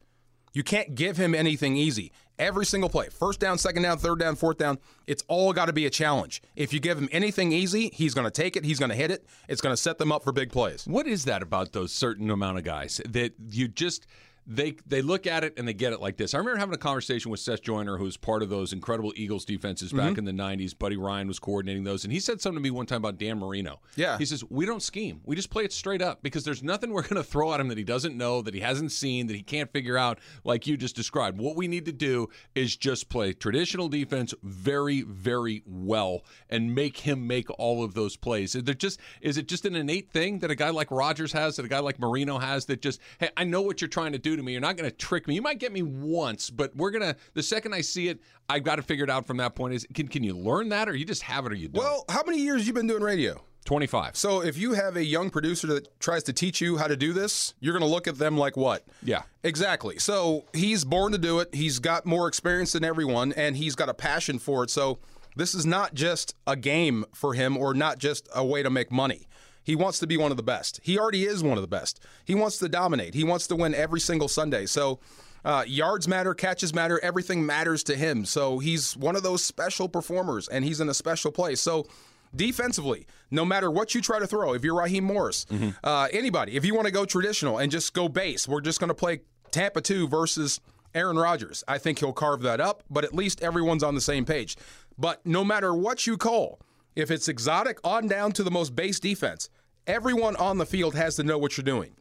You 0.54 0.64
can't 0.64 0.96
give 0.96 1.18
him 1.18 1.34
anything 1.34 1.78
easy. 1.78 2.12
Every 2.38 2.66
single 2.66 2.90
play, 2.90 3.08
first 3.10 3.40
down, 3.40 3.58
second 3.58 3.84
down, 3.84 4.00
third 4.00 4.20
down, 4.20 4.36
fourth 4.36 4.58
down, 4.58 4.80
it's 5.06 5.24
all 5.28 5.54
got 5.54 5.66
to 5.66 5.74
be 5.74 5.86
a 5.86 5.92
challenge. 5.92 6.42
If 6.56 6.74
you 6.74 6.80
give 6.80 6.98
him 6.98 7.08
anything 7.12 7.52
easy, 7.52 7.92
he's 7.94 8.14
going 8.16 8.26
to 8.26 8.32
take 8.32 8.56
it, 8.56 8.66
he's 8.66 8.80
going 8.80 8.90
to 8.90 8.96
hit 8.96 9.12
it, 9.12 9.26
it's 9.48 9.62
going 9.62 9.74
to 9.74 9.82
set 9.82 10.00
them 10.00 10.12
up 10.12 10.24
for 10.24 10.32
big 10.32 10.52
plays. 10.52 10.86
What 10.88 11.08
is 11.08 11.26
that 11.26 11.44
about 11.44 11.72
those 11.72 11.92
certain 11.92 12.32
amount 12.32 12.58
of 12.58 12.64
guys 12.64 13.00
that 13.08 13.34
you 13.50 13.68
just 13.68 14.08
they 14.48 14.76
they 14.88 15.02
look 15.02 15.28
at 15.28 15.44
it 15.44 15.54
and 15.58 15.68
they 15.68 15.74
get 15.74 15.94
it 15.94 16.02
like 16.02 16.18
this? 16.18 16.34
I 16.34 16.38
remember 16.40 16.60
having 16.60 16.74
a 16.76 16.78
conversation 16.78 17.32
with 17.32 17.40
Seth 17.40 17.62
Joyner, 17.62 17.98
who 17.98 18.04
was 18.06 18.18
part 18.18 18.42
of 18.44 18.50
those 18.50 18.74
incredible 18.74 19.14
Eagles 19.16 19.46
defenses 19.46 19.92
Mm-hmm. 19.92 19.98
back 19.98 20.18
in 20.18 20.26
the 20.26 20.32
'90s. 20.32 20.78
Buddy 20.78 20.98
Ryan 20.98 21.28
was 21.28 21.40
coordinating 21.40 21.84
those, 21.84 22.04
and 22.04 22.14
he 22.14 22.20
said 22.20 22.40
something 22.42 22.58
to 22.58 22.62
me 22.64 22.72
one 22.72 22.86
time 22.86 22.98
about 22.98 23.18
Dan 23.18 23.40
Marino. 23.40 23.80
Yeah. 23.96 24.18
he 24.18 24.26
says 24.26 24.44
we 24.50 24.66
don't 24.66 24.82
scheme, 24.82 25.22
we 25.26 25.36
just 25.36 25.50
play 25.50 25.64
it 25.64 25.74
straight 25.74 26.02
up 26.02 26.24
because 26.24 26.44
there's 26.44 26.64
nothing 26.64 26.92
we're 26.92 27.02
going 27.08 27.16
to 27.16 27.24
throw 27.24 27.54
at 27.54 27.60
him 27.60 27.68
that 27.70 27.78
he 27.78 27.84
doesn't 27.84 28.16
know, 28.18 28.42
that 28.42 28.54
he 28.54 28.60
hasn't 28.60 28.92
seen, 28.92 29.28
that 29.28 29.36
he 29.36 29.44
can't 29.44 29.72
figure 29.72 29.98
out, 29.98 30.20
like 30.44 30.66
you 30.68 30.78
just 30.78 30.96
described. 30.96 31.40
What 31.40 31.56
we 31.56 31.68
need 31.68 31.86
to 31.86 31.92
do 31.92 32.30
is 32.56 32.76
just 32.76 33.10
play 33.10 33.34
traditional 33.34 33.90
defense 33.90 34.34
very, 34.44 35.02
very 35.02 35.64
well 35.66 36.24
and 36.50 36.74
make 36.74 36.98
him 36.98 37.28
make 37.28 37.50
all 37.60 37.84
of 37.84 37.94
those 37.94 38.16
plays. 38.16 38.56
Is 38.56 38.64
there 38.64 38.74
just 38.76 39.00
is 39.22 39.38
it 39.38 39.48
just 39.48 39.66
an 39.66 39.76
innate 39.76 40.10
thing 40.12 40.40
that 40.40 40.52
a 40.52 40.56
guy 40.56 40.70
like 40.70 40.90
Rodgers 40.92 41.34
has, 41.34 41.56
that 41.58 41.66
a 41.66 41.70
guy 41.70 41.80
like 41.80 42.00
Marino 42.00 42.38
has, 42.38 42.66
that 42.66 42.82
just 42.82 43.00
hey, 43.20 43.30
I 43.38 43.44
know 43.44 43.62
what 43.62 43.82
you're 43.82 43.88
trying 43.88 44.12
to 44.14 44.20
do 44.20 44.31
to 44.36 44.44
me. 44.44 44.52
You're 44.52 44.62
not 44.62 44.78
going 44.78 44.90
to 44.90 44.96
trick 44.96 45.28
me. 45.28 45.36
You 45.36 45.42
might 45.42 45.60
get 45.60 45.72
me 45.72 45.82
once, 45.82 46.50
but 46.50 46.76
we're 46.76 46.92
gonna. 46.92 47.16
The 47.34 47.44
second 47.44 47.74
I 47.74 47.82
see 47.82 48.08
it, 48.08 48.20
I've 48.50 48.64
got 48.64 48.76
to 48.76 48.82
figure 48.82 49.04
it 49.04 49.10
out 49.10 49.26
from 49.26 49.38
that 49.38 49.56
point. 49.56 49.74
Is 49.74 49.88
can 49.94 50.08
can 50.08 50.24
you 50.24 50.38
learn 50.38 50.70
that, 50.70 50.90
or 50.90 50.96
you 50.96 51.06
just 51.06 51.24
have 51.24 51.46
it, 51.46 51.52
or 51.52 51.56
you 51.56 51.68
don't? 51.68 51.84
Well, 51.84 52.06
how 52.10 52.24
many 52.24 52.40
years 52.40 52.68
you 52.68 52.74
been 52.74 52.88
doing 52.88 53.04
radio? 53.04 53.44
25. 53.66 54.16
So 54.16 54.42
if 54.42 54.58
you 54.58 54.74
have 54.74 54.96
a 54.96 55.04
young 55.04 55.30
producer 55.30 55.68
that 55.68 56.00
tries 56.00 56.24
to 56.24 56.34
teach 56.34 56.62
you 56.62 56.78
how 56.78 56.88
to 56.88 56.98
do 56.98 57.14
this, 57.14 57.54
you're 57.60 57.78
going 57.78 57.88
to 57.88 57.94
look 57.94 58.08
at 58.08 58.18
them 58.18 58.36
like 58.36 58.58
what? 58.58 58.86
Yeah. 59.04 59.22
Exactly. 59.44 60.00
So 60.00 60.46
he's 60.54 60.84
born 60.84 61.12
to 61.12 61.20
do 61.20 61.40
it. 61.40 61.54
He's 61.54 61.78
got 61.78 62.06
more 62.06 62.28
experience 62.28 62.72
than 62.72 62.84
everyone, 62.84 63.34
and 63.34 63.56
he's 63.56 63.76
got 63.76 63.88
a 63.88 63.94
passion 63.94 64.40
for 64.40 64.64
it. 64.64 64.72
So 64.72 64.98
this 65.36 65.54
is 65.54 65.66
not 65.66 65.94
just 65.94 66.36
a 66.48 66.56
game 66.56 67.06
for 67.14 67.34
him 67.34 67.56
or 67.56 67.74
not 67.74 68.00
just 68.00 68.28
a 68.36 68.44
way 68.44 68.64
to 68.64 68.70
make 68.70 68.92
money. 68.92 69.28
He 69.64 69.76
wants 69.76 70.00
to 70.00 70.08
be 70.08 70.18
one 70.18 70.32
of 70.32 70.38
the 70.38 70.44
best. 70.44 70.80
He 70.84 70.98
already 70.98 71.24
is 71.24 71.44
one 71.44 71.58
of 71.58 71.62
the 71.62 71.68
best. 71.68 72.00
He 72.26 72.36
wants 72.36 72.58
to 72.60 72.70
dominate. 72.70 73.14
He 73.14 73.24
wants 73.24 73.48
to 73.48 73.56
win 73.56 73.74
every 73.76 74.00
single 74.00 74.28
Sunday. 74.28 74.66
So 74.66 75.00
uh, 75.44 75.64
yards 75.68 76.08
matter, 76.08 76.34
catches 76.34 76.74
matter, 76.74 77.00
everything 77.04 77.46
matters 77.46 77.84
to 77.84 77.96
him. 77.96 78.26
So 78.26 78.60
he's 78.60 78.96
one 78.98 79.16
of 79.16 79.24
those 79.24 79.44
special 79.44 79.88
performers, 79.90 80.48
and 80.48 80.64
he's 80.66 80.80
in 80.80 80.90
a 80.90 80.94
special 80.94 81.32
place. 81.32 81.62
So 81.62 81.88
defensively, 82.36 83.06
no 83.30 83.46
matter 83.46 83.70
what 83.70 83.94
you 83.96 84.02
try 84.02 84.20
to 84.20 84.28
throw, 84.28 84.54
if 84.54 84.64
you're 84.64 84.76
Raheem 84.80 85.04
Morris, 85.04 85.46
uh, 85.84 86.08
anybody, 86.12 86.56
if 86.56 86.66
you 86.66 86.76
want 86.76 86.86
to 86.88 86.92
go 86.94 87.06
traditional 87.06 87.58
and 87.58 87.72
just 87.72 87.94
go 87.94 88.08
base, 88.08 88.48
we're 88.48 88.62
just 88.62 88.80
going 88.80 88.90
to 88.90 88.96
play 88.96 89.22
Tampa 89.52 89.82
2 89.82 90.08
versus 90.08 90.60
Aaron 90.94 91.18
Rodgers. 91.18 91.64
I 91.68 91.78
think 91.78 92.00
he'll 92.00 92.14
carve 92.14 92.42
that 92.42 92.60
up, 92.60 92.84
but 92.90 93.04
at 93.04 93.14
least 93.14 93.42
everyone's 93.42 93.84
on 93.84 93.96
the 93.96 94.02
same 94.02 94.26
page. 94.26 94.58
But 94.98 95.26
no 95.26 95.44
matter 95.44 95.74
what 95.74 96.06
you 96.06 96.18
call, 96.18 96.60
if 96.96 97.12
it's 97.12 97.28
exotic 97.28 97.80
on 97.84 98.08
down 98.08 98.32
to 98.34 98.44
the 98.44 98.52
most 98.52 98.76
base 98.76 99.00
defense, 99.00 99.50
everyone 99.88 100.36
on 100.36 100.58
the 100.58 100.66
field 100.66 100.96
has 100.96 101.16
to 101.16 101.24
know 101.24 101.38
what 101.38 101.58
you're 101.58 101.64
doing. 101.64 101.96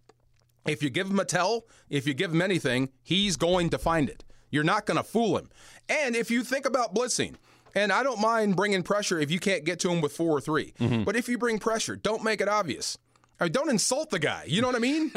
If 0.66 0.82
you 0.82 0.90
give 0.90 1.08
him 1.08 1.18
a 1.18 1.24
tell, 1.24 1.64
if 1.88 2.06
you 2.06 2.14
give 2.14 2.32
him 2.32 2.42
anything, 2.42 2.90
he's 3.02 3.36
going 3.36 3.70
to 3.70 3.78
find 3.78 4.08
it. 4.08 4.24
You're 4.50 4.64
not 4.64 4.86
going 4.86 4.96
to 4.96 5.04
fool 5.04 5.38
him. 5.38 5.48
And 5.88 6.14
if 6.14 6.30
you 6.30 6.42
think 6.42 6.66
about 6.66 6.94
blitzing, 6.94 7.36
and 7.74 7.92
I 7.92 8.02
don't 8.02 8.20
mind 8.20 8.56
bringing 8.56 8.82
pressure 8.82 9.18
if 9.18 9.30
you 9.30 9.38
can't 9.38 9.64
get 9.64 9.78
to 9.80 9.90
him 9.90 10.00
with 10.00 10.12
four 10.12 10.36
or 10.36 10.40
3 10.40 10.72
mm-hmm. 10.78 11.04
but 11.04 11.16
if 11.16 11.28
you 11.28 11.38
bring 11.38 11.58
pressure, 11.58 11.96
don't 11.96 12.24
make 12.24 12.40
it 12.40 12.48
obvious. 12.48 12.98
I 13.40 13.44
mean, 13.44 13.52
don't 13.52 13.70
insult 13.70 14.10
the 14.10 14.18
guy. 14.18 14.44
You 14.46 14.60
know 14.60 14.66
what 14.68 14.76
I 14.76 14.80
mean? 14.80 15.10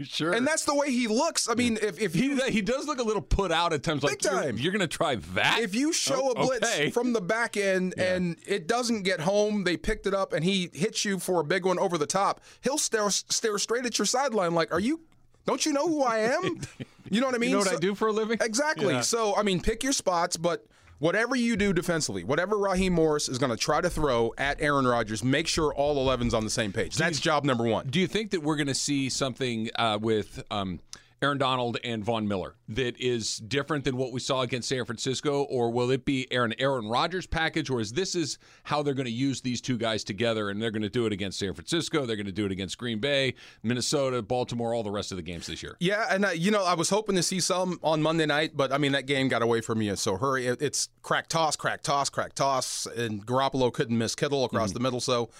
sure. 0.02 0.32
and 0.32 0.46
that's 0.46 0.64
the 0.64 0.74
way 0.74 0.90
he 0.90 1.06
looks. 1.06 1.48
I 1.48 1.54
mean, 1.54 1.78
if, 1.82 2.00
if 2.00 2.14
he 2.14 2.34
he 2.50 2.62
does 2.62 2.86
look 2.86 2.98
a 2.98 3.02
little 3.02 3.22
put 3.22 3.52
out 3.52 3.72
at 3.72 3.82
times. 3.82 4.02
Like 4.02 4.20
Big 4.22 4.30
time. 4.30 4.42
You're, 4.56 4.64
you're 4.64 4.72
going 4.72 4.80
to 4.80 4.86
try 4.88 5.16
that. 5.34 5.60
if 5.60 5.74
you 5.74 5.92
show 5.92 6.28
Oh, 6.28 6.30
a 6.30 6.34
blitz 6.34 6.72
okay. 6.74 6.90
from 6.90 7.12
the 7.12 7.20
back 7.20 7.56
end 7.56 7.94
and 7.98 8.36
it 8.46 8.66
doesn't 8.66 9.02
get 9.02 9.20
home, 9.20 9.64
they 9.64 9.76
picked 9.76 10.06
it 10.06 10.14
up 10.14 10.32
and 10.32 10.44
he 10.44 10.70
hits 10.72 11.04
you 11.04 11.18
for 11.18 11.40
a 11.40 11.44
big 11.44 11.64
one 11.66 11.78
over 11.78 11.98
the 11.98 12.06
top, 12.06 12.40
he'll 12.62 12.78
stare 12.78 13.10
stare 13.10 13.58
straight 13.58 13.84
at 13.86 13.98
your 13.98 14.06
sideline 14.06 14.54
like, 14.54 14.72
"Are 14.72 14.80
you? 14.80 15.00
Don't 15.46 15.64
you 15.66 15.72
know 15.72 15.86
who 15.86 16.02
I 16.02 16.18
am? 16.18 16.60
You 17.10 17.22
know 17.22 17.26
what 17.26 17.34
I 17.34 17.38
mean? 17.38 17.48
you 17.48 17.54
know 17.54 17.60
what 17.60 17.68
So- 17.68 17.76
I 17.76 17.80
do 17.80 17.94
for 17.94 18.08
a 18.08 18.12
living? 18.12 18.36
Exactly. 18.42 18.92
Yeah. 18.92 19.00
So, 19.00 19.34
I 19.34 19.42
mean, 19.42 19.62
pick 19.62 19.82
your 19.82 19.94
spots, 19.94 20.36
but 20.36 20.66
whatever 20.98 21.36
you 21.36 21.56
do 21.56 21.72
defensively, 21.72 22.24
whatever 22.24 22.56
Raheem 22.56 22.92
Morris 22.92 23.28
is 23.28 23.38
going 23.38 23.50
to 23.50 23.56
try 23.56 23.80
to 23.80 23.90
throw 23.90 24.32
at 24.38 24.60
Aaron 24.60 24.86
Rodgers, 24.86 25.24
make 25.24 25.46
sure 25.46 25.74
all 25.74 26.06
11's 26.06 26.34
on 26.34 26.44
the 26.44 26.50
same 26.50 26.72
page. 26.72 26.96
That's 26.96 27.20
job 27.20 27.44
number 27.44 27.64
one. 27.64 27.88
Do 27.88 28.00
you 28.00 28.06
think 28.06 28.30
that 28.32 28.42
we're 28.42 28.56
going 28.56 28.68
to 28.68 28.74
see 28.74 29.08
something 29.08 29.70
uh, 29.76 29.98
with 30.00 30.42
um, 30.50 30.80
Aaron 31.20 31.38
Donald 31.38 31.78
and 31.82 32.04
Von 32.04 32.28
Miller 32.28 32.54
that 32.68 32.98
is 33.00 33.38
different 33.38 33.84
than 33.84 33.96
what 33.96 34.12
we 34.12 34.20
saw 34.20 34.42
against 34.42 34.68
San 34.68 34.84
Francisco, 34.84 35.42
or 35.44 35.70
will 35.70 35.90
it 35.90 36.04
be 36.04 36.30
Aaron 36.30 36.54
Aaron 36.58 36.86
Rodgers 36.88 37.26
package, 37.26 37.70
or 37.70 37.80
is 37.80 37.92
this 37.92 38.14
is 38.14 38.38
how 38.64 38.82
they're 38.82 38.94
going 38.94 39.06
to 39.06 39.12
use 39.12 39.40
these 39.40 39.60
two 39.60 39.78
guys 39.78 40.04
together, 40.04 40.50
and 40.50 40.60
they're 40.62 40.70
going 40.70 40.82
to 40.82 40.88
do 40.88 41.06
it 41.06 41.12
against 41.12 41.38
San 41.38 41.54
Francisco, 41.54 42.06
they're 42.06 42.16
going 42.16 42.26
to 42.26 42.32
do 42.32 42.46
it 42.46 42.52
against 42.52 42.78
Green 42.78 42.98
Bay, 42.98 43.34
Minnesota, 43.62 44.22
Baltimore, 44.22 44.74
all 44.74 44.82
the 44.82 44.90
rest 44.90 45.10
of 45.10 45.16
the 45.16 45.22
games 45.22 45.46
this 45.46 45.62
year? 45.62 45.76
Yeah, 45.80 46.06
and 46.10 46.24
uh, 46.24 46.30
you 46.30 46.50
know, 46.50 46.64
I 46.64 46.74
was 46.74 46.90
hoping 46.90 47.16
to 47.16 47.22
see 47.22 47.40
some 47.40 47.80
on 47.82 48.02
Monday 48.02 48.26
night, 48.26 48.52
but 48.54 48.72
I 48.72 48.78
mean, 48.78 48.92
that 48.92 49.06
game 49.06 49.28
got 49.28 49.42
away 49.42 49.60
from 49.60 49.82
you. 49.82 49.96
So 49.96 50.16
hurry! 50.16 50.46
It, 50.46 50.62
it's 50.62 50.88
crack 51.02 51.28
toss, 51.28 51.56
crack 51.56 51.82
toss, 51.82 52.10
crack 52.10 52.34
toss, 52.34 52.86
and 52.86 53.26
Garoppolo 53.26 53.72
couldn't 53.72 53.96
miss 53.96 54.14
Kittle 54.14 54.44
across 54.44 54.72
the 54.72 54.80
middle. 54.80 55.00
So 55.00 55.30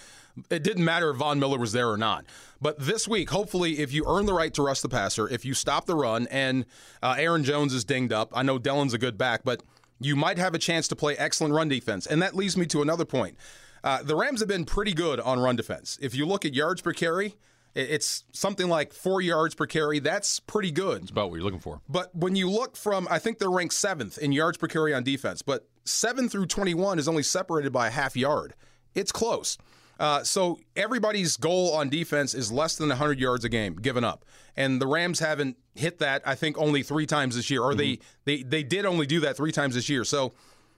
it 0.49 0.63
didn't 0.63 0.85
matter 0.85 1.09
if 1.09 1.17
Von 1.17 1.39
Miller 1.39 1.57
was 1.57 1.71
there 1.71 1.89
or 1.89 1.97
not. 1.97 2.25
But 2.61 2.79
this 2.79 3.07
week, 3.07 3.29
hopefully, 3.29 3.79
if 3.79 3.93
you 3.93 4.03
earn 4.07 4.25
the 4.25 4.33
right 4.33 4.53
to 4.53 4.61
rush 4.61 4.81
the 4.81 4.89
passer, 4.89 5.27
if 5.27 5.45
you 5.45 5.53
stop 5.53 5.85
the 5.85 5.95
run, 5.95 6.27
and 6.27 6.65
uh, 7.01 7.15
Aaron 7.17 7.43
Jones 7.43 7.73
is 7.73 7.85
dinged 7.85 8.11
up, 8.11 8.31
I 8.33 8.43
know 8.43 8.57
Dillon's 8.57 8.93
a 8.93 8.97
good 8.97 9.17
back, 9.17 9.41
but 9.43 9.63
you 9.99 10.15
might 10.15 10.37
have 10.37 10.53
a 10.53 10.59
chance 10.59 10.87
to 10.89 10.95
play 10.95 11.15
excellent 11.17 11.53
run 11.53 11.69
defense. 11.69 12.05
And 12.05 12.21
that 12.21 12.35
leads 12.35 12.57
me 12.57 12.65
to 12.67 12.81
another 12.81 13.05
point. 13.05 13.37
Uh, 13.83 14.03
the 14.03 14.15
Rams 14.15 14.39
have 14.39 14.49
been 14.49 14.65
pretty 14.65 14.93
good 14.93 15.19
on 15.19 15.39
run 15.39 15.55
defense. 15.55 15.97
If 16.01 16.15
you 16.15 16.25
look 16.25 16.45
at 16.45 16.53
yards 16.53 16.81
per 16.81 16.91
carry, 16.91 17.35
it's 17.75 18.23
something 18.31 18.67
like 18.67 18.93
four 18.93 19.21
yards 19.21 19.55
per 19.55 19.65
carry. 19.65 19.99
That's 19.99 20.39
pretty 20.39 20.71
good. 20.71 21.03
It's 21.03 21.11
about 21.11 21.29
what 21.29 21.35
you're 21.35 21.45
looking 21.45 21.59
for. 21.59 21.81
But 21.87 22.13
when 22.15 22.35
you 22.35 22.49
look 22.49 22.75
from, 22.75 23.07
I 23.09 23.19
think 23.19 23.37
they're 23.37 23.51
ranked 23.51 23.75
seventh 23.75 24.17
in 24.17 24.31
yards 24.31 24.57
per 24.57 24.67
carry 24.67 24.93
on 24.93 25.03
defense, 25.03 25.41
but 25.41 25.67
seven 25.85 26.29
through 26.29 26.47
21 26.47 26.99
is 26.99 27.07
only 27.07 27.23
separated 27.23 27.71
by 27.71 27.87
a 27.87 27.91
half 27.91 28.17
yard. 28.17 28.53
It's 28.95 29.11
close. 29.11 29.57
Uh, 29.99 30.23
so 30.23 30.57
everybody's 30.77 31.35
goal 31.35 31.73
on 31.73 31.89
defense 31.89 32.33
is 32.33 32.51
less 32.51 32.77
than 32.77 32.87
100 32.87 33.19
yards 33.19 33.43
a 33.43 33.49
game 33.49 33.75
given 33.75 34.03
up, 34.03 34.23
and 34.55 34.81
the 34.81 34.87
Rams 34.87 35.19
haven't 35.19 35.57
hit 35.75 35.99
that. 35.99 36.21
I 36.25 36.35
think 36.35 36.57
only 36.57 36.83
three 36.83 37.05
times 37.05 37.35
this 37.35 37.49
year, 37.49 37.61
or 37.61 37.75
they 37.75 37.99
they 38.23 38.43
they 38.43 38.63
did 38.63 38.85
only 38.85 39.05
do 39.05 39.19
that 39.19 39.35
three 39.35 39.51
times 39.51 39.75
this 39.75 39.89
year. 39.89 40.05
So 40.05 40.33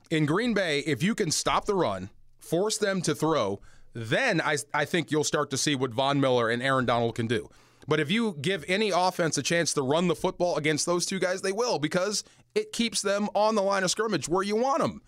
in 0.10 0.26
Green 0.26 0.56
Bay, 0.56 0.80
if 0.80 1.04
you 1.04 1.14
can 1.14 1.30
stop 1.30 1.66
the 1.66 1.76
run, 1.76 2.10
force 2.40 2.80
them 2.80 3.02
to 3.04 3.14
throw, 3.14 3.62
then 3.94 4.42
I 4.42 4.58
I 4.74 4.86
think 4.86 5.12
you'll 5.12 5.24
start 5.24 5.52
to 5.52 5.58
see 5.58 5.76
what 5.76 5.92
Von 5.92 6.20
Miller 6.20 6.50
and 6.50 6.64
Aaron 6.64 6.86
Donald 6.86 7.14
can 7.14 7.28
do. 7.28 7.48
But 7.88 8.00
if 8.00 8.10
you 8.10 8.38
give 8.42 8.66
any 8.68 8.90
offense 8.90 9.38
a 9.38 9.44
chance 9.44 9.74
to 9.74 9.82
run 9.82 10.08
the 10.08 10.16
football 10.16 10.56
against 10.58 10.86
those 10.86 11.06
two 11.06 11.20
guys, 11.20 11.42
they 11.42 11.52
will 11.52 11.78
because 11.78 12.24
it 12.56 12.74
keeps 12.74 13.02
them 13.02 13.30
on 13.36 13.56
the 13.56 13.62
line 13.62 13.84
of 13.84 13.92
scrimmage 13.92 14.28
where 14.28 14.44
you 14.44 14.56
want 14.56 14.80
them. 14.82 15.02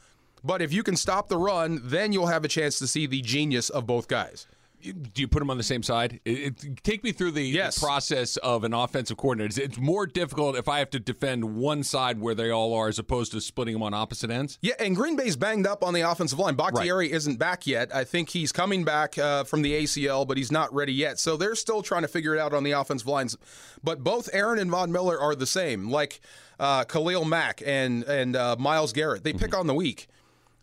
But 0.43 0.61
if 0.61 0.73
you 0.73 0.83
can 0.83 0.95
stop 0.95 1.29
the 1.29 1.37
run, 1.37 1.79
then 1.83 2.11
you'll 2.13 2.27
have 2.27 2.43
a 2.43 2.49
chance 2.49 2.79
to 2.79 2.87
see 2.87 3.05
the 3.07 3.21
genius 3.21 3.69
of 3.69 3.85
both 3.85 4.07
guys. 4.07 4.47
Do 4.81 5.21
you 5.21 5.29
put 5.29 5.39
them 5.39 5.49
on 5.49 5.55
the 5.55 5.63
same 5.63 5.81
side? 5.81 6.19
It, 6.25 6.61
it, 6.61 6.83
take 6.83 7.05
me 7.05 7.13
through 7.13 7.31
the, 7.31 7.41
Yes. 7.41 7.75
the 7.75 7.85
process 7.85 8.35
of 8.35 8.65
an 8.65 8.73
offensive 8.73 9.15
coordinator. 9.15 9.47
It's, 9.47 9.57
it's 9.57 9.77
more 9.77 10.05
difficult 10.05 10.57
if 10.57 10.67
I 10.67 10.79
have 10.79 10.89
to 10.89 10.99
defend 10.99 11.55
one 11.55 11.83
side 11.83 12.19
where 12.19 12.35
they 12.35 12.49
all 12.49 12.73
are 12.73 12.89
as 12.89 12.99
opposed 12.99 13.31
to 13.31 13.39
splitting 13.39 13.75
them 13.75 13.81
on 13.83 13.93
opposite 13.93 14.29
ends. 14.29 14.57
Yeah, 14.61 14.73
and 14.79 14.93
Green 14.93 15.15
Bay's 15.15 15.37
banged 15.37 15.65
up 15.65 15.85
on 15.85 15.93
the 15.93 16.01
offensive 16.01 16.37
line. 16.37 16.55
Bakhtiari 16.55 17.13
isn't 17.13 17.39
back 17.39 17.65
yet. 17.65 17.95
I 17.95 18.03
think 18.03 18.31
he's 18.31 18.51
coming 18.51 18.83
back 18.83 19.17
uh, 19.17 19.45
from 19.45 19.61
the 19.61 19.71
ACL, 19.71 20.27
but 20.27 20.35
he's 20.35 20.51
not 20.51 20.73
ready 20.73 20.91
yet. 20.91 21.17
So 21.17 21.37
they're 21.37 21.55
still 21.55 21.81
trying 21.81 22.01
to 22.01 22.09
figure 22.09 22.35
it 22.35 22.39
out 22.41 22.53
on 22.53 22.65
the 22.65 22.71
offensive 22.71 23.07
lines. 23.07 23.37
But 23.81 24.03
both 24.03 24.29
Aaron 24.33 24.59
and 24.59 24.69
Von 24.69 24.91
Miller 24.91 25.17
are 25.17 25.33
the 25.33 25.47
same, 25.47 25.89
like 25.89 26.19
uh, 26.59 26.83
Khalil 26.83 27.23
Mack 27.23 27.63
and 27.65 28.03
and 28.03 28.35
uh, 28.35 28.57
Myles 28.59 28.91
Garrett. 28.91 29.23
They 29.23 29.31
pick 29.31 29.57
on 29.57 29.65
the 29.67 29.73
weak. 29.73 30.07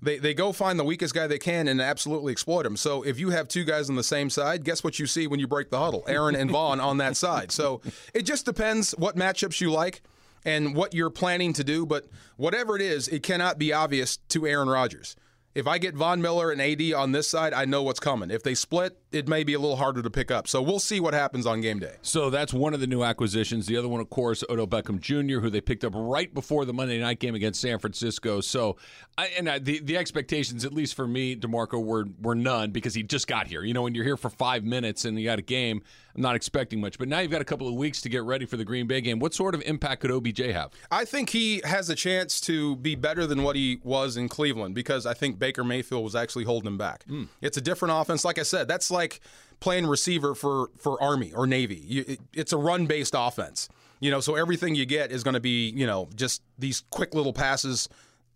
They, 0.03 0.19
they 0.19 0.33
go 0.33 0.53
find 0.53 0.79
the 0.79 0.85
weakest 0.85 1.15
guy 1.15 1.27
they 1.27 1.39
can 1.39 1.69
and 1.69 1.81
absolutely 1.81 2.33
exploit 2.33 2.65
him. 2.65 2.77
So 2.77 3.03
if 3.03 3.19
you 3.19 3.31
have 3.31 3.49
two 3.49 3.65
guys 3.65 3.91
on 3.91 3.97
the 3.97 4.03
same 4.03 4.31
side, 4.31 4.65
guess 4.65 4.83
what 4.83 4.99
you 4.99 5.07
see 5.07 5.27
when 5.27 5.41
you 5.41 5.47
break 5.47 5.71
the 5.71 5.79
huddle? 5.79 6.05
Aaron 6.09 6.35
and 6.35 6.51
Von 6.51 6.81
on 6.81 6.97
that 6.99 7.17
side. 7.17 7.53
So 7.53 7.83
it 8.15 8.23
just 8.23 8.45
depends 8.45 8.93
what 8.93 9.17
matchups 9.17 9.61
you 9.61 9.71
like 9.71 10.03
and 10.45 10.75
what 10.75 10.95
you're 10.95 11.11
planning 11.11 11.53
to 11.55 11.65
do. 11.65 11.85
But 11.85 12.07
whatever 12.37 12.77
it 12.77 12.83
is, 12.83 13.09
it 13.09 13.23
cannot 13.23 13.59
be 13.59 13.73
obvious 13.73 14.17
to 14.29 14.47
Aaron 14.47 14.69
Rodgers. 14.69 15.17
If 15.55 15.67
I 15.67 15.79
get 15.79 15.95
Von 15.95 16.23
Miller 16.23 16.51
and 16.51 16.61
AD 16.61 16.93
on 16.95 17.13
this 17.13 17.29
side, 17.29 17.53
I 17.53 17.65
know 17.65 17.83
what's 17.83 18.01
coming. 18.01 18.31
If 18.31 18.43
they 18.43 18.55
split, 18.55 19.00
it 19.13 19.29
may 19.29 19.45
be 19.45 19.55
a 19.55 19.59
little 19.59 19.77
harder 19.77 20.03
to 20.03 20.11
pick 20.11 20.31
up. 20.31 20.47
So 20.47 20.63
we'll 20.63 20.79
see 20.79 21.01
what 21.01 21.15
happens 21.15 21.47
on 21.47 21.61
game 21.61 21.79
day. 21.79 21.97
So 22.03 22.31
that's 22.31 22.53
one 22.53 22.75
of 22.75 22.81
the 22.81 22.87
new 22.87 23.03
acquisitions. 23.03 23.67
The 23.67 23.77
other 23.77 23.89
one, 23.89 24.01
of 24.01 24.11
course, 24.11 24.45
Odell 24.49 24.67
Beckham 24.67 25.01
Jr., 25.01 25.41
who 25.41 25.51
they 25.51 25.61
picked 25.61 25.85
up 25.85 25.93
right 25.95 26.33
before 26.33 26.65
the 26.65 26.73
Monday 26.73 27.01
night 27.01 27.19
game 27.19 27.35
against 27.35 27.61
San 27.61 27.79
Francisco. 27.79 28.41
So, 28.41 28.77
I, 29.19 29.27
and 29.39 29.49
I, 29.49 29.59
the 29.59 29.81
the 29.81 29.97
expectations, 29.97 30.65
at 30.65 30.73
least 30.73 30.95
for 30.95 31.07
me, 31.07 31.37
Demarco, 31.37 31.83
were 31.83 32.07
were 32.21 32.35
none 32.35 32.71
because 32.71 32.95
he 32.95 33.03
just 33.03 33.27
got 33.27 33.47
here. 33.47 33.63
You 33.63 33.75
know, 33.75 33.83
when 33.83 33.95
you're 33.95 34.05
here 34.05 34.17
for 34.17 34.31
five 34.31 34.65
minutes 34.65 35.05
and 35.05 35.19
you 35.19 35.25
got 35.27 35.39
a 35.39 35.43
game, 35.43 35.83
I'm 36.15 36.23
not 36.23 36.37
expecting 36.37 36.81
much. 36.81 36.99
But 36.99 37.09
now 37.09 37.21
you've 37.21 37.31
got 37.31 37.41
a 37.41 37.45
couple 37.45 37.69
of 37.69 37.75
weeks 37.75 38.01
to 38.03 38.09
get 38.09 38.23
ready 38.23 38.47
for 38.47 38.57
the 38.57 38.65
Green 38.65 38.87
Bay 38.87 39.01
game. 39.01 39.19
What 39.19 39.35
sort 39.35 39.55
of 39.55 39.63
impact 39.63 40.03
could 40.03 40.11
OBJ 40.11 40.39
have? 40.53 40.71
I 40.91 41.05
think 41.05 41.31
he 41.31 41.61
has 41.65 41.91
a 41.91 41.95
chance 41.95 42.41
to 42.43 42.77
be 42.77 42.95
better 42.95 43.27
than 43.27 43.43
what 43.43 43.57
he 43.57 43.81
was 43.83 44.17
in 44.17 44.29
Cleveland 44.29 44.75
because 44.75 45.07
I 45.07 45.15
think 45.15 45.39
Baker 45.39 45.65
Mayfield 45.65 46.05
was 46.05 46.15
actually 46.15 46.45
holding 46.45 46.69
him 46.69 46.79
back. 46.79 47.05
Hmm. 47.05 47.25
It's 47.41 47.57
a 47.57 47.61
different 47.61 47.95
offense. 47.97 48.25
Like 48.25 48.39
I 48.39 48.43
said, 48.43 48.69
that's 48.69 48.91
like 49.01 49.21
playing 49.61 49.87
receiver 49.87 50.35
for, 50.35 50.71
for 50.79 51.03
Army 51.03 51.33
or 51.33 51.47
Navy. 51.47 51.83
You, 51.87 52.05
it, 52.07 52.21
it's 52.33 52.53
a 52.53 52.59
run 52.59 52.87
based 52.87 53.15
offense. 53.17 53.69
You 54.01 54.11
know, 54.11 54.21
so 54.21 54.35
everything 54.35 54.75
you 54.75 54.87
get 54.87 55.13
is 55.13 55.23
going 55.23 55.35
to 55.35 55.41
be, 55.41 55.71
you 55.71 55.87
know, 55.87 56.09
just 56.15 56.43
these 56.59 56.85
quick 56.91 57.15
little 57.15 57.33
passes. 57.33 57.89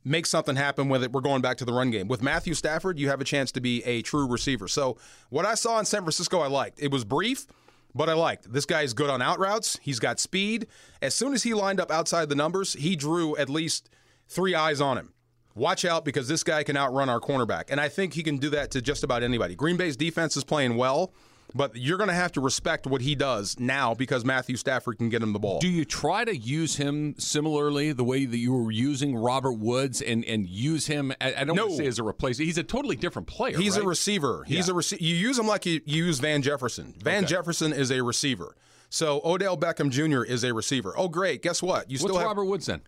Make 0.06 0.26
something 0.26 0.56
happen 0.56 0.90
with 0.90 1.02
it. 1.02 1.12
We're 1.12 1.22
going 1.22 1.40
back 1.40 1.56
to 1.58 1.64
the 1.64 1.72
run 1.72 1.90
game. 1.90 2.08
With 2.08 2.22
Matthew 2.22 2.52
Stafford, 2.52 2.98
you 2.98 3.08
have 3.08 3.22
a 3.22 3.24
chance 3.24 3.50
to 3.52 3.60
be 3.62 3.82
a 3.84 4.02
true 4.02 4.26
receiver. 4.26 4.68
So, 4.68 4.98
what 5.30 5.46
I 5.46 5.54
saw 5.54 5.78
in 5.78 5.86
San 5.86 6.02
Francisco, 6.02 6.40
I 6.40 6.46
liked. 6.46 6.78
It 6.82 6.90
was 6.90 7.06
brief, 7.06 7.46
but 7.94 8.10
I 8.10 8.12
liked. 8.12 8.52
This 8.52 8.66
guy 8.66 8.82
is 8.82 8.92
good 8.92 9.08
on 9.08 9.22
out 9.22 9.38
routes. 9.38 9.78
He's 9.80 9.98
got 9.98 10.20
speed. 10.20 10.66
As 11.00 11.14
soon 11.14 11.32
as 11.32 11.42
he 11.44 11.54
lined 11.54 11.80
up 11.80 11.90
outside 11.90 12.28
the 12.28 12.34
numbers, 12.34 12.74
he 12.74 12.96
drew 12.96 13.34
at 13.38 13.48
least 13.48 13.88
three 14.28 14.54
eyes 14.54 14.82
on 14.82 14.98
him. 14.98 15.13
Watch 15.54 15.84
out 15.84 16.04
because 16.04 16.26
this 16.28 16.42
guy 16.42 16.62
can 16.64 16.76
outrun 16.76 17.08
our 17.08 17.20
cornerback. 17.20 17.64
And 17.68 17.80
I 17.80 17.88
think 17.88 18.14
he 18.14 18.22
can 18.22 18.38
do 18.38 18.50
that 18.50 18.70
to 18.72 18.82
just 18.82 19.04
about 19.04 19.22
anybody. 19.22 19.54
Green 19.54 19.76
Bay's 19.76 19.96
defense 19.96 20.36
is 20.36 20.42
playing 20.42 20.76
well, 20.76 21.12
but 21.54 21.76
you're 21.76 21.96
going 21.98 22.08
to 22.08 22.14
have 22.14 22.32
to 22.32 22.40
respect 22.40 22.88
what 22.88 23.02
he 23.02 23.14
does 23.14 23.56
now 23.60 23.94
because 23.94 24.24
Matthew 24.24 24.56
Stafford 24.56 24.98
can 24.98 25.10
get 25.10 25.22
him 25.22 25.32
the 25.32 25.38
ball. 25.38 25.60
Do 25.60 25.68
you 25.68 25.84
try 25.84 26.24
to 26.24 26.36
use 26.36 26.74
him 26.74 27.14
similarly 27.18 27.92
the 27.92 28.02
way 28.02 28.24
that 28.24 28.36
you 28.36 28.52
were 28.52 28.72
using 28.72 29.14
Robert 29.14 29.52
Woods 29.52 30.02
and, 30.02 30.24
and 30.24 30.48
use 30.48 30.86
him? 30.88 31.12
I 31.20 31.34
I 31.34 31.44
don't 31.44 31.56
want 31.56 31.56
No. 31.56 31.68
to 31.68 31.76
say 31.76 31.86
as 31.86 32.00
a 32.00 32.02
replacement. 32.02 32.46
He's 32.46 32.58
a 32.58 32.64
totally 32.64 32.96
different 32.96 33.28
player. 33.28 33.56
He's 33.56 33.76
a 33.76 33.84
receiver. 33.84 34.42
He's 34.48 34.66
Yeah. 34.66 34.74
a 34.74 34.76
rece- 34.76 35.00
You 35.00 35.14
use 35.14 35.38
him 35.38 35.46
like 35.46 35.66
you 35.66 35.80
you 35.84 36.04
use 36.06 36.18
Van 36.18 36.42
Jefferson. 36.42 36.94
Van 36.98 37.18
Okay. 37.18 37.26
Jefferson 37.34 37.72
is 37.72 37.92
a 37.92 38.02
receiver. 38.02 38.56
So 38.90 39.20
Odell 39.24 39.56
Beckham 39.56 39.90
Jr. 39.90 40.24
is 40.24 40.42
a 40.44 40.52
receiver. 40.54 40.94
Oh, 40.96 41.08
great! 41.08 41.42
Guess 41.42 41.62
what? 41.62 41.90
You 41.90 41.94
What's 41.94 42.02
still 42.02 42.16
have 42.18 42.26
Robert 42.26 42.44
Woods 42.44 42.66
then? 42.66 42.80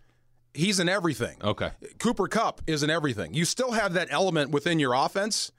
He's 0.56 0.80
in 0.80 0.88
everything. 0.88 1.36
Okay. 1.42 1.70
Cooper 1.98 2.28
Kupp 2.28 2.62
is 2.66 2.82
in 2.82 2.90
everything. 2.90 3.34
You 3.34 3.44
still 3.44 3.72
have 3.72 3.92
that 3.94 4.08
element 4.10 4.50
within 4.50 4.78
your 4.78 4.94
offense 4.94 5.52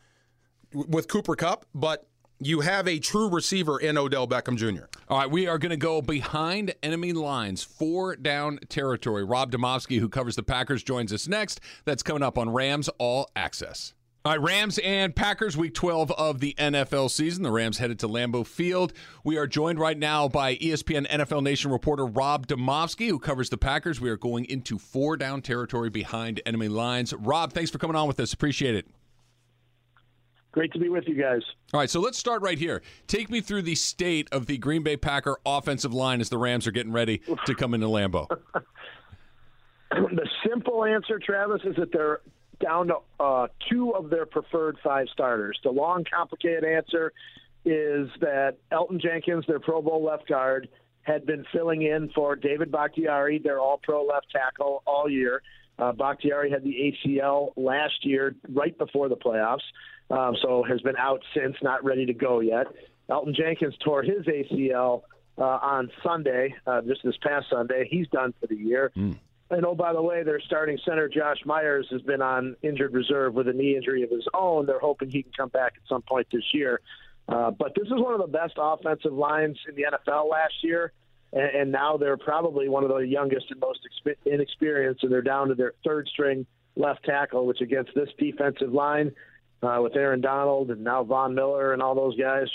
with 0.74 1.08
Cooper 1.08 1.36
Kupp, 1.36 1.66
but 1.74 2.08
you 2.40 2.62
have 2.62 2.88
a 2.88 3.00
true 3.00 3.30
receiver 3.30 3.80
in 3.80 3.98
Odell 3.98 4.28
Beckham 4.28 4.58
Jr. 4.58 4.86
All 5.10 5.20
right, 5.20 5.30
we 5.30 5.48
are 5.48 5.58
going 5.58 5.72
to 5.72 5.78
go 5.78 6.02
behind 6.02 6.74
enemy 6.84 7.14
lines, 7.14 7.64
four 7.64 8.16
down 8.16 8.60
territory. 8.70 9.24
Rob 9.24 9.52
Demovsky, 9.52 10.00
who 10.00 10.10
covers 10.10 10.36
the 10.36 10.44
Packers, 10.44 10.84
joins 10.84 11.12
us 11.12 11.28
next. 11.28 11.60
That's 11.86 12.04
coming 12.04 12.24
up 12.24 12.38
on 12.38 12.50
Rams 12.50 12.90
All 13.00 13.30
Access. 13.36 13.94
All 14.28 14.34
right, 14.34 14.42
Rams 14.42 14.78
and 14.80 15.16
Packers, 15.16 15.56
week 15.56 15.74
12 15.74 16.12
of 16.12 16.42
the 16.42 16.54
NFL 16.58 17.10
season. 17.10 17.44
The 17.44 17.52
Rams 17.52 17.78
headed 17.78 17.98
to 18.00 18.10
Lambeau 18.10 18.46
Field. 18.46 18.92
We 19.24 19.38
are 19.38 19.48
joined 19.48 19.80
right 19.80 19.98
now 19.98 20.28
by 20.28 20.58
ESPN 20.58 21.08
NFL 21.08 21.44
Nation 21.44 21.72
reporter 21.72 22.06
Rob 22.06 22.46
Demovsky, 22.46 23.08
who 23.08 23.20
covers 23.20 23.50
the 23.50 23.58
Packers. 23.58 24.02
We 24.02 24.10
are 24.10 24.18
going 24.18 24.44
into 24.44 24.78
four 24.78 25.16
down 25.16 25.42
territory 25.44 25.90
behind 25.90 26.42
enemy 26.46 26.68
lines. 26.68 27.14
Rob, 27.14 27.54
thanks 27.54 27.72
for 27.72 27.78
coming 27.78 27.96
on 27.96 28.06
with 28.06 28.20
us. 28.20 28.34
Appreciate 28.34 28.76
it. 28.76 28.90
Great 30.52 30.74
to 30.74 30.80
be 30.80 30.90
with 30.90 31.08
you 31.08 31.16
guys. 31.16 31.44
All 31.74 31.80
right, 31.80 31.90
so 31.90 32.02
let's 32.02 32.18
start 32.18 32.42
right 32.42 32.60
here. 32.60 32.82
Take 33.08 33.30
me 33.30 33.40
through 33.40 33.62
the 33.62 33.76
state 33.76 34.28
of 34.34 34.48
the 34.48 34.58
Green 34.58 34.84
Bay 34.84 34.98
Packer 34.98 35.38
offensive 35.46 35.94
line 35.94 36.20
as 36.20 36.28
the 36.28 36.38
Rams 36.38 36.68
are 36.68 36.72
getting 36.72 36.92
ready 36.92 37.22
to 37.46 37.56
come 37.56 37.74
into 37.74 37.88
Lambeau. 37.88 38.28
the 39.92 40.28
simple 40.46 40.84
answer, 40.84 41.18
Travis, 41.18 41.62
is 41.64 41.78
that 41.78 41.94
they're 41.94 42.20
down 42.60 42.88
to 42.88 42.96
uh, 43.20 43.48
two 43.70 43.92
of 43.92 44.10
their 44.10 44.26
preferred 44.26 44.78
five 44.84 45.08
starters. 45.12 45.60
The 45.64 45.72
long, 45.72 46.06
complicated 46.12 46.64
answer 46.64 47.14
is 47.66 48.10
that 48.22 48.56
Elgton 48.72 49.02
Jenkins, 49.02 49.46
their 49.48 49.60
Pro 49.60 49.82
Bowl 49.82 50.04
left 50.04 50.28
guard, 50.28 50.70
had 51.02 51.26
been 51.26 51.46
filling 51.54 51.84
in 51.84 52.10
for 52.14 52.36
David 52.36 52.72
Bakhtiari, 52.72 53.40
their 53.40 53.60
All 53.60 53.80
Pro 53.82 54.06
left 54.06 54.28
tackle, 54.32 54.84
all 54.86 55.10
year. 55.10 55.42
Uh, 55.80 55.92
Bakhtiari 55.92 56.50
had 56.50 56.64
the 56.64 56.94
ACL 57.08 57.52
last 57.56 58.04
year, 58.04 58.36
right 58.50 58.78
before 58.78 59.10
the 59.10 59.16
playoffs, 59.16 59.62
um, 60.10 60.36
so 60.42 60.64
has 60.64 60.82
been 60.82 60.98
out 60.98 61.22
since, 61.36 61.56
not 61.62 61.84
ready 61.84 62.06
to 62.06 62.14
go 62.14 62.40
yet. 62.40 62.68
Elgton 63.10 63.36
Jenkins 63.36 63.76
tore 63.84 64.04
his 64.04 64.26
ACL 64.26 65.04
uh, 65.38 65.44
on 65.44 65.90
Sunday, 66.04 66.56
uh, 66.66 66.82
just 66.82 67.02
this 67.04 67.16
past 67.22 67.46
Sunday. 67.50 67.88
He's 67.90 68.08
done 68.08 68.34
for 68.40 68.48
the 68.48 68.56
year. 68.56 68.92
And 69.50 69.66
oh, 69.66 69.76
by 69.76 69.94
the 69.94 70.02
way, 70.02 70.24
their 70.24 70.42
starting 70.42 70.78
center, 70.86 71.08
Josh 71.08 71.38
Myers, 71.46 71.88
has 71.92 72.02
been 72.02 72.22
on 72.22 72.56
injured 72.62 72.94
reserve 72.94 73.34
with 73.34 73.48
a 73.48 73.54
knee 73.54 73.76
injury 73.76 74.04
of 74.04 74.10
his 74.10 74.28
own. 74.34 74.66
They're 74.66 74.80
hoping 74.80 75.10
he 75.10 75.24
can 75.24 75.32
come 75.32 75.50
back 75.50 75.74
at 75.78 75.88
some 75.88 76.02
point 76.02 76.28
this 76.32 76.44
year. 76.54 76.82
Uh, 77.30 77.52
but 77.52 77.74
this 77.76 77.88
is 77.88 77.94
one 77.94 78.14
of 78.14 78.20
the 78.20 78.28
best 78.28 78.54
offensive 78.58 79.14
lines 79.14 79.58
in 79.68 79.76
the 79.76 79.84
NFL 79.84 80.30
last 80.30 80.54
year. 80.64 80.92
And, 81.32 81.56
and 81.56 81.72
now 81.72 81.98
they're 81.98 82.18
probably 82.18 82.68
one 82.68 82.84
of 82.84 82.90
the 82.90 82.98
youngest 82.98 83.48
and 83.50 83.60
most 83.60 83.80
expe- 83.86 84.32
inexperienced, 84.32 85.04
and 85.04 85.12
they're 85.12 85.22
down 85.22 85.48
to 85.48 85.56
their 85.56 85.74
third 85.86 86.08
string 86.12 86.46
left 86.76 87.04
tackle, 87.06 87.46
which 87.46 87.62
against 87.62 87.92
this 87.96 88.10
defensive 88.20 88.72
line, 88.72 89.12
uh, 89.64 89.80
with 89.82 89.96
Aaron 89.96 90.22
Donald 90.22 90.70
and 90.70 90.84
now 90.84 91.04
Von 91.04 91.34
Miller 91.34 91.74
and 91.74 91.82
all 91.82 91.96
those 91.96 92.16
guys, 92.18 92.48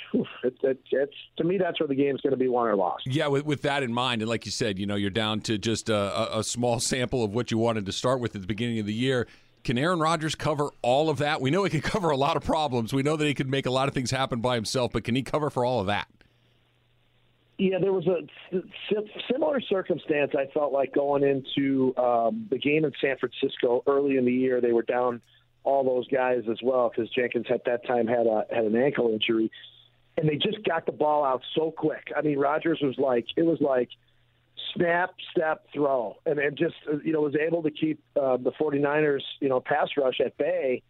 it, 0.44 0.54
it, 0.62 0.80
it's 0.90 1.14
to 1.36 1.44
me 1.44 1.58
that's 1.58 1.80
where 1.80 1.88
the 1.88 1.94
game's 1.94 2.20
going 2.20 2.32
to 2.32 2.36
be 2.36 2.48
won 2.48 2.66
or 2.66 2.76
lost. 2.76 3.06
Yeah, 3.06 3.26
with, 3.26 3.44
with 3.44 3.62
that 3.62 3.82
in 3.82 3.92
mind, 3.92 4.22
and 4.22 4.28
like 4.28 4.46
you 4.46 4.52
said, 4.52 4.78
you 4.78 4.86
know, 4.86 4.94
you're 4.94 5.10
down 5.10 5.40
to 5.42 5.58
just 5.58 5.88
a, 5.88 6.38
a, 6.38 6.44
small 6.44 6.78
sample 6.78 7.24
of 7.24 7.34
what 7.34 7.50
you 7.50 7.58
wanted 7.58 7.86
to 7.86 7.92
start 7.92 8.20
with 8.20 8.34
at 8.34 8.40
the 8.40 8.46
beginning 8.46 8.78
of 8.78 8.86
the 8.86 8.94
year. 8.94 9.26
Can 9.64 9.78
Aaron 9.78 10.00
Rodgers 10.00 10.34
cover 10.34 10.70
all 10.82 11.08
of 11.08 11.18
that? 11.18 11.40
We 11.40 11.50
know 11.50 11.64
he 11.64 11.70
can 11.70 11.80
cover 11.82 12.10
a 12.10 12.16
lot 12.16 12.36
of 12.36 12.44
problems. 12.44 12.92
We 12.92 13.02
know 13.02 13.16
that 13.16 13.26
he 13.26 13.34
could 13.34 13.50
make 13.50 13.66
a 13.66 13.70
lot 13.70 13.88
of 13.88 13.94
things 13.94 14.10
happen 14.10 14.40
by 14.40 14.54
himself, 14.54 14.92
but 14.92 15.04
can 15.04 15.14
he 15.14 15.22
cover 15.22 15.50
for 15.50 15.64
all 15.64 15.80
of 15.80 15.86
that? 15.86 16.08
Yeah, 17.58 17.78
there 17.80 17.92
was 17.92 18.06
a 18.08 18.22
similar 19.30 19.60
circumstance. 19.60 20.32
I 20.36 20.46
felt 20.52 20.72
like 20.72 20.92
going 20.92 21.22
into 21.22 21.94
um, 21.96 22.48
the 22.50 22.58
game 22.58 22.84
in 22.84 22.92
San 23.00 23.16
Francisco 23.18 23.84
early 23.86 24.16
in 24.16 24.24
the 24.24 24.32
year, 24.32 24.60
they 24.60 24.72
were 24.72 24.82
down 24.82 25.20
all 25.64 25.85
those 25.85 26.09
guys 26.09 26.42
as 26.51 26.59
well 26.62 26.90
because 26.94 27.11
Jenkins 27.11 27.46
at 27.51 27.64
that 27.66 27.87
time 27.87 28.07
had 28.07 28.27
a 28.27 28.44
had 28.51 28.64
an 28.64 28.77
ankle 28.77 29.11
injury, 29.12 29.51
and 30.16 30.29
they 30.29 30.37
just 30.37 30.64
got 30.64 30.87
the 30.87 30.92
ball 30.92 31.25
out 31.25 31.42
so 31.55 31.70
quick. 31.70 32.12
I 32.16 32.22
mean, 32.22 32.38
Rodgers 32.38 32.81
was 32.83 32.96
like 32.98 33.27
it 33.37 33.44
was 33.44 33.61
like 33.61 33.88
snap, 34.75 35.14
step, 35.31 35.66
throw, 35.72 36.16
and 36.27 36.38
and 36.38 36.57
just 36.57 36.75
uh, 36.90 36.98
you 37.05 37.12
know 37.12 37.20
was 37.20 37.37
able 37.37 37.62
to 37.62 37.70
keep 37.70 38.03
uh, 38.16 38.37
the 38.37 38.53
49ers 38.53 39.22
you 39.40 39.48
know 39.48 39.61
pass 39.61 39.88
rush 39.96 40.20
at 40.25 40.37
bay. 40.37 40.83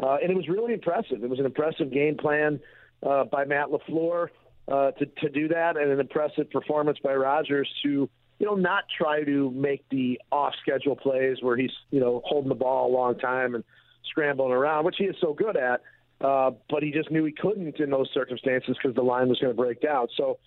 uh, 0.00 0.16
and 0.22 0.30
it 0.30 0.36
was 0.36 0.48
really 0.48 0.74
impressive. 0.74 1.22
It 1.22 1.30
was 1.30 1.38
an 1.38 1.46
impressive 1.46 1.90
game 1.92 2.16
plan 2.16 2.60
uh, 3.02 3.24
by 3.24 3.44
Matt 3.44 3.68
LaFleur 3.68 4.28
uh, 4.68 4.90
to 4.92 5.06
to 5.06 5.28
do 5.28 5.48
that, 5.48 5.76
and 5.76 5.90
an 5.90 6.00
impressive 6.00 6.50
performance 6.50 6.98
by 7.02 7.14
Rodgers 7.14 7.68
to 7.82 8.08
you 8.38 8.46
know 8.46 8.54
not 8.54 8.84
try 8.96 9.24
to 9.24 9.50
make 9.50 9.88
the 9.90 10.20
off 10.30 10.54
schedule 10.60 10.96
plays 10.96 11.38
where 11.40 11.56
he's 11.56 11.72
you 11.90 12.00
know 12.00 12.22
holding 12.24 12.48
the 12.48 12.54
ball 12.54 12.90
a 12.90 12.92
long 12.92 13.18
time 13.18 13.54
and 13.54 13.64
scrambling 14.08 14.52
around, 14.52 14.84
which 14.84 14.96
he 14.98 15.04
is 15.04 15.16
so 15.20 15.32
good 15.32 15.56
at. 15.56 15.82
Uh, 16.20 16.50
but 16.70 16.82
he 16.82 16.90
just 16.90 17.10
knew 17.10 17.24
he 17.24 17.32
couldn't 17.32 17.78
in 17.78 17.90
those 17.90 18.08
circumstances 18.14 18.76
because 18.80 18.94
the 18.94 19.02
line 19.02 19.28
was 19.28 19.38
going 19.38 19.54
to 19.54 19.56
break 19.56 19.82
down. 19.82 20.08
So, 20.16 20.38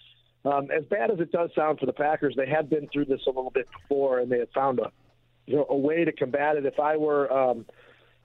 um, 0.43 0.69
as 0.75 0.83
bad 0.85 1.11
as 1.11 1.19
it 1.19 1.31
does 1.31 1.51
sound 1.55 1.79
for 1.79 1.85
the 1.85 1.93
Packers, 1.93 2.33
they 2.35 2.47
had 2.47 2.69
been 2.69 2.87
through 2.91 3.05
this 3.05 3.21
a 3.27 3.29
little 3.29 3.51
bit 3.51 3.67
before, 3.71 4.19
and 4.19 4.31
they 4.31 4.39
had 4.39 4.49
found 4.51 4.79
a 4.79 4.91
you 5.45 5.55
know 5.57 5.67
a 5.69 5.75
way 5.75 6.05
to 6.05 6.11
combat 6.11 6.55
it. 6.55 6.65
If 6.65 6.79
I 6.79 6.97
were 6.97 7.31
um, 7.31 7.65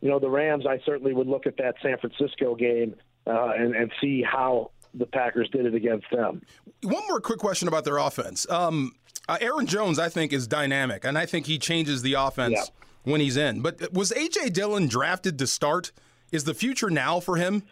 you 0.00 0.08
know 0.08 0.18
the 0.18 0.30
Rams, 0.30 0.64
I 0.66 0.80
certainly 0.86 1.12
would 1.12 1.26
look 1.26 1.46
at 1.46 1.58
that 1.58 1.74
San 1.82 1.98
Francisco 1.98 2.54
game 2.54 2.94
uh, 3.26 3.52
and 3.56 3.74
and 3.74 3.92
see 4.00 4.22
how 4.22 4.70
the 4.94 5.06
Packers 5.06 5.50
did 5.50 5.66
it 5.66 5.74
against 5.74 6.06
them. 6.10 6.40
One 6.82 7.02
more 7.08 7.20
quick 7.20 7.40
question 7.40 7.68
about 7.68 7.84
their 7.84 7.98
offense. 7.98 8.48
Um, 8.48 8.92
uh, 9.28 9.38
Aaron 9.40 9.66
Jones, 9.66 9.98
I 9.98 10.08
think, 10.08 10.32
is 10.32 10.46
dynamic, 10.46 11.04
and 11.04 11.18
I 11.18 11.26
think 11.26 11.46
he 11.46 11.58
changes 11.58 12.02
the 12.02 12.14
offense 12.14 12.54
Yeah. 12.56 12.83
When 13.04 13.20
he's 13.20 13.36
in. 13.36 13.60
But 13.60 13.92
was 13.92 14.10
AJ 14.10 14.52
Dillon 14.52 14.88
drafted 14.88 15.38
to 15.38 15.46
start? 15.46 15.92
Is 16.32 16.44
the 16.44 16.54
future 16.54 16.90
now 16.90 17.20
for 17.20 17.36
him? 17.36 17.62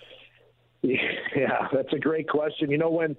Yeah, 1.35 1.67
that's 1.73 1.93
a 1.95 1.99
great 1.99 2.29
question. 2.29 2.71
You 2.71 2.77
know, 2.77 2.91
when 2.91 3.17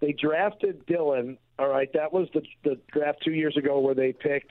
they 0.00 0.12
drafted 0.12 0.84
Dillon, 0.84 1.38
all 1.58 1.68
right, 1.68 1.90
that 1.94 2.12
was 2.12 2.28
the, 2.34 2.42
the 2.64 2.78
draft 2.92 3.22
two 3.24 3.32
years 3.32 3.56
ago 3.56 3.80
where 3.80 3.94
they 3.94 4.12
picked 4.12 4.50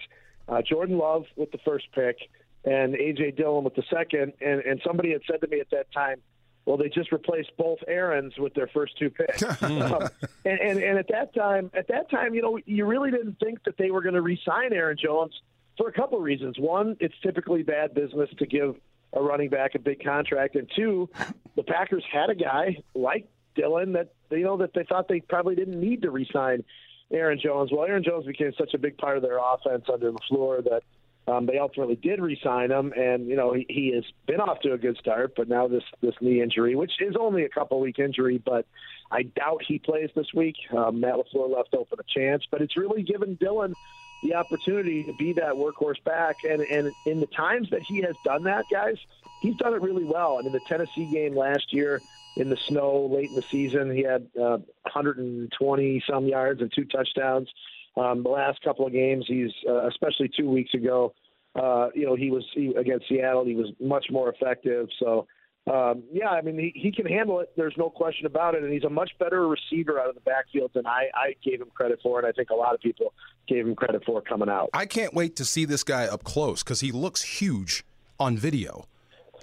uh, 0.50 0.64
Jordan 0.64 0.98
Love 0.98 1.26
with 1.36 1.52
the 1.52 1.60
first 1.60 1.86
pick 1.94 2.18
and 2.64 2.96
A.J. 2.96 3.32
Dillon 3.32 3.64
with 3.64 3.76
the 3.76 3.84
second. 3.94 4.34
And, 4.42 4.62
and 4.62 4.82
somebody 4.86 5.12
had 5.12 5.22
said 5.30 5.42
to 5.42 5.48
me 5.48 5.60
at 5.60 5.70
that 5.70 5.92
time, 5.92 6.22
well, 6.66 6.78
they 6.78 6.90
just 6.90 7.12
replaced 7.12 7.52
both 7.58 7.78
Aaron's 7.88 8.34
with 8.40 8.56
their 8.56 8.68
first 8.68 8.98
two 8.98 9.12
picks. 9.12 9.44
um, 9.62 10.10
and, 10.44 10.60
and, 10.60 10.80
and 10.80 10.98
at 10.98 11.08
that 11.10 11.36
time, 11.36 11.70
at 11.76 11.88
that 11.90 12.10
time, 12.10 12.34
you 12.34 12.42
know, 12.42 12.60
you 12.66 12.86
really 12.86 13.12
didn't 13.12 13.38
think 13.40 13.64
that 13.66 13.78
they 13.78 13.92
were 13.92 14.02
going 14.02 14.16
to 14.16 14.22
re-sign 14.22 14.74
Aaron 14.74 14.98
Jones 15.00 15.40
for 15.78 15.88
a 15.88 15.94
couple 15.94 16.18
of 16.18 16.24
reasons. 16.24 16.58
One, 16.60 16.98
it's 17.00 17.16
typically 17.22 17.64
bad 17.64 17.94
business 17.94 18.30
to 18.38 18.46
give 18.46 18.76
a 19.14 19.22
running 19.22 19.50
back 19.50 19.76
a 19.76 19.80
big 19.80 20.04
contract, 20.04 20.56
and 20.56 20.70
two, 20.76 21.10
the 21.56 21.64
Packers 21.64 22.04
had 22.12 22.30
a 22.30 22.36
guy 22.36 22.78
like 22.94 23.28
Dillon 23.56 23.94
that 23.94 24.14
you 24.30 24.44
know 24.44 24.58
that 24.58 24.74
they 24.74 24.84
thought 24.84 25.08
they 25.08 25.22
probably 25.22 25.56
didn't 25.56 25.80
need 25.80 26.02
to 26.02 26.12
re-sign 26.12 26.64
Aaron 27.12 27.40
Jones. 27.42 27.72
Well, 27.72 27.86
Aaron 27.86 28.04
Jones 28.04 28.26
became 28.26 28.52
such 28.58 28.74
a 28.74 28.78
big 28.78 28.98
part 28.98 29.18
of 29.18 29.24
their 29.24 29.38
offense 29.38 29.86
under 29.92 30.12
LaFleur 30.12 30.64
that 30.66 30.84
um, 31.28 31.46
they 31.46 31.58
ultimately 31.58 31.96
did 31.96 32.20
re-sign 32.22 32.72
him, 32.72 32.94
and 32.96 33.28
you 33.28 33.36
know 33.36 33.54
he, 33.54 33.66
he 33.70 33.94
has 33.96 34.04
been 34.28 34.40
off 34.40 34.60
to 34.62 34.74
a 34.74 34.78
good 34.78 34.98
start. 34.98 35.34
But 35.36 35.48
now 35.48 35.68
this 35.68 35.84
this 36.02 36.16
knee 36.22 36.42
injury, 36.42 36.76
which 36.76 36.92
is 37.00 37.16
only 37.20 37.44
a 37.44 37.50
couple 37.50 37.80
week 37.80 38.00
injury, 38.00 38.42
but 38.44 38.66
I 39.12 39.24
doubt 39.24 39.64
he 39.68 39.80
plays 39.80 40.10
this 40.16 40.34
week. 40.34 40.56
Um, 40.76 41.00
Matt 41.00 41.16
LaFleur 41.16 41.56
left 41.56 41.74
open 41.74 42.00
a 42.00 42.20
chance, 42.20 42.44
but 42.50 42.62
it's 42.62 42.78
really 42.78 43.02
given 43.02 43.36
Dillon 43.36 43.74
the 44.22 44.36
opportunity 44.36 45.04
to 45.04 45.14
be 45.14 45.34
that 45.34 45.54
workhorse 45.54 46.04
back. 46.04 46.38
And, 46.44 46.62
and 46.62 46.96
in 47.06 47.20
the 47.20 47.28
times 47.28 47.70
that 47.72 47.82
he 47.84 48.02
has 48.02 48.16
done 48.24 48.44
that, 48.44 48.66
guys, 48.70 48.98
he's 49.40 49.56
done 49.56 49.74
it 49.74 49.82
really 49.82 50.06
well. 50.06 50.38
And 50.38 50.48
in 50.48 50.54
the 50.54 50.60
Tennessee 50.60 51.06
game 51.06 51.36
last 51.36 51.72
year, 51.72 52.02
in 52.36 52.50
the 52.50 52.58
snow 52.68 53.10
late 53.12 53.30
in 53.30 53.36
the 53.36 53.44
season, 53.50 53.96
he 53.96 54.04
had 54.04 54.28
uh, 54.40 54.58
120 54.84 56.04
some 56.10 56.28
yards 56.28 56.62
and 56.62 56.72
two 56.74 56.86
touchdowns. 56.86 57.50
Um, 57.98 58.24
the 58.24 58.30
last 58.30 58.62
couple 58.62 58.86
of 58.86 58.92
games, 58.92 59.26
he's 59.28 59.52
uh, 59.68 59.88
especially 59.88 60.30
two 60.36 60.50
weeks 60.50 60.74
ago. 60.74 61.14
Uh, 61.56 61.88
you 61.96 62.06
know, 62.06 62.16
he 62.16 62.30
was 62.30 62.44
he, 62.54 62.74
against 62.76 63.08
Seattle. 63.08 63.46
He 63.46 63.56
was 63.56 63.72
much 63.80 64.08
more 64.12 64.30
effective. 64.30 64.90
So, 65.00 65.28
um, 65.68 66.04
yeah, 66.12 66.30
I 66.30 66.42
mean, 66.42 66.60
he, 66.60 66.72
he 66.76 66.92
can 66.92 67.08
handle 67.08 67.40
it. 67.40 67.52
There's 67.58 67.74
no 67.76 67.90
question 67.90 68.28
about 68.28 68.54
it. 68.54 68.64
And 68.64 68.72
he's 68.72 68.84
a 68.84 68.90
much 68.90 69.12
better 69.18 69.48
receiver 69.48 70.00
out 70.00 70.10
of 70.10 70.16
the 70.16 70.22
backfield 70.22 70.72
than 70.76 70.86
I, 70.86 71.10
I 71.16 71.36
gave 71.44 71.60
him 71.60 71.70
credit 71.74 72.00
for. 72.04 72.20
And 72.20 72.28
I 72.28 72.32
think 72.32 72.52
a 72.52 72.56
lot 72.56 72.76
of 72.76 72.82
people 72.82 73.14
gave 73.48 73.66
him 73.66 73.76
credit 73.76 74.04
for 74.06 74.22
coming 74.22 74.50
out. 74.50 74.70
I 74.74 74.86
can't 74.86 75.14
wait 75.14 75.36
to 75.38 75.46
see 75.46 75.66
this 75.66 75.84
guy 75.84 76.06
up 76.06 76.24
close 76.24 76.62
because 76.62 76.82
he 76.82 76.92
looks 76.92 77.24
huge 77.24 77.84
on 78.20 78.38
video. 78.38 78.86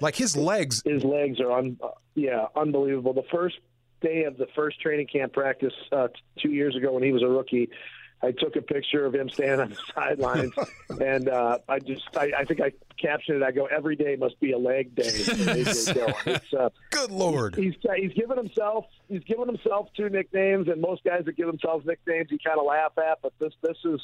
Like 0.01 0.15
his 0.15 0.37
legs. 0.37 0.83
His 0.85 1.03
legs 1.03 1.41
are 1.41 1.51
un, 1.51 1.79
uh, 1.83 1.89
yeah, 2.15 2.47
unbelievable. 2.55 3.13
The 3.13 3.25
first 3.31 3.57
day 4.01 4.25
of 4.25 4.37
the 4.37 4.47
first 4.55 4.81
training 4.81 5.09
camp 5.09 5.33
practice 5.33 5.75
uh, 5.91 6.09
t- 6.09 6.15
two 6.41 6.51
years 6.51 6.77
ago 6.77 6.93
when 6.93 7.03
he 7.03 7.13
was 7.13 7.23
a 7.23 7.29
rookie, 7.29 7.69
I 8.23 8.31
took 8.33 8.55
a 8.57 8.63
picture 8.63 9.05
of 9.05 9.15
him 9.15 9.29
standing 9.29 9.61
on 9.61 9.71
the 9.71 9.79
sidelines, 9.95 10.53
and 11.01 11.29
uh, 11.29 11.59
I 11.69 11.81
just 11.81 12.03
I, 12.17 12.33
I 12.39 12.45
think 12.45 12.61
I 12.61 12.73
captioned 13.03 13.43
it. 13.43 13.45
I 13.45 13.51
go, 13.51 13.67
"Every 13.67 13.97
day 13.97 14.17
must 14.17 14.39
be 14.41 14.53
a 14.53 14.59
leg 14.59 14.95
day." 14.95 15.11
for 15.11 15.35
AJ 15.35 15.95
Dillon." 15.95 16.15
It's, 16.27 16.55
uh, 16.55 16.71
Good 16.91 17.11
lord. 17.11 17.57
he's 17.57 17.75
he's 17.97 18.13
given 18.15 18.37
himself 18.39 18.87
he's 19.09 19.25
given 19.25 19.49
himself 19.49 19.89
two 19.97 20.09
nicknames, 20.09 20.69
and 20.69 20.81
most 20.81 21.05
guys 21.05 21.25
that 21.27 21.37
give 21.37 21.47
themselves 21.49 21.85
nicknames, 21.85 22.31
you 22.31 22.39
kind 22.45 22.59
of 22.59 22.65
laugh 22.67 22.93
at. 22.99 23.19
But 23.23 23.33
this 23.39 23.53
this 23.63 23.77
is 23.85 24.01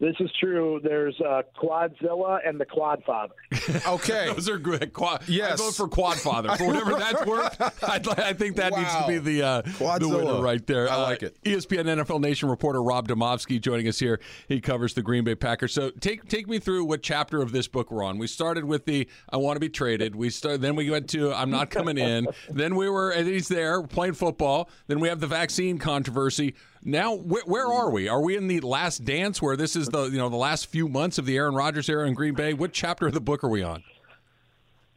this 0.00 0.16
is 0.18 0.30
true. 0.40 0.80
There's 0.82 1.18
uh, 1.20 1.42
Quadzilla 1.60 2.40
and 2.46 2.58
the 2.60 2.66
Quadfather. 2.66 3.30
Okay. 3.86 4.32
Those 4.32 4.48
are 4.48 4.58
good. 4.58 4.92
Quad, 4.92 5.22
Yes. 5.28 5.52
I 5.60 5.64
vote 5.64 5.74
for 5.74 5.86
Quad 5.88 6.18
Father 6.18 6.54
for 6.56 6.66
whatever 6.66 6.92
that's 6.94 7.24
worth. 7.26 7.60
I'd, 7.84 8.08
I 8.08 8.32
think 8.32 8.56
that 8.56 8.76
needs 8.76 8.94
to 8.96 9.04
be 9.06 9.18
the 9.18 9.42
uh, 9.42 9.62
the 9.98 10.08
winner 10.08 10.40
right 10.42 10.64
there. 10.66 10.88
I 10.88 10.94
Uh, 10.94 11.02
like 11.02 11.22
it. 11.22 11.36
ESPN 11.44 11.84
NFL 11.84 12.20
Nation 12.20 12.48
reporter 12.48 12.82
Rob 12.82 13.06
Demovsky 13.08 13.60
joining 13.60 13.86
us 13.88 13.98
here. 13.98 14.20
He 14.48 14.60
covers 14.60 14.94
the 14.94 15.02
Green 15.02 15.24
Bay 15.24 15.34
Packers. 15.34 15.72
So 15.72 15.90
take 15.90 16.28
take 16.28 16.48
me 16.48 16.58
through 16.58 16.84
what 16.84 17.02
chapter 17.02 17.40
of 17.42 17.52
this 17.52 17.68
book 17.68 17.90
we're 17.90 18.02
on. 18.02 18.18
We 18.18 18.26
started 18.26 18.64
with 18.64 18.86
the 18.86 19.08
I 19.30 19.36
want 19.36 19.56
to 19.56 19.60
be 19.60 19.68
traded. 19.68 20.16
We 20.16 20.30
started 20.30 20.60
then 20.62 20.74
we 20.76 20.88
went 20.90 21.08
to 21.10 21.32
I'm 21.32 21.50
not 21.50 21.70
coming 21.70 21.98
in. 21.98 22.26
then 22.50 22.74
we 22.76 22.88
were 22.88 23.10
and 23.10 23.26
he's 23.28 23.48
there 23.48 23.82
playing 23.82 24.14
football. 24.14 24.68
Then 24.88 24.98
we 25.00 25.08
have 25.08 25.20
the 25.20 25.26
vaccine 25.28 25.78
controversy. 25.78 26.54
Now 26.82 27.14
where, 27.14 27.42
where 27.44 27.66
are 27.66 27.90
we? 27.90 28.08
Are 28.08 28.22
we 28.22 28.36
in 28.36 28.46
the 28.48 28.60
last 28.60 29.04
dance 29.04 29.42
where 29.42 29.56
this 29.56 29.76
is 29.76 29.88
the 29.88 30.04
you 30.04 30.18
know 30.18 30.28
the 30.28 30.36
last 30.36 30.66
few 30.66 30.88
months 30.88 31.18
of 31.18 31.26
the 31.26 31.36
Aaron 31.36 31.54
Rodgers 31.54 31.88
era 31.88 32.06
in 32.06 32.14
Green 32.14 32.34
Bay? 32.34 32.54
What 32.54 32.72
chapter 32.72 33.06
of 33.06 33.12
the 33.12 33.20
book 33.20 33.44
are 33.44 33.48
we 33.48 33.62
on? 33.62 33.82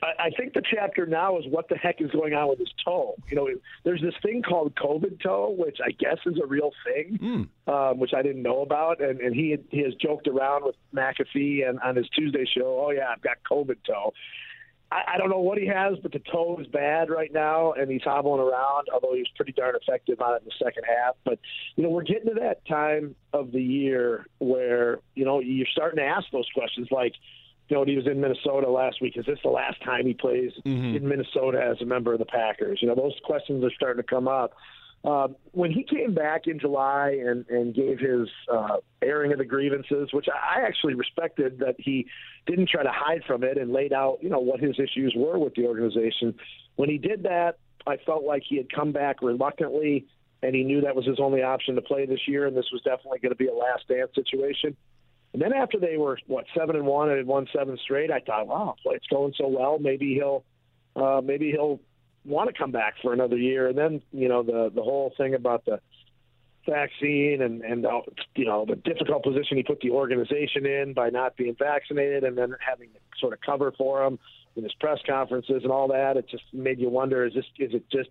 I, 0.01 0.25
I 0.25 0.29
think 0.31 0.53
the 0.53 0.61
chapter 0.61 1.05
now 1.05 1.37
is 1.37 1.45
what 1.49 1.67
the 1.69 1.75
heck 1.75 2.01
is 2.01 2.11
going 2.11 2.33
on 2.33 2.49
with 2.49 2.59
his 2.59 2.71
toe. 2.83 3.15
You 3.29 3.35
know, 3.35 3.49
there's 3.83 4.01
this 4.01 4.13
thing 4.21 4.41
called 4.41 4.75
COVID 4.75 5.21
toe, 5.21 5.55
which 5.57 5.79
I 5.83 5.91
guess 5.91 6.17
is 6.25 6.39
a 6.41 6.45
real 6.45 6.71
thing, 6.85 7.49
um, 7.67 7.99
which 7.99 8.13
I 8.15 8.21
didn't 8.21 8.43
know 8.43 8.61
about. 8.61 9.01
And, 9.01 9.19
and 9.19 9.35
he 9.35 9.57
he 9.69 9.83
has 9.83 9.93
joked 9.95 10.27
around 10.27 10.63
with 10.63 10.75
McAfee 10.95 11.67
and 11.67 11.79
on 11.81 11.95
his 11.95 12.07
Tuesday 12.09 12.45
show. 12.45 12.85
Oh 12.85 12.91
yeah, 12.91 13.09
I've 13.13 13.21
got 13.21 13.37
COVID 13.49 13.77
toe. 13.85 14.13
I, 14.93 15.15
I 15.15 15.17
don't 15.17 15.29
know 15.29 15.39
what 15.39 15.57
he 15.57 15.65
has, 15.67 15.97
but 16.01 16.11
the 16.11 16.19
toe 16.19 16.57
is 16.59 16.67
bad 16.67 17.09
right 17.09 17.31
now, 17.33 17.73
and 17.73 17.89
he's 17.89 18.03
hobbling 18.03 18.39
around. 18.39 18.87
Although 18.93 19.13
he 19.13 19.19
was 19.19 19.31
pretty 19.35 19.51
darn 19.53 19.75
effective 19.75 20.21
on 20.21 20.35
it 20.35 20.43
in 20.43 20.45
the 20.45 20.63
second 20.63 20.83
half. 20.87 21.15
But 21.25 21.39
you 21.75 21.83
know, 21.83 21.89
we're 21.89 22.03
getting 22.03 22.27
to 22.27 22.39
that 22.41 22.65
time 22.67 23.15
of 23.33 23.51
the 23.51 23.61
year 23.61 24.27
where 24.39 24.99
you 25.15 25.25
know 25.25 25.39
you're 25.39 25.67
starting 25.71 25.97
to 25.97 26.05
ask 26.05 26.27
those 26.31 26.47
questions, 26.53 26.87
like 26.91 27.13
you 27.69 27.77
know, 27.77 27.85
he 27.85 27.95
was 27.95 28.07
in 28.07 28.19
Minnesota 28.19 28.69
last 28.69 29.01
week. 29.01 29.17
Is 29.17 29.25
this 29.25 29.39
the 29.43 29.49
last 29.49 29.81
time 29.83 30.05
he 30.05 30.13
plays 30.13 30.51
mm-hmm. 30.65 30.95
in 30.95 31.07
Minnesota 31.07 31.61
as 31.61 31.81
a 31.81 31.85
member 31.85 32.13
of 32.13 32.19
the 32.19 32.25
Packers? 32.25 32.79
You 32.81 32.89
know, 32.89 32.95
those 32.95 33.17
questions 33.23 33.63
are 33.63 33.71
starting 33.71 34.03
to 34.03 34.07
come 34.07 34.27
up. 34.27 34.53
Um, 35.05 35.35
when 35.51 35.69
he 35.69 35.83
came 35.83 36.13
back 36.13 36.43
in 36.47 36.59
July 36.59 37.19
and, 37.25 37.45
and 37.49 37.75
gave 37.75 37.99
his 37.99 38.29
uh, 38.49 38.77
airing 39.01 39.33
of 39.33 39.37
the 39.37 39.45
grievances, 39.45 40.13
which 40.13 40.27
I 40.33 40.61
I 40.61 40.65
actually 40.65 40.93
respected 40.93 41.59
that 41.59 41.75
he 41.77 42.07
didn't 42.45 42.69
try 42.69 42.83
to 42.83 42.91
hide 42.91 43.23
from 43.27 43.43
it 43.43 43.57
and 43.57 43.73
laid 43.73 43.91
out, 43.91 44.19
you 44.21 44.29
know, 44.29 44.39
what 44.39 44.61
his 44.61 44.79
issues 44.79 45.13
were 45.15 45.37
with 45.37 45.55
the 45.55 45.65
organization. 45.65 46.35
When 46.77 46.89
he 46.89 46.97
did 46.97 47.23
that, 47.23 47.57
I 47.85 47.97
felt 48.05 48.23
like 48.23 48.43
he 48.47 48.55
had 48.55 48.71
come 48.71 48.93
back 48.93 49.21
reluctantly, 49.21 50.05
and 50.41 50.55
he 50.55 50.63
knew 50.63 50.81
that 50.81 50.95
was 50.95 51.05
his 51.05 51.19
only 51.19 51.41
option 51.43 51.75
to 51.75 51.81
play 51.81 52.05
this 52.05 52.25
year, 52.25 52.47
and 52.47 52.55
this 52.55 52.69
was 52.71 52.81
definitely 52.83 53.19
going 53.19 53.31
to 53.31 53.35
be 53.35 53.47
a 53.47 53.53
last 53.53 53.87
dance 53.89 54.11
situation. 54.15 54.77
And 55.33 55.41
then 55.41 55.51
after 55.51 55.79
they 55.79 55.97
were 55.97 56.17
what 56.27 56.45
seven 56.55 56.77
and 56.77 56.85
one 56.85 57.09
and 57.09 57.17
had 57.17 57.27
won 57.27 57.47
seven 57.53 57.77
straight, 57.83 58.11
I 58.11 58.19
thought, 58.19 58.47
wow, 58.47 58.75
it's 58.85 59.07
going 59.07 59.33
so 59.37 59.47
well. 59.47 59.79
Maybe 59.79 60.13
he'll, 60.13 60.45
uh, 60.95 61.21
maybe 61.21 61.51
he'll 61.51 61.81
want 62.25 62.49
to 62.49 62.57
come 62.57 62.71
back 62.71 62.95
for 63.01 63.13
another 63.13 63.37
year. 63.37 63.67
And 63.67 63.77
then 63.77 64.01
you 64.11 64.27
know 64.29 64.43
the 64.43 64.71
the 64.73 64.81
whole 64.81 65.13
thing 65.17 65.33
about 65.33 65.65
the 65.65 65.79
vaccine 66.65 67.41
and 67.41 67.61
and 67.61 67.85
you 68.35 68.45
know 68.45 68.65
the 68.65 68.75
difficult 68.75 69.23
position 69.23 69.57
he 69.57 69.63
put 69.63 69.81
the 69.81 69.91
organization 69.91 70.65
in 70.65 70.93
by 70.93 71.09
not 71.09 71.35
being 71.35 71.55
vaccinated 71.57 72.23
and 72.23 72.37
then 72.37 72.55
having 72.65 72.89
to 72.89 72.99
sort 73.19 73.33
of 73.33 73.41
cover 73.41 73.71
for 73.77 74.03
him 74.05 74.17
in 74.55 74.63
his 74.63 74.73
press 74.79 74.99
conferences 75.05 75.63
and 75.63 75.71
all 75.71 75.89
that. 75.89 76.17
It 76.17 76.29
just 76.29 76.43
made 76.53 76.79
you 76.79 76.89
wonder: 76.89 77.25
is 77.25 77.33
this 77.33 77.45
is 77.59 77.73
it 77.73 77.89
just 77.89 78.09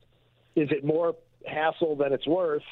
is 0.54 0.70
it 0.70 0.84
more 0.84 1.14
hassle 1.46 1.96
than 1.96 2.12
it's 2.12 2.26
worth? 2.26 2.62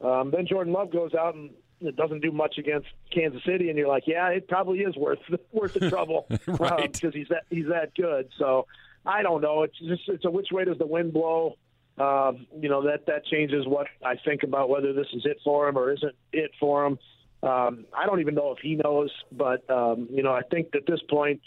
Um, 0.00 0.30
then 0.30 0.46
Jordan 0.46 0.72
Love 0.72 0.90
goes 0.90 1.14
out 1.14 1.34
and 1.34 1.50
it 1.80 1.96
doesn't 1.96 2.20
do 2.20 2.32
much 2.32 2.56
against 2.58 2.88
Kansas 3.12 3.42
City, 3.44 3.68
and 3.68 3.78
you're 3.78 3.88
like, 3.88 4.04
yeah, 4.06 4.28
it 4.28 4.48
probably 4.48 4.80
is 4.80 4.96
worth 4.96 5.18
worth 5.52 5.74
the 5.74 5.88
trouble 5.90 6.26
Right. 6.46 6.92
because 6.92 7.14
he's 7.14 7.28
that 7.28 7.44
he's 7.50 7.66
that 7.68 7.94
good. 7.94 8.28
So 8.38 8.66
I 9.06 9.22
don't 9.22 9.40
know. 9.40 9.62
It's 9.62 9.78
just 9.78 10.02
it's 10.08 10.24
a 10.24 10.30
which 10.30 10.48
way 10.50 10.64
does 10.64 10.78
the 10.78 10.86
wind 10.86 11.12
blow? 11.12 11.56
Um, 11.98 12.46
you 12.58 12.68
know 12.68 12.82
that 12.84 13.06
that 13.06 13.24
changes 13.26 13.66
what 13.66 13.86
I 14.04 14.16
think 14.24 14.42
about 14.42 14.68
whether 14.68 14.92
this 14.92 15.06
is 15.12 15.22
it 15.24 15.38
for 15.44 15.68
him 15.68 15.78
or 15.78 15.92
isn't 15.92 16.14
it 16.32 16.50
for 16.58 16.86
him. 16.86 16.98
Um, 17.42 17.84
I 17.96 18.06
don't 18.06 18.20
even 18.20 18.34
know 18.34 18.52
if 18.52 18.58
he 18.58 18.74
knows, 18.74 19.10
but 19.30 19.68
um, 19.70 20.08
you 20.10 20.22
know 20.22 20.32
I 20.32 20.42
think 20.50 20.74
at 20.74 20.86
this 20.86 21.00
point 21.08 21.40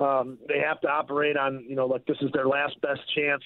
um, 0.00 0.38
they 0.48 0.58
have 0.58 0.80
to 0.80 0.88
operate 0.88 1.36
on 1.36 1.64
you 1.68 1.76
know 1.76 1.86
like 1.86 2.04
this 2.06 2.16
is 2.20 2.30
their 2.32 2.48
last 2.48 2.80
best 2.80 3.00
chance 3.14 3.42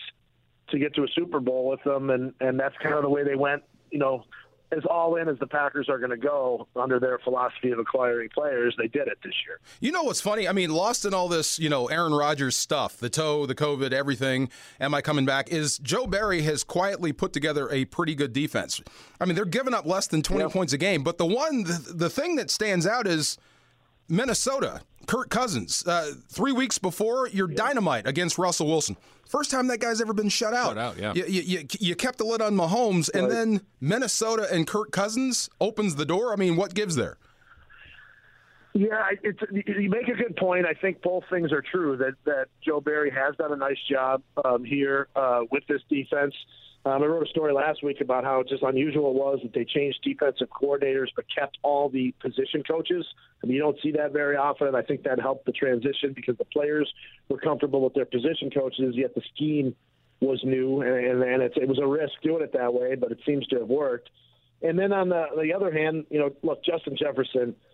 to 0.70 0.78
get 0.78 0.94
to 0.94 1.02
a 1.02 1.08
Super 1.14 1.40
Bowl 1.40 1.68
with 1.68 1.82
them, 1.84 2.10
and 2.10 2.32
and 2.40 2.58
that's 2.58 2.76
kind 2.82 2.94
of 2.94 3.02
the 3.02 3.10
way 3.10 3.24
they 3.24 3.36
went. 3.36 3.62
You 3.90 3.98
know, 3.98 4.24
as 4.72 4.84
all 4.84 5.16
in 5.16 5.28
as 5.28 5.38
the 5.38 5.46
Packers 5.46 5.88
are 5.88 5.98
going 5.98 6.10
to 6.10 6.16
go 6.16 6.66
under 6.74 6.98
their 6.98 7.18
philosophy 7.18 7.70
of 7.70 7.78
acquiring 7.78 8.28
players, 8.28 8.74
they 8.76 8.88
did 8.88 9.08
it 9.08 9.18
this 9.22 9.34
year. 9.46 9.60
You 9.80 9.92
know 9.92 10.02
what's 10.02 10.20
funny? 10.20 10.48
I 10.48 10.52
mean, 10.52 10.70
lost 10.70 11.04
in 11.04 11.14
all 11.14 11.28
this, 11.28 11.58
you 11.58 11.68
know, 11.68 11.86
Aaron 11.86 12.12
Rodgers 12.12 12.56
stuff, 12.56 12.96
the 12.96 13.08
toe, 13.08 13.46
the 13.46 13.54
COVID, 13.54 13.92
everything. 13.92 14.48
Am 14.80 14.94
I 14.94 15.02
coming 15.02 15.24
back? 15.24 15.50
Is 15.50 15.78
Joe 15.78 16.06
Barry 16.06 16.42
has 16.42 16.64
quietly 16.64 17.12
put 17.12 17.32
together 17.32 17.70
a 17.70 17.84
pretty 17.84 18.14
good 18.14 18.32
defense. 18.32 18.80
I 19.20 19.24
mean, 19.24 19.36
they're 19.36 19.44
giving 19.44 19.74
up 19.74 19.86
less 19.86 20.06
than 20.08 20.22
20 20.22 20.48
points 20.50 20.72
a 20.72 20.78
game, 20.78 21.02
but 21.02 21.18
the 21.18 21.26
one, 21.26 21.64
the, 21.64 21.92
the 21.94 22.10
thing 22.10 22.36
that 22.36 22.50
stands 22.50 22.86
out 22.86 23.06
is 23.06 23.38
Minnesota. 24.08 24.80
Kirk 25.06 25.30
Cousins, 25.30 25.86
uh, 25.86 26.12
three 26.28 26.50
weeks 26.50 26.78
before, 26.78 27.28
you're 27.28 27.46
dynamite 27.46 28.08
against 28.08 28.38
Russell 28.38 28.66
Wilson. 28.66 28.96
First 29.28 29.50
time 29.50 29.68
that 29.68 29.78
guy's 29.78 30.00
ever 30.00 30.12
been 30.12 30.28
shut 30.28 30.52
out. 30.52 30.68
Shut 30.68 30.78
out, 30.78 30.98
yeah. 30.98 31.12
You, 31.14 31.24
you, 31.24 31.66
you, 31.78 31.94
kept 31.94 32.18
the 32.18 32.24
lid 32.24 32.40
on 32.40 32.56
Mahomes, 32.56 33.08
and 33.12 33.30
then 33.30 33.60
Minnesota 33.80 34.48
and 34.52 34.66
Kirk 34.66 34.92
Cousins 34.92 35.48
opens 35.60 35.96
the 35.96 36.04
door. 36.04 36.32
I 36.32 36.36
mean, 36.36 36.56
what 36.56 36.74
gives 36.74 36.96
there? 36.96 37.18
Yeah, 38.72 39.06
it's, 39.22 39.38
you 39.52 39.88
make 39.88 40.08
a 40.08 40.14
good 40.14 40.36
point. 40.36 40.66
I 40.66 40.74
think 40.74 41.02
both 41.02 41.24
things 41.30 41.50
are 41.50 41.62
true. 41.62 41.96
That 41.96 42.14
that 42.24 42.48
Joe 42.62 42.80
Barry 42.80 43.10
has 43.10 43.34
done 43.36 43.52
a 43.52 43.56
nice 43.56 43.78
job 43.90 44.22
um, 44.44 44.64
here 44.64 45.08
uh, 45.16 45.44
with 45.50 45.66
this 45.66 45.80
defense. 45.88 46.34
Um, 46.86 47.02
I 47.02 47.06
wrote 47.06 47.26
a 47.26 47.30
story 47.30 47.52
last 47.52 47.82
week 47.82 48.00
about 48.00 48.22
how 48.22 48.44
just 48.48 48.62
unusual 48.62 49.10
it 49.10 49.16
was 49.16 49.40
that 49.42 49.52
they 49.52 49.64
changed 49.64 49.98
defensive 50.04 50.46
coordinators 50.50 51.08
but 51.16 51.24
kept 51.36 51.58
all 51.64 51.88
the 51.88 52.14
position 52.20 52.62
coaches. 52.62 53.04
I 53.42 53.46
mean, 53.48 53.56
you 53.56 53.62
don't 53.62 53.76
see 53.82 53.90
that 53.92 54.12
very 54.12 54.36
often. 54.36 54.68
And 54.68 54.76
I 54.76 54.82
think 54.82 55.02
that 55.02 55.18
helped 55.18 55.46
the 55.46 55.52
transition 55.52 56.12
because 56.14 56.38
the 56.38 56.44
players 56.44 56.88
were 57.28 57.38
comfortable 57.38 57.80
with 57.80 57.94
their 57.94 58.04
position 58.04 58.52
coaches, 58.52 58.94
yet 58.94 59.16
the 59.16 59.22
scheme 59.34 59.74
was 60.20 60.40
new, 60.44 60.80
and, 60.80 61.24
and 61.24 61.42
it 61.42 61.66
was 61.66 61.80
a 61.82 61.86
risk 61.86 62.12
doing 62.22 62.42
it 62.44 62.52
that 62.52 62.72
way, 62.72 62.94
but 62.94 63.10
it 63.10 63.18
seems 63.26 63.44
to 63.48 63.58
have 63.58 63.68
worked. 63.68 64.08
And 64.62 64.78
then 64.78 64.92
on 64.92 65.08
the, 65.08 65.24
the 65.42 65.52
other 65.54 65.72
hand, 65.72 66.06
you 66.08 66.20
know, 66.20 66.30
look, 66.44 66.64
Justin 66.64 66.96
Jefferson– 66.96 67.56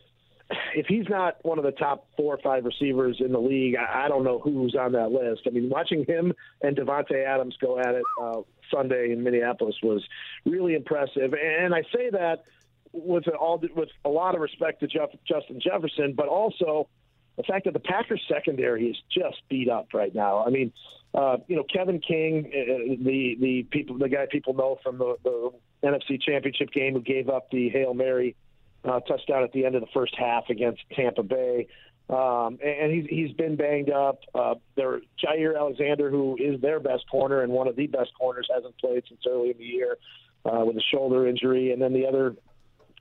if 0.74 0.86
he's 0.86 1.08
not 1.08 1.36
one 1.42 1.58
of 1.58 1.64
the 1.64 1.72
top 1.72 2.08
four 2.16 2.34
or 2.34 2.38
five 2.38 2.64
receivers 2.64 3.18
in 3.20 3.32
the 3.32 3.38
league, 3.38 3.76
I, 3.76 4.04
I 4.04 4.08
don't 4.08 4.24
know 4.24 4.38
who's 4.38 4.74
on 4.74 4.92
that 4.92 5.10
list. 5.10 5.42
I 5.46 5.50
mean, 5.50 5.68
watching 5.68 6.04
him 6.04 6.32
and 6.62 6.76
Davante 6.76 7.24
Adams 7.24 7.56
go 7.60 7.78
at 7.78 7.94
it 7.94 8.02
uh, 8.20 8.40
Sunday 8.72 9.12
in 9.12 9.22
Minneapolis 9.22 9.76
was 9.82 10.02
really 10.44 10.74
impressive. 10.74 11.34
And 11.34 11.74
I 11.74 11.82
say 11.94 12.10
that 12.10 12.44
with 12.92 13.28
all 13.28 13.62
with 13.74 13.88
a 14.04 14.08
lot 14.08 14.34
of 14.34 14.40
respect 14.40 14.80
to 14.80 14.86
Jeff, 14.86 15.10
Justin 15.26 15.60
Jefferson, 15.60 16.14
but 16.16 16.28
also 16.28 16.88
the 17.36 17.42
fact 17.42 17.64
that 17.64 17.72
the 17.72 17.80
Packers 17.80 18.22
secondary 18.28 18.88
is 18.88 18.96
just 19.10 19.42
beat 19.48 19.68
up 19.68 19.88
right 19.94 20.14
now. 20.14 20.44
I 20.44 20.50
mean, 20.50 20.72
uh, 21.14 21.38
you 21.46 21.56
know, 21.56 21.64
Kevin 21.64 22.00
King, 22.00 22.46
uh, 22.46 23.02
the 23.02 23.36
the 23.40 23.62
people, 23.70 23.98
the 23.98 24.08
guy 24.08 24.26
people 24.30 24.54
know 24.54 24.78
from 24.82 24.98
the, 24.98 25.16
the 25.24 25.50
NFC 25.82 26.20
Championship 26.20 26.70
game 26.72 26.94
who 26.94 27.00
gave 27.00 27.28
up 27.28 27.50
the 27.50 27.68
hail 27.70 27.94
mary 27.94 28.36
uh, 28.84 29.00
touchdown 29.00 29.42
at 29.42 29.52
the 29.52 29.64
end 29.64 29.74
of 29.74 29.80
the 29.80 29.88
first 29.94 30.14
half 30.16 30.50
against 30.50 30.80
Tampa 30.94 31.22
Bay. 31.22 31.68
Um, 32.10 32.58
and 32.62 32.92
he's 32.92 33.06
he's 33.08 33.32
been 33.32 33.56
banged 33.56 33.90
up. 33.90 34.20
Uh, 34.34 34.56
there, 34.76 35.00
Jaire 35.24 35.56
Alexander, 35.56 36.10
who 36.10 36.36
is 36.38 36.60
their 36.60 36.80
best 36.80 37.08
corner 37.10 37.42
and 37.42 37.52
one 37.52 37.68
of 37.68 37.76
the 37.76 37.86
best 37.86 38.10
corners, 38.18 38.48
hasn't 38.54 38.76
played 38.78 39.04
since 39.08 39.20
early 39.26 39.50
in 39.50 39.58
the 39.58 39.64
year 39.64 39.96
uh, 40.44 40.64
with 40.64 40.76
a 40.76 40.82
shoulder 40.92 41.26
injury. 41.26 41.72
And 41.72 41.80
then 41.80 41.92
the 41.92 42.06
other 42.06 42.34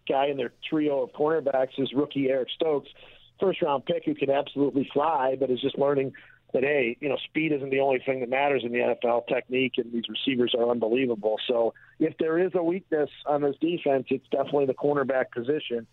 guy 0.07 0.27
in 0.27 0.37
their 0.37 0.53
trio 0.69 1.01
of 1.01 1.11
cornerbacks 1.11 1.79
is 1.79 1.91
rookie 1.93 2.29
Eric 2.29 2.49
Stokes, 2.55 2.89
first 3.39 3.61
round 3.61 3.85
pick 3.85 4.05
who 4.05 4.15
can 4.15 4.29
absolutely 4.29 4.89
fly, 4.93 5.35
but 5.37 5.49
is 5.49 5.59
just 5.59 5.77
learning 5.77 6.13
that 6.53 6.63
hey, 6.63 6.97
you 6.99 7.09
know, 7.09 7.17
speed 7.25 7.51
isn't 7.51 7.69
the 7.69 7.79
only 7.79 7.99
thing 8.05 8.19
that 8.21 8.29
matters 8.29 8.63
in 8.65 8.71
the 8.71 8.79
NFL. 8.79 9.27
Technique 9.27 9.73
and 9.77 9.91
these 9.91 10.03
receivers 10.09 10.53
are 10.57 10.69
unbelievable. 10.69 11.37
So 11.47 11.73
if 11.99 12.17
there 12.17 12.39
is 12.39 12.51
a 12.55 12.63
weakness 12.63 13.09
on 13.25 13.41
this 13.41 13.55
defense, 13.61 14.07
it's 14.09 14.27
definitely 14.31 14.65
the 14.65 14.73
cornerback 14.73 15.31
position. 15.33 15.87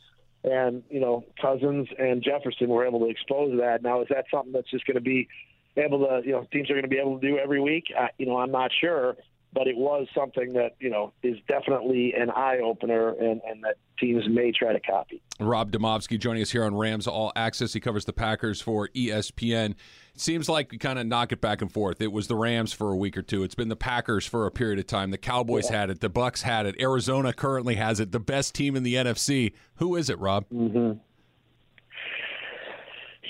And 0.44 0.83
you 0.90 1.01
know, 1.01 1.25
Cousins 1.40 1.88
and 1.99 2.23
Jefferson 2.23 2.68
were 2.68 2.87
able 2.87 3.01
to 3.01 3.11
expose 3.11 3.59
that. 3.59 3.83
Now, 3.83 4.03
is 4.03 4.09
that 4.11 4.27
something 4.31 4.53
that's 4.53 4.71
just 4.71 4.87
going 4.87 4.97
to 4.97 5.01
be 5.01 5.29
able 5.77 6.01
to, 6.07 6.23
you 6.25 6.33
know, 6.33 6.47
teams 6.53 6.71
are 6.71 6.75
going 6.75 6.83
to 6.83 6.88
be 6.88 6.99
able 6.99 7.18
to 7.18 7.27
do 7.27 7.38
every 7.38 7.61
week? 7.61 7.87
I, 7.97 8.09
you 8.18 8.27
know, 8.27 8.38
I'm 8.38 8.51
not 8.51 8.71
sure 8.81 9.16
but 9.53 9.66
it 9.66 9.77
was 9.77 10.07
something 10.14 10.53
that 10.53 10.77
you 10.79 10.90
know 10.90 11.12
is 11.23 11.37
definitely 11.49 12.12
an 12.14 12.31
eye 12.31 12.59
opener 12.59 13.11
and, 13.11 13.40
and 13.47 13.64
that 13.64 13.77
teams 13.99 14.25
may 14.29 14.53
try 14.53 14.73
to 14.73 14.81
copy. 14.81 15.23
Rob 15.40 15.73
Demovsky 15.73 16.18
joining 16.18 16.42
us 16.42 16.51
here 16.51 16.64
on 16.64 16.75
Rams 16.75 17.07
All 17.07 17.33
Access. 17.35 17.73
He 17.73 17.81
covers 17.81 18.05
the 18.05 18.12
Packers 18.12 18.61
for 18.61 18.88
ESPN. 18.88 19.75
It 20.18 20.22
seems 20.22 20.48
like 20.48 20.72
we 20.72 20.78
kind 20.78 20.98
of 20.98 21.07
knock 21.07 21.31
it 21.31 21.40
back 21.40 21.62
and 21.62 21.72
forth. 21.72 22.00
It 22.00 22.11
was 22.11 22.26
the 22.26 22.35
Rams 22.35 22.72
for 22.72 22.90
a 22.90 22.96
week 22.96 23.16
or 23.16 23.22
two. 23.22 23.44
It's 23.44 23.54
been 23.54 23.68
the 23.68 23.76
Packers 23.76 24.26
for 24.26 24.46
a 24.46 24.50
period 24.50 24.81
of 24.81 24.88
time. 24.88 25.12
The 25.12 25.16
Cowboys 25.16 25.70
yeah. 25.70 25.78
had 25.78 25.90
it. 25.90 26.00
The 26.00 26.11
Bucs 26.11 26.42
had 26.42 26.66
it. 26.66 26.74
Arizona 26.81 27.33
currently 27.33 27.76
has 27.76 28.00
it. 28.00 28.11
The 28.11 28.18
best 28.18 28.52
team 28.52 28.74
in 28.74 28.83
the 28.83 28.96
NFC. 28.96 29.52
Who 29.76 29.94
is 29.94 30.11
it, 30.11 30.18
Rob? 30.18 30.44
Mm-hmm. 30.52 30.98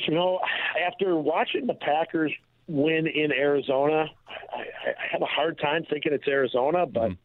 You 0.06 0.14
know, 0.14 0.40
after 0.86 1.14
watching 1.16 1.66
the 1.66 1.74
Packers 1.74 2.32
win 2.68 3.06
in 3.06 3.32
Arizona. 3.32 4.06
I, 4.50 4.60
I 4.60 5.12
have 5.12 5.20
a 5.20 5.26
hard 5.26 5.58
time 5.58 5.84
thinking 5.90 6.14
it's 6.14 6.26
Arizona, 6.26 6.86
but 6.86 7.10
mm. 7.10 7.18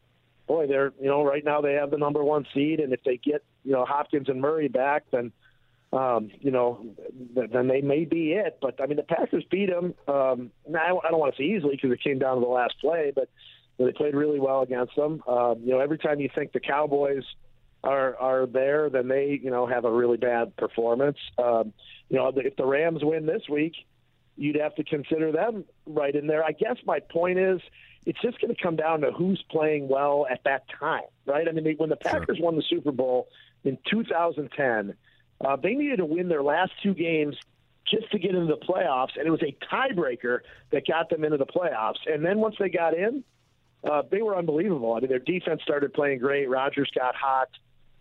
boy, 0.46 0.66
they're 0.66 0.92
you 1.00 1.08
know 1.08 1.22
right 1.22 1.42
now 1.42 1.62
they 1.62 1.72
have 1.72 1.90
the 1.90 1.96
number 1.96 2.22
one 2.22 2.46
seed, 2.52 2.80
and 2.80 2.92
if 2.92 3.02
they 3.04 3.16
get 3.16 3.42
you 3.62 3.72
know 3.72 3.86
Hopkins 3.86 4.28
and 4.28 4.42
Murray 4.42 4.68
back, 4.68 5.04
then 5.10 5.32
um, 5.94 6.30
you 6.40 6.50
know 6.50 6.84
then 7.34 7.68
they 7.68 7.80
may 7.80 8.04
be 8.04 8.32
it. 8.32 8.58
But 8.60 8.80
I 8.82 8.86
mean, 8.86 8.96
the 8.96 9.02
Packers 9.02 9.44
beat 9.50 9.70
them. 9.70 9.94
Um, 10.08 10.50
now 10.68 11.00
I 11.04 11.10
don't 11.10 11.20
want 11.20 11.34
to 11.36 11.42
say 11.42 11.46
easily 11.46 11.76
because 11.76 11.92
it 11.92 12.02
came 12.02 12.18
down 12.18 12.36
to 12.36 12.40
the 12.40 12.46
last 12.46 12.74
play, 12.80 13.12
but 13.14 13.28
they 13.78 13.92
played 13.92 14.14
really 14.14 14.40
well 14.40 14.62
against 14.62 14.94
them. 14.96 15.22
Um, 15.26 15.60
you 15.62 15.70
know, 15.70 15.80
every 15.80 15.98
time 15.98 16.20
you 16.20 16.28
think 16.34 16.52
the 16.52 16.60
Cowboys 16.60 17.24
are 17.82 18.16
are 18.16 18.46
there, 18.46 18.90
then 18.90 19.08
they 19.08 19.38
you 19.42 19.50
know 19.50 19.66
have 19.66 19.84
a 19.84 19.92
really 19.92 20.16
bad 20.16 20.56
performance. 20.56 21.18
Um, 21.38 21.72
you 22.08 22.16
know, 22.18 22.32
if 22.34 22.56
the 22.56 22.66
Rams 22.66 23.00
win 23.02 23.26
this 23.26 23.42
week 23.48 23.74
you'd 24.36 24.56
have 24.56 24.74
to 24.76 24.84
consider 24.84 25.32
them 25.32 25.64
right 25.86 26.14
in 26.14 26.26
there. 26.26 26.44
I 26.44 26.52
guess 26.52 26.76
my 26.84 27.00
point 27.00 27.38
is 27.38 27.60
it's 28.06 28.20
just 28.20 28.40
going 28.40 28.54
to 28.54 28.60
come 28.60 28.76
down 28.76 29.00
to 29.02 29.12
who's 29.12 29.42
playing 29.50 29.88
well 29.88 30.26
at 30.30 30.42
that 30.44 30.64
time, 30.78 31.02
right? 31.26 31.48
I 31.48 31.52
mean, 31.52 31.74
when 31.76 31.88
the 31.88 31.96
Packers 31.96 32.36
sure. 32.36 32.44
won 32.44 32.56
the 32.56 32.64
Super 32.68 32.92
Bowl 32.92 33.28
in 33.64 33.78
2010, 33.90 34.94
uh, 35.40 35.56
they 35.56 35.74
needed 35.74 35.96
to 35.96 36.04
win 36.04 36.28
their 36.28 36.42
last 36.42 36.72
two 36.82 36.94
games 36.94 37.36
just 37.86 38.10
to 38.12 38.18
get 38.18 38.34
into 38.34 38.46
the 38.46 38.64
playoffs, 38.66 39.16
and 39.16 39.26
it 39.26 39.30
was 39.30 39.42
a 39.42 39.56
tiebreaker 39.72 40.40
that 40.72 40.86
got 40.86 41.10
them 41.10 41.24
into 41.24 41.36
the 41.36 41.46
playoffs. 41.46 41.98
And 42.06 42.24
then 42.24 42.38
once 42.38 42.56
they 42.58 42.70
got 42.70 42.94
in, 42.94 43.22
uh, 43.88 44.02
they 44.10 44.22
were 44.22 44.36
unbelievable. 44.36 44.94
I 44.94 45.00
mean, 45.00 45.10
their 45.10 45.18
defense 45.18 45.60
started 45.62 45.92
playing 45.92 46.18
great. 46.18 46.48
Rodgers 46.48 46.90
got 46.94 47.14
hot. 47.14 47.48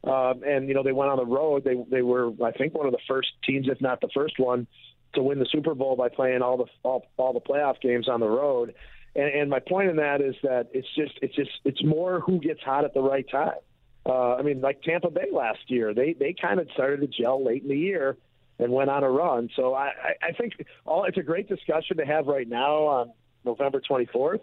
Um, 0.05 0.43
and 0.43 0.67
you 0.67 0.73
know 0.73 0.83
they 0.83 0.91
went 0.91 1.11
on 1.11 1.17
the 1.17 1.25
road. 1.25 1.63
They 1.63 1.75
they 1.89 2.01
were 2.01 2.31
I 2.43 2.51
think 2.51 2.73
one 2.73 2.85
of 2.85 2.91
the 2.91 2.99
first 3.07 3.29
teams, 3.45 3.67
if 3.69 3.79
not 3.79 4.01
the 4.01 4.09
first 4.13 4.37
one, 4.37 4.67
to 5.13 5.23
win 5.23 5.39
the 5.39 5.47
Super 5.49 5.73
Bowl 5.73 5.95
by 5.95 6.09
playing 6.09 6.41
all 6.41 6.57
the 6.57 6.65
all, 6.83 7.07
all 7.15 7.31
the 7.31 7.39
playoff 7.39 7.79
games 7.79 8.09
on 8.09 8.19
the 8.19 8.27
road. 8.27 8.73
And, 9.15 9.25
and 9.25 9.49
my 9.49 9.59
point 9.59 9.89
in 9.89 9.97
that 9.97 10.21
is 10.21 10.35
that 10.43 10.69
it's 10.73 10.87
just 10.95 11.13
it's 11.21 11.35
just 11.35 11.51
it's 11.63 11.83
more 11.83 12.19
who 12.19 12.39
gets 12.39 12.61
hot 12.61 12.83
at 12.83 12.93
the 12.93 13.01
right 13.01 13.25
time. 13.29 13.59
Uh, 14.05 14.35
I 14.35 14.41
mean, 14.41 14.61
like 14.61 14.81
Tampa 14.81 15.09
Bay 15.09 15.27
last 15.31 15.59
year, 15.67 15.93
they 15.93 16.13
they 16.13 16.33
kind 16.39 16.59
of 16.59 16.67
started 16.73 17.01
to 17.01 17.07
gel 17.07 17.43
late 17.43 17.63
in 17.63 17.69
the 17.69 17.77
year 17.77 18.17
and 18.59 18.71
went 18.71 18.89
on 18.89 19.03
a 19.03 19.09
run. 19.09 19.49
So 19.55 19.73
I, 19.73 19.91
I 20.21 20.31
think 20.33 20.53
all 20.85 21.05
it's 21.05 21.17
a 21.17 21.23
great 21.23 21.47
discussion 21.47 21.97
to 21.97 22.05
have 22.05 22.27
right 22.27 22.47
now 22.47 22.83
on 22.83 23.11
November 23.45 23.81
24th. 23.81 24.41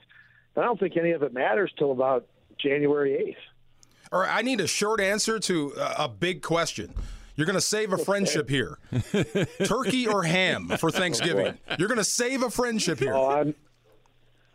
I 0.56 0.62
don't 0.62 0.80
think 0.80 0.96
any 0.96 1.12
of 1.12 1.22
it 1.22 1.32
matters 1.32 1.72
till 1.78 1.92
about 1.92 2.26
January 2.58 3.36
8th. 3.36 4.12
All 4.12 4.20
right, 4.20 4.34
I 4.34 4.42
need 4.42 4.60
a 4.60 4.66
short 4.66 5.00
answer 5.00 5.38
to 5.38 5.72
a 5.76 6.08
big 6.08 6.42
question. 6.42 6.92
You're 7.36 7.46
going 7.46 7.54
to 7.54 7.60
save 7.60 7.92
a 7.92 7.98
friendship 7.98 8.50
here. 8.50 8.78
Turkey 9.64 10.06
or 10.06 10.24
ham 10.24 10.68
for 10.78 10.90
Thanksgiving? 10.90 11.56
You're 11.78 11.88
going 11.88 11.98
to 11.98 12.04
save 12.04 12.42
a 12.42 12.50
friendship 12.50 12.98
here. 12.98 13.14
Oh, 13.14 13.30
I'm, 13.30 13.54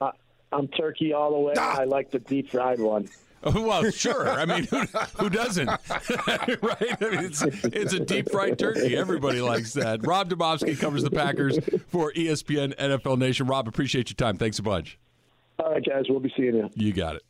I, 0.01 0.11
I'm 0.51 0.67
turkey 0.67 1.13
all 1.13 1.31
the 1.31 1.39
way. 1.39 1.53
Ah. 1.57 1.79
I 1.79 1.85
like 1.85 2.11
the 2.11 2.19
deep 2.19 2.51
fried 2.51 2.79
one. 2.79 3.09
well, 3.53 3.89
sure. 3.91 4.29
I 4.29 4.45
mean, 4.45 4.63
who, 4.65 4.81
who 5.19 5.29
doesn't? 5.29 5.67
right? 5.67 5.79
I 5.89 6.97
mean, 7.09 7.25
it's, 7.25 7.41
it's 7.43 7.93
a 7.93 7.99
deep 7.99 8.31
fried 8.31 8.57
turkey. 8.57 8.95
Everybody 8.97 9.39
likes 9.41 9.73
that. 9.73 10.05
Rob 10.05 10.29
Demovsky 10.29 10.79
covers 10.79 11.03
the 11.03 11.11
Packers 11.11 11.59
for 11.87 12.11
ESPN 12.13 12.75
NFL 12.77 13.17
Nation. 13.19 13.47
Rob, 13.47 13.67
appreciate 13.67 14.09
your 14.09 14.15
time. 14.15 14.37
Thanks 14.37 14.57
a 14.59 14.63
bunch. 14.63 14.97
All 15.59 15.71
right, 15.71 15.83
guys. 15.85 16.05
We'll 16.09 16.19
be 16.19 16.33
seeing 16.35 16.55
you. 16.55 16.69
You 16.75 16.91
got 16.91 17.15
it. 17.17 17.23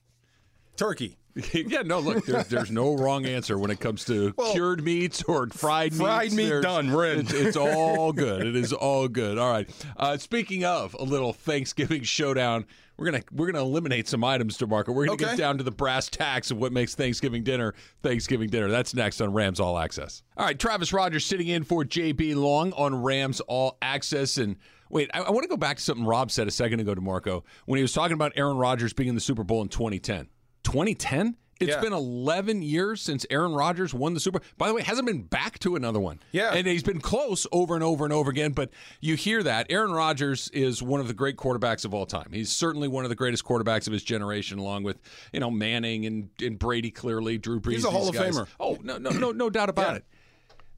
Turkey. 0.78 1.18
yeah, 1.54 1.82
no, 1.82 2.00
look, 2.00 2.26
there's, 2.26 2.48
there's 2.48 2.72
no 2.72 2.96
wrong 2.96 3.26
answer 3.26 3.58
when 3.60 3.70
it 3.70 3.82
comes 3.82 4.06
to 4.06 4.34
Well, 4.38 4.54
cured 4.54 4.82
meats 4.86 5.22
or 5.24 5.48
fried 5.50 5.92
meats. 5.92 6.02
fried 6.02 6.32
meat 6.32 6.48
There's- 6.48 6.64
done, 6.64 6.94
we're. 6.94 7.08
It's, 7.08 7.34
it's 7.34 7.58
all 7.58 8.14
good. 8.14 8.48
It 8.48 8.56
is 8.56 8.72
all 8.72 9.10
good. 9.10 9.38
All 9.38 9.52
right. 9.52 9.70
Uh, 9.98 10.16
speaking 10.18 10.64
of 10.64 10.94
a 10.98 11.04
little 11.04 11.34
Thanksgiving 11.34 12.04
showdown, 12.04 12.66
we're 12.98 13.06
gonna 13.06 13.24
we're 13.32 13.52
gonna 13.52 13.64
eliminate 13.64 14.08
some 14.08 14.24
items 14.24 14.58
to 14.58 14.68
market. 14.68 14.94
We're 14.94 15.06
gonna 15.06 15.18
get 15.18 15.38
down 15.38 15.58
to 15.58 15.64
the 15.64 15.72
brass 15.72 16.10
tacks 16.10 16.52
of 16.52 16.58
what 16.58 16.72
makes 16.72 16.96
Thanksgiving 16.96 17.44
dinner 17.44 17.74
Thanksgiving 18.02 18.50
dinner. 18.50 18.70
That's 18.70 18.94
next 18.94 19.22
on 19.22 19.34
Rams 19.34 19.60
All 19.60 19.78
Access. 19.78 20.24
All 20.38 20.46
right, 20.46 20.58
Travis 20.58 20.94
Rogers 20.94 21.26
sitting 21.26 21.48
in 21.48 21.64
for 21.64 21.84
JB 21.84 22.36
Long 22.36 22.74
on 22.74 23.02
Rams 23.02 23.42
All 23.42 23.78
Access 23.82 24.38
and. 24.38 24.56
Wait, 24.88 25.10
I, 25.16 25.22
I 25.22 25.32
want 25.32 25.42
to 25.42 25.50
go 25.50 25.58
back 25.58 25.78
to 25.78 25.84
something 25.84 26.06
Rob 26.06 26.30
said 26.30 26.48
a 26.48 26.52
second 26.52 26.80
ago 26.80 26.94
DeMarco 26.94 27.44
when 27.66 27.78
he 27.78 27.82
was 27.82 27.92
talking 27.92 28.14
about 28.14 28.34
Aaron 28.36 28.56
Rodgers 28.56 28.94
being 28.94 29.10
in 29.10 29.16
the 29.16 29.22
Super 29.22 29.44
Bowl 29.44 29.64
in 29.64 29.68
2010. 29.68 30.28
2010? 30.64 31.36
It's 31.60 31.72
Yeah. 31.72 31.80
been 31.80 31.94
11 31.94 32.62
years 32.62 33.02
since 33.02 33.26
Aaron 33.30 33.54
Rodgers 33.54 33.94
won 33.94 34.14
the 34.14 34.20
Super. 34.20 34.42
By 34.58 34.68
the 34.68 34.74
way, 34.74 34.82
hasn't 34.82 35.08
been 35.08 35.22
back 35.22 35.58
to 35.60 35.76
another 35.76 36.00
one. 36.00 36.20
Yeah. 36.32 36.54
and 36.54 36.68
he's 36.68 36.84
been 36.84 37.00
close 37.00 37.48
over 37.52 37.76
and 37.76 37.84
over 37.84 38.04
and 38.04 38.12
over 38.14 38.30
again. 38.30 38.52
But 38.52 38.72
you 39.00 39.16
hear 39.16 39.42
that 39.44 39.68
Aaron 39.70 39.92
Rodgers 39.92 40.50
is 40.54 40.84
one 40.84 41.00
of 41.00 41.08
the 41.08 41.14
great 41.14 41.38
quarterbacks 41.38 41.86
of 41.86 41.94
all 41.94 42.06
time. 42.06 42.30
He's 42.34 42.52
certainly 42.52 42.88
one 42.90 43.06
of 43.06 43.10
the 43.10 43.16
greatest 43.16 43.46
quarterbacks 43.46 43.88
of 43.88 43.94
his 43.94 44.04
generation, 44.04 44.60
along 44.60 44.84
with 44.84 44.98
you 45.32 45.40
know 45.40 45.50
Manning 45.50 46.06
and, 46.06 46.30
and 46.42 46.60
Brady. 46.60 46.92
Clearly, 46.92 47.38
Drew 47.38 47.60
Brees. 47.62 47.72
He's 47.74 47.86
a 47.86 47.92
Hall 47.92 48.10
of 48.10 48.16
guys. 48.16 48.38
Famer. 48.38 48.48
Oh 48.60 48.78
no, 48.84 48.98
no, 48.98 49.12
no, 49.12 49.32
no 49.32 49.50
doubt 49.50 49.70
about 49.70 49.92
Yeah. 49.92 49.96
it 49.98 50.06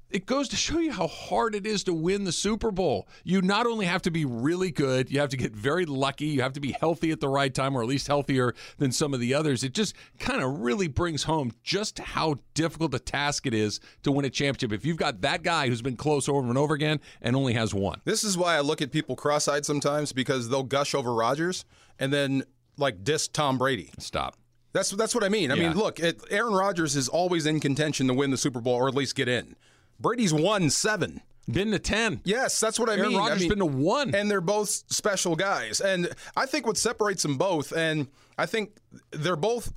it 0.10 0.26
goes 0.26 0.48
to 0.50 0.56
show 0.56 0.80
you 0.80 0.92
how 0.92 1.08
hard 1.08 1.54
it 1.54 1.66
is 1.66 1.84
to 1.84 1.94
win 1.94 2.24
the 2.24 2.32
Super 2.32 2.72
Bowl. 2.72 3.08
You 3.24 3.42
not 3.42 3.66
only 3.66 3.86
have 3.86 4.02
to 4.04 4.12
be 4.12 4.24
really 4.26 4.72
good, 4.72 5.12
you 5.12 5.20
have 5.20 5.30
to 5.30 5.38
get 5.38 5.54
very 5.54 5.86
lucky, 5.86 6.26
you 6.28 6.42
have 6.42 6.54
to 6.54 6.60
be 6.62 6.72
healthy 6.72 7.12
at 7.12 7.20
the 7.20 7.28
right 7.28 7.54
time, 7.54 7.76
or 7.76 7.82
at 7.82 7.88
least 7.88 8.08
healthier 8.08 8.54
than 8.78 8.92
some 8.92 9.14
of 9.14 9.20
the 9.20 9.34
others. 9.34 9.64
It 9.64 9.74
just 9.74 9.96
kind 10.20 10.42
of 10.42 10.62
really 10.62 10.88
brings 10.88 11.24
home 11.24 11.52
just 11.64 12.00
how 12.00 12.36
difficult 12.54 12.94
a 12.94 13.00
task 13.00 13.46
it 13.46 13.54
is 13.54 13.80
to 14.04 14.12
win 14.12 14.24
a 14.26 14.30
championship. 14.30 14.72
If 14.72 14.86
you've 14.86 14.98
got 14.98 15.22
that 15.22 15.44
guy 15.44 15.68
who's 15.68 15.82
been 15.82 15.98
close 15.98 16.30
over 16.30 16.48
and 16.48 16.58
over 16.58 16.74
again 16.74 17.00
and 17.22 17.36
only 17.36 17.54
has 17.54 17.74
one. 17.74 18.00
This 18.06 18.24
is 18.24 18.38
why 18.38 18.56
I 18.56 18.62
look 18.62 18.82
at 18.82 18.92
people 18.92 19.16
cross-eyed 19.16 19.66
sometimes 19.66 20.14
because 20.14 20.48
they'll 20.50 20.64
gush 20.64 20.96
over 20.96 21.14
Rodgers 21.14 21.66
and 22.00 22.14
then 22.14 22.44
like 22.78 23.04
diss 23.04 23.28
Tom 23.28 23.58
Brady. 23.58 23.92
Stop. 24.00 24.38
That's 24.74 24.92
that's 24.92 25.16
what 25.16 25.24
I 25.24 25.30
mean. 25.30 25.52
I 25.52 25.56
Yeah. 25.56 25.70
mean, 25.70 25.78
look, 25.78 26.00
it, 26.00 26.22
Aaron 26.30 26.54
Rodgers 26.54 26.96
is 26.96 27.10
always 27.10 27.46
in 27.46 27.60
contention 27.60 28.08
to 28.08 28.14
win 28.14 28.32
the 28.32 28.38
Super 28.38 28.62
Bowl 28.62 28.76
or 28.76 28.88
at 28.88 28.94
least 28.96 29.16
get 29.16 29.28
in. 29.28 29.56
Brady's 30.00 30.34
won 30.34 30.70
seven. 30.70 31.22
Been 31.50 31.72
to 31.72 31.80
10. 31.80 32.22
Yes, 32.26 32.60
that's 32.60 32.78
what 32.78 32.90
I 32.90 32.98
Aaron 32.98 33.10
mean. 33.10 33.18
Rodgers 33.20 33.38
I 33.38 33.40
mean, 33.40 33.50
been 33.50 33.60
to 33.60 33.66
one. 33.66 34.14
and 34.14 34.30
they're 34.30 34.42
both 34.42 34.70
special 34.70 35.36
guys. 35.38 35.80
And 35.80 36.10
I 36.36 36.46
think 36.46 36.68
what 36.68 36.76
separates 36.76 37.24
them 37.24 37.38
both, 37.38 37.72
and 37.72 38.08
I 38.38 38.46
think 38.48 38.72
they're 39.12 39.38
both. 39.38 39.72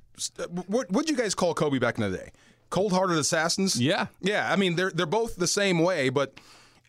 What 0.66 0.91
would 0.91 1.09
you 1.09 1.16
guys 1.16 1.35
call 1.37 1.55
Kobe 1.55 1.79
back 1.79 1.97
in 1.99 2.11
the 2.11 2.16
day? 2.18 2.31
Cold-hearted 2.71 3.16
assassins. 3.16 3.81
Yeah. 3.81 4.07
yeah. 4.21 4.53
I 4.53 4.57
mean, 4.57 4.75
they're 4.75 4.91
they're 4.91 5.07
both 5.07 5.37
the 5.37 5.47
same 5.47 5.79
way, 5.79 6.09
but 6.09 6.35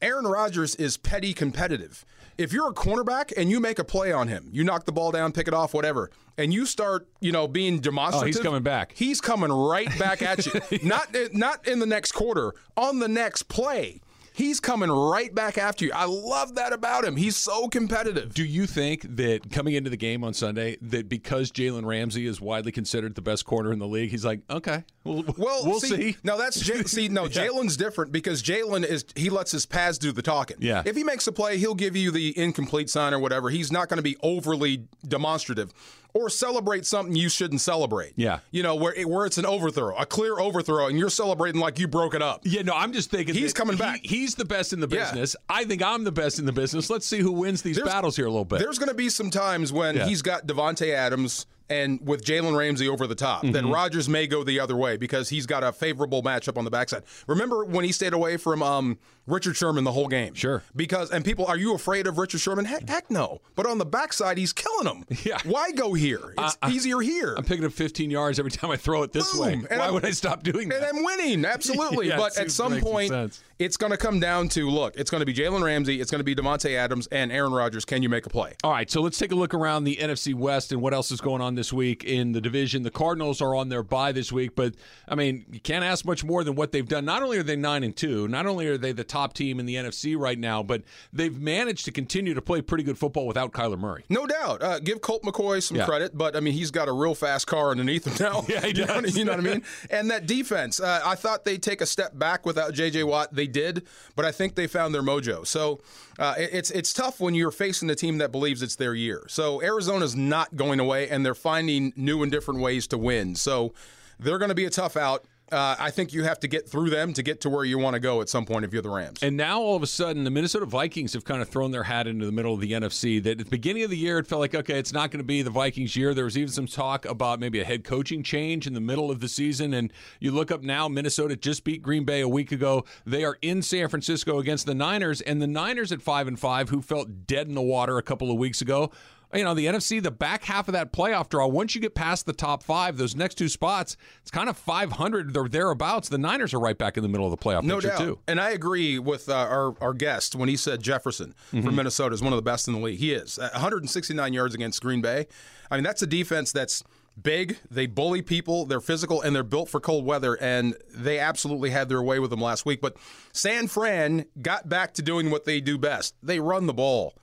Aaron 0.01 0.25
Rodgers 0.25 0.75
is 0.75 0.97
petty 0.97 1.33
competitive. 1.33 2.03
If 2.37 2.53
you're 2.53 2.69
a 2.69 2.73
cornerback 2.73 3.33
and 3.35 3.49
you 3.49 3.59
make 3.59 3.79
a 3.79 3.83
play 3.83 4.11
on 4.11 4.27
him, 4.27 4.49
you 4.51 4.63
knock 4.63 4.85
the 4.85 4.91
ball 4.91 5.11
down, 5.11 5.31
pick 5.31 5.47
it 5.47 5.53
off, 5.53 5.73
whatever, 5.73 6.09
and 6.37 6.53
you 6.53 6.65
start, 6.65 7.07
you 7.19 7.31
know, 7.31 7.47
being 7.47 7.79
demonstrative. 7.79 8.23
Oh, 8.23 8.25
he's 8.25 8.39
coming 8.39 8.63
back. 8.63 8.93
He's 8.95 9.21
coming 9.21 9.51
right 9.51 9.87
back 9.99 10.21
at 10.21 10.45
you. 10.45 10.61
Not 10.83 11.15
eh, 11.15 11.27
not 11.31 11.67
in 11.67 11.79
the 11.79 11.85
next 11.85 12.13
quarter, 12.13 12.53
on 12.75 12.99
the 12.99 13.07
next 13.07 13.43
play. 13.43 14.01
He's 14.33 14.59
coming 14.59 14.89
right 14.89 15.33
back 15.33 15.57
after 15.57 15.85
you. 15.85 15.91
I 15.93 16.05
love 16.05 16.55
that 16.55 16.71
about 16.71 17.03
him. 17.03 17.15
He's 17.17 17.35
so 17.35 17.67
competitive. 17.67 18.33
Do 18.33 18.45
you 18.45 18.65
think 18.65 19.17
that 19.17 19.51
coming 19.51 19.73
into 19.73 19.89
the 19.89 19.97
game 19.97 20.23
on 20.23 20.33
Sunday, 20.33 20.77
that 20.81 21.09
because 21.09 21.51
Jalen 21.51 21.85
Ramsey 21.85 22.25
is 22.25 22.39
widely 22.39 22.71
considered 22.71 23.15
the 23.15 23.21
best 23.21 23.45
corner 23.45 23.73
in 23.73 23.79
the 23.79 23.87
league, 23.87 24.09
he's 24.09 24.23
like, 24.23 24.39
okay, 24.49 24.83
we'll, 25.03 25.23
Well, 25.37 25.61
we'll 25.65 25.79
see, 25.81 25.87
see. 26.13 26.17
No, 26.23 26.37
that's 26.37 26.59
J- 26.59 26.83
see. 26.85 27.09
No, 27.09 27.25
Jalen's 27.25 27.75
different 27.75 28.11
because 28.13 28.41
Jalen 28.41 28.85
is 28.85 29.05
he 29.15 29.29
lets 29.29 29.51
his 29.51 29.65
pads 29.65 29.97
do 29.97 30.11
the 30.13 30.21
talking. 30.21 30.57
Yeah. 30.59 30.83
If 30.85 30.95
he 30.95 31.03
makes 31.03 31.27
a 31.27 31.31
play, 31.31 31.57
he'll 31.57 31.75
give 31.75 31.95
you 31.95 32.11
the 32.11 32.37
incomplete 32.37 32.89
sign 32.89 33.13
or 33.13 33.19
whatever. 33.19 33.49
He's 33.49 33.71
not 33.71 33.89
going 33.89 33.97
to 33.97 34.03
be 34.03 34.15
overly 34.23 34.87
demonstrative 35.07 35.73
or 36.13 36.29
celebrate 36.29 36.85
something 36.85 37.15
you 37.15 37.29
shouldn't 37.29 37.61
celebrate. 37.61 38.13
Yeah. 38.15 38.39
You 38.51 38.63
know 38.63 38.75
where 38.75 38.93
where 39.07 39.25
it's 39.25 39.37
an 39.37 39.45
overthrow, 39.45 39.95
a 39.95 40.05
clear 40.05 40.39
overthrow, 40.39 40.87
and 40.87 40.97
you're 40.97 41.09
celebrating 41.09 41.61
like 41.61 41.79
you 41.79 41.87
broke 41.87 42.13
it 42.13 42.21
up. 42.21 42.41
Yeah, 42.43 42.61
no, 42.63 42.73
I'm 42.73 42.93
just 42.93 43.09
thinking 43.11 43.35
He's 43.35 43.53
coming 43.53 43.75
he- 43.77 43.81
back. 43.81 43.99
he's 44.03 44.35
the 44.35 44.45
best 44.45 44.73
in 44.73 44.79
the 44.79 44.87
Yeah. 44.89 45.05
business. 45.05 45.35
I 45.49 45.63
think 45.65 45.81
I'm 45.81 46.03
the 46.03 46.11
best 46.11 46.39
in 46.39 46.45
the 46.45 46.51
business. 46.51 46.89
Let's 46.89 47.05
see 47.07 47.19
who 47.19 47.31
wins 47.31 47.61
these 47.61 47.75
There's- 47.77 47.91
battles 47.91 48.15
here 48.15 48.25
a 48.25 48.29
little 48.29 48.45
bit. 48.45 48.59
There's 48.59 48.77
going 48.77 48.89
to 48.89 48.95
be 48.95 49.09
some 49.09 49.29
times 49.29 49.71
when 49.71 49.95
Yeah. 49.95 50.05
he's 50.07 50.21
got 50.21 50.47
Davante 50.47 50.93
Adams 50.93 51.45
and 51.69 52.05
with 52.05 52.23
Jalen 52.25 52.57
Ramsey 52.57 52.87
over 52.89 53.07
the 53.07 53.15
top, 53.15 53.43
Mm-hmm. 53.43 53.69
Rodgers 53.71 54.09
may 54.09 54.27
go 54.27 54.43
the 54.43 54.59
other 54.59 54.75
way 54.75 54.97
because 54.97 55.29
he's 55.29 55.45
got 55.45 55.63
a 55.63 55.71
favorable 55.71 56.21
matchup 56.23 56.57
on 56.57 56.65
the 56.65 56.71
backside. 56.71 57.03
Remember 57.27 57.63
when 57.65 57.85
he 57.85 57.91
stayed 57.91 58.13
away 58.13 58.35
from 58.37 58.61
um, 58.61 58.97
Richard 59.27 59.55
Sherman 59.55 59.83
the 59.83 59.91
whole 59.91 60.07
game? 60.07 60.33
Sure. 60.33 60.63
Because 60.75 61.11
and 61.11 61.23
people, 61.23 61.45
are 61.45 61.57
you 61.57 61.73
afraid 61.73 62.07
of 62.07 62.17
Richard 62.17 62.39
Sherman? 62.41 62.65
Heck, 62.65 62.87
heck 62.89 63.09
no. 63.09 63.41
But 63.55 63.65
on 63.67 63.77
the 63.77 63.85
backside, 63.85 64.37
he's 64.37 64.53
killing 64.53 64.85
them. 64.85 65.05
Yeah. 65.23 65.37
Why 65.45 65.71
go 65.71 65.93
here? 65.93 66.33
It's 66.37 66.57
easier 66.69 66.99
here. 66.99 67.35
I'm 67.37 67.43
picking 67.45 67.63
up 67.65 67.71
15 67.73 68.09
yards 68.09 68.39
every 68.39 68.51
time 68.51 68.71
I 68.71 68.75
throw 68.77 69.03
it 69.03 69.11
this 69.11 69.33
way. 69.37 69.53
And 69.53 69.67
Why 69.69 69.77
I'm- 69.85 69.93
would 69.93 70.05
I 70.05 70.11
stop 70.11 70.43
doing 70.43 70.69
that? 70.69 70.83
and? 70.83 70.97
I'm 70.97 71.03
winning, 71.05 71.45
absolutely. 71.45 72.07
Yeah, 72.11 72.17
but 72.17 72.37
at 72.37 72.49
some 72.51 72.71
some 72.73 72.81
point, 72.81 73.09
sense. 73.09 73.43
It's 73.63 73.77
going 73.77 73.91
to 73.91 73.97
come 73.97 74.19
down 74.19 74.49
to 74.49 74.69
look. 74.69 74.95
It's 74.97 75.11
going 75.11 75.19
to 75.19 75.25
be 75.25 75.33
Jalen 75.35 75.61
Ramsey. 75.63 76.01
It's 76.01 76.09
going 76.09 76.19
to 76.19 76.23
be 76.23 76.33
Davante 76.33 76.75
Adams 76.75 77.07
and 77.11 77.31
Aaron 77.31 77.51
Rodgers. 77.53 77.85
Can 77.85 78.01
you 78.01 78.09
make 78.09 78.25
a 78.25 78.29
play? 78.29 78.55
All 78.63 78.71
right, 78.71 78.89
so 78.89 79.01
let's 79.01 79.19
take 79.19 79.31
a 79.31 79.35
look 79.35 79.53
around 79.53 79.83
the 79.83 79.97
NFC 79.97 80.33
West 80.33 80.71
and 80.71 80.81
what 80.81 80.93
else 80.95 81.11
is 81.11 81.21
going 81.21 81.41
on 81.41 81.53
this 81.53 81.71
week 81.71 82.03
in 82.03 82.31
the 82.31 82.41
division. 82.41 82.81
The 82.81 82.89
Cardinals 82.89 83.39
are 83.39 83.53
on 83.53 83.69
their 83.69 83.83
bye 83.83 84.11
this 84.13 84.31
week, 84.31 84.55
but 84.55 84.73
I 85.07 85.13
mean, 85.13 85.45
you 85.51 85.59
can't 85.59 85.85
ask 85.85 86.05
much 86.05 86.23
more 86.23 86.43
than 86.43 86.55
what 86.55 86.71
they've 86.71 86.87
done. 86.87 87.05
Not 87.05 87.21
only 87.21 87.37
are 87.37 87.43
they 87.43 87.55
nine 87.55 87.83
and 87.83 87.95
two, 87.95 88.27
not 88.27 88.47
only 88.47 88.65
are 88.67 88.77
they 88.79 88.93
the 88.93 89.03
top 89.03 89.33
team 89.33 89.59
in 89.59 89.67
the 89.67 89.75
NFC 89.75 90.17
right 90.17 90.39
now, 90.39 90.63
but 90.63 90.81
they've 91.13 91.39
managed 91.39 91.85
to 91.85 91.91
continue 91.91 92.33
to 92.33 92.41
play 92.41 92.61
pretty 92.61 92.83
good 92.83 92.97
football 92.97 93.27
without 93.27 93.51
Kyler 93.51 93.77
Murray. 93.77 94.05
No 94.09 94.25
doubt. 94.25 94.63
Uh, 94.63 94.79
give 94.79 95.01
Colt 95.01 95.21
McCoy 95.21 95.61
some 95.61 95.77
Yeah. 95.77 95.85
credit, 95.85 96.17
but 96.17 96.35
I 96.35 96.39
mean, 96.39 96.53
he's 96.53 96.71
got 96.71 96.87
a 96.87 96.91
real 96.93 97.13
fast 97.13 97.45
car 97.45 97.69
underneath 97.69 98.07
him 98.07 98.13
now. 98.19 98.43
Yeah, 98.49 98.61
he 98.61 98.69
You 98.75 98.85
know, 98.85 99.01
does. 99.01 99.17
you 99.17 99.23
know 99.25 99.33
what 99.33 99.39
I 99.39 99.43
mean? 99.43 99.63
And 99.91 100.09
that 100.09 100.25
defense, 100.25 100.79
uh, 100.79 101.01
I 101.05 101.13
thought 101.13 101.45
they'd 101.45 101.61
take 101.61 101.81
a 101.81 101.85
step 101.85 102.17
back 102.17 102.43
without 102.45 102.73
J.J. 102.73 103.03
Watt. 103.03 103.33
They 103.33 103.47
did, 103.51 103.83
but 104.15 104.25
I 104.25 104.31
think 104.31 104.55
they 104.55 104.65
found 104.65 104.95
their 104.95 105.03
mojo. 105.03 105.45
So 105.45 105.81
uh, 106.17 106.33
it- 106.37 106.49
it's 106.53 106.71
it's 106.71 106.93
tough 106.93 107.19
when 107.19 107.35
you're 107.35 107.51
facing 107.51 107.89
a 107.91 107.95
team 107.95 108.17
that 108.17 108.31
believes 108.31 108.63
it's 108.63 108.75
their 108.75 108.95
year. 108.95 109.25
So 109.27 109.61
Arizona's 109.61 110.15
not 110.15 110.55
going 110.55 110.79
away, 110.79 111.07
and 111.09 111.23
they're 111.25 111.35
finding 111.35 111.93
new 111.95 112.23
and 112.23 112.31
different 112.31 112.59
ways 112.61 112.87
to 112.87 112.97
win. 112.97 113.35
So 113.35 113.73
they're 114.19 114.37
going 114.39 114.49
to 114.49 114.55
be 114.55 114.65
a 114.65 114.69
tough 114.69 114.97
out. 114.97 115.25
Uh, 115.51 115.75
I 115.77 115.91
think 115.91 116.13
you 116.13 116.23
have 116.23 116.39
to 116.39 116.47
get 116.47 116.69
through 116.69 116.89
them 116.91 117.13
to 117.13 117.23
get 117.23 117.41
to 117.41 117.49
where 117.49 117.65
you 117.65 117.77
want 117.77 117.95
to 117.95 117.99
go 117.99 118.21
at 118.21 118.29
some 118.29 118.45
point 118.45 118.63
if 118.63 118.71
you're 118.71 118.81
the 118.81 118.89
Rams. 118.89 119.21
And 119.21 119.35
now 119.35 119.59
all 119.59 119.75
of 119.75 119.83
a 119.83 119.87
sudden, 119.87 120.23
the 120.23 120.29
Minnesota 120.29 120.65
Vikings 120.65 121.13
have 121.13 121.25
kind 121.25 121.41
of 121.41 121.49
thrown 121.49 121.71
their 121.71 121.83
hat 121.83 122.07
into 122.07 122.25
the 122.25 122.31
middle 122.31 122.53
of 122.53 122.61
the 122.61 122.71
NFC. 122.71 123.21
That 123.21 123.31
at 123.31 123.37
the 123.39 123.45
beginning 123.45 123.83
of 123.83 123.89
the 123.89 123.97
year, 123.97 124.17
it 124.17 124.27
felt 124.27 124.39
like, 124.39 124.55
okay, 124.55 124.79
it's 124.79 124.93
not 124.93 125.11
going 125.11 125.19
to 125.19 125.25
be 125.25 125.41
the 125.41 125.49
Vikings' 125.49 125.95
year. 125.95 126.13
There 126.13 126.23
was 126.23 126.37
even 126.37 126.51
some 126.51 126.67
talk 126.67 127.05
about 127.05 127.39
maybe 127.39 127.59
a 127.59 127.65
head 127.65 127.83
coaching 127.83 128.23
change 128.23 128.65
in 128.65 128.73
the 128.73 128.79
middle 128.79 129.11
of 129.11 129.19
the 129.19 129.27
season. 129.27 129.73
And 129.73 129.91
you 130.19 130.31
look 130.31 130.51
up 130.51 130.61
now, 130.61 130.87
Minnesota 130.87 131.35
just 131.35 131.65
beat 131.65 131.81
Green 131.81 132.05
Bay 132.05 132.21
a 132.21 132.29
week 132.29 132.53
ago. 132.53 132.85
They 133.05 133.25
are 133.25 133.37
in 133.41 133.61
San 133.61 133.89
Francisco 133.89 134.39
against 134.39 134.65
the 134.65 134.75
Niners, 134.75 135.19
and 135.21 135.41
the 135.41 135.47
Niners 135.47 135.91
at 135.91 136.01
five 136.01 136.27
and 136.27 136.39
five, 136.39 136.69
who 136.69 136.81
felt 136.81 137.27
dead 137.27 137.47
in 137.47 137.55
the 137.55 137.61
water 137.61 137.97
a 137.97 138.03
couple 138.03 138.31
of 138.31 138.37
weeks 138.37 138.61
ago. 138.61 138.91
You 139.33 139.43
know, 139.43 139.53
the 139.53 139.65
NFC, 139.65 140.01
the 140.01 140.11
back 140.11 140.43
half 140.43 140.67
of 140.67 140.73
that 140.73 140.91
playoff 140.91 141.29
draw, 141.29 141.47
once 141.47 141.73
you 141.75 141.81
get 141.81 141.95
past 141.95 142.25
the 142.25 142.33
top 142.33 142.63
five, 142.63 142.97
those 142.97 143.15
next 143.15 143.35
two 143.35 143.47
spots, 143.49 143.95
it's 144.21 144.31
kind 144.31 144.49
of 144.49 144.57
500 144.57 145.37
or 145.37 145.47
thereabouts. 145.47 146.09
The 146.09 146.17
Niners 146.17 146.53
are 146.53 146.59
right 146.59 146.77
back 146.77 146.97
in 146.97 147.03
the 147.03 147.09
middle 147.09 147.25
of 147.25 147.31
the 147.31 147.37
playoff 147.43 147.63
No 147.63 147.75
picture, 147.75 147.89
doubt. 147.89 147.99
too. 147.99 148.19
And 148.27 148.39
I 148.41 148.51
agree 148.51 148.99
with 148.99 149.29
uh, 149.29 149.33
our, 149.35 149.75
our 149.81 149.93
guest 149.93 150.35
when 150.35 150.49
he 150.49 150.57
said 150.57 150.81
Jefferson 150.83 151.33
from 151.49 151.75
Minnesota 151.75 152.13
is 152.13 152.21
one 152.21 152.33
of 152.33 152.37
the 152.37 152.41
best 152.43 152.67
in 152.67 152.73
the 152.73 152.79
league. 152.79 152.99
He 152.99 153.13
is. 153.13 153.39
Uh, 153.39 153.49
169 153.53 154.33
yards 154.33 154.53
against 154.55 154.81
Green 154.81 155.01
Bay. 155.01 155.27
I 155.69 155.75
mean, 155.75 155.83
that's 155.83 156.01
a 156.01 156.07
defense 156.07 156.51
that's 156.51 156.83
big. 157.21 157.57
They 157.69 157.87
bully 157.87 158.21
people. 158.21 158.65
They're 158.65 158.79
physical 158.81 159.21
and 159.21 159.35
they're 159.35 159.43
built 159.43 159.69
for 159.69 159.79
cold 159.79 160.05
weather. 160.05 160.35
And 160.41 160.75
they 160.93 161.19
absolutely 161.19 161.69
had 161.69 161.87
their 161.89 162.01
way 162.01 162.19
with 162.19 162.29
them 162.29 162.41
last 162.41 162.65
week. 162.65 162.81
But 162.81 162.97
San 163.33 163.67
Fran 163.67 164.25
got 164.41 164.67
back 164.69 164.93
to 164.95 165.01
doing 165.01 165.29
what 165.29 165.45
they 165.45 165.61
do 165.61 165.77
best 165.77 166.15
they 166.23 166.39
run 166.39 166.67
the 166.67 166.73
ball. 166.73 167.13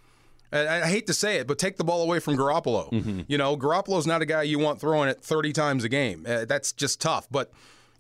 I 0.53 0.83
I 0.83 0.87
hate 0.89 1.07
to 1.09 1.15
say 1.15 1.37
it, 1.37 1.47
but 1.47 1.59
take 1.59 1.77
the 1.77 1.85
ball 1.85 2.03
away 2.03 2.21
from 2.21 2.37
Garoppolo. 2.37 3.25
You 3.29 3.39
know, 3.39 3.57
Garoppolo's 3.57 4.07
not 4.07 4.23
a 4.23 4.27
guy 4.27 4.43
you 4.43 4.59
want 4.59 4.81
throwing 4.81 5.09
it 5.09 5.21
30 5.23 5.53
times 5.53 5.85
a 5.85 5.89
game. 5.89 6.25
Uh, 6.29 6.45
that's 6.45 6.73
just 6.73 7.01
tough. 7.01 7.27
But 7.31 7.51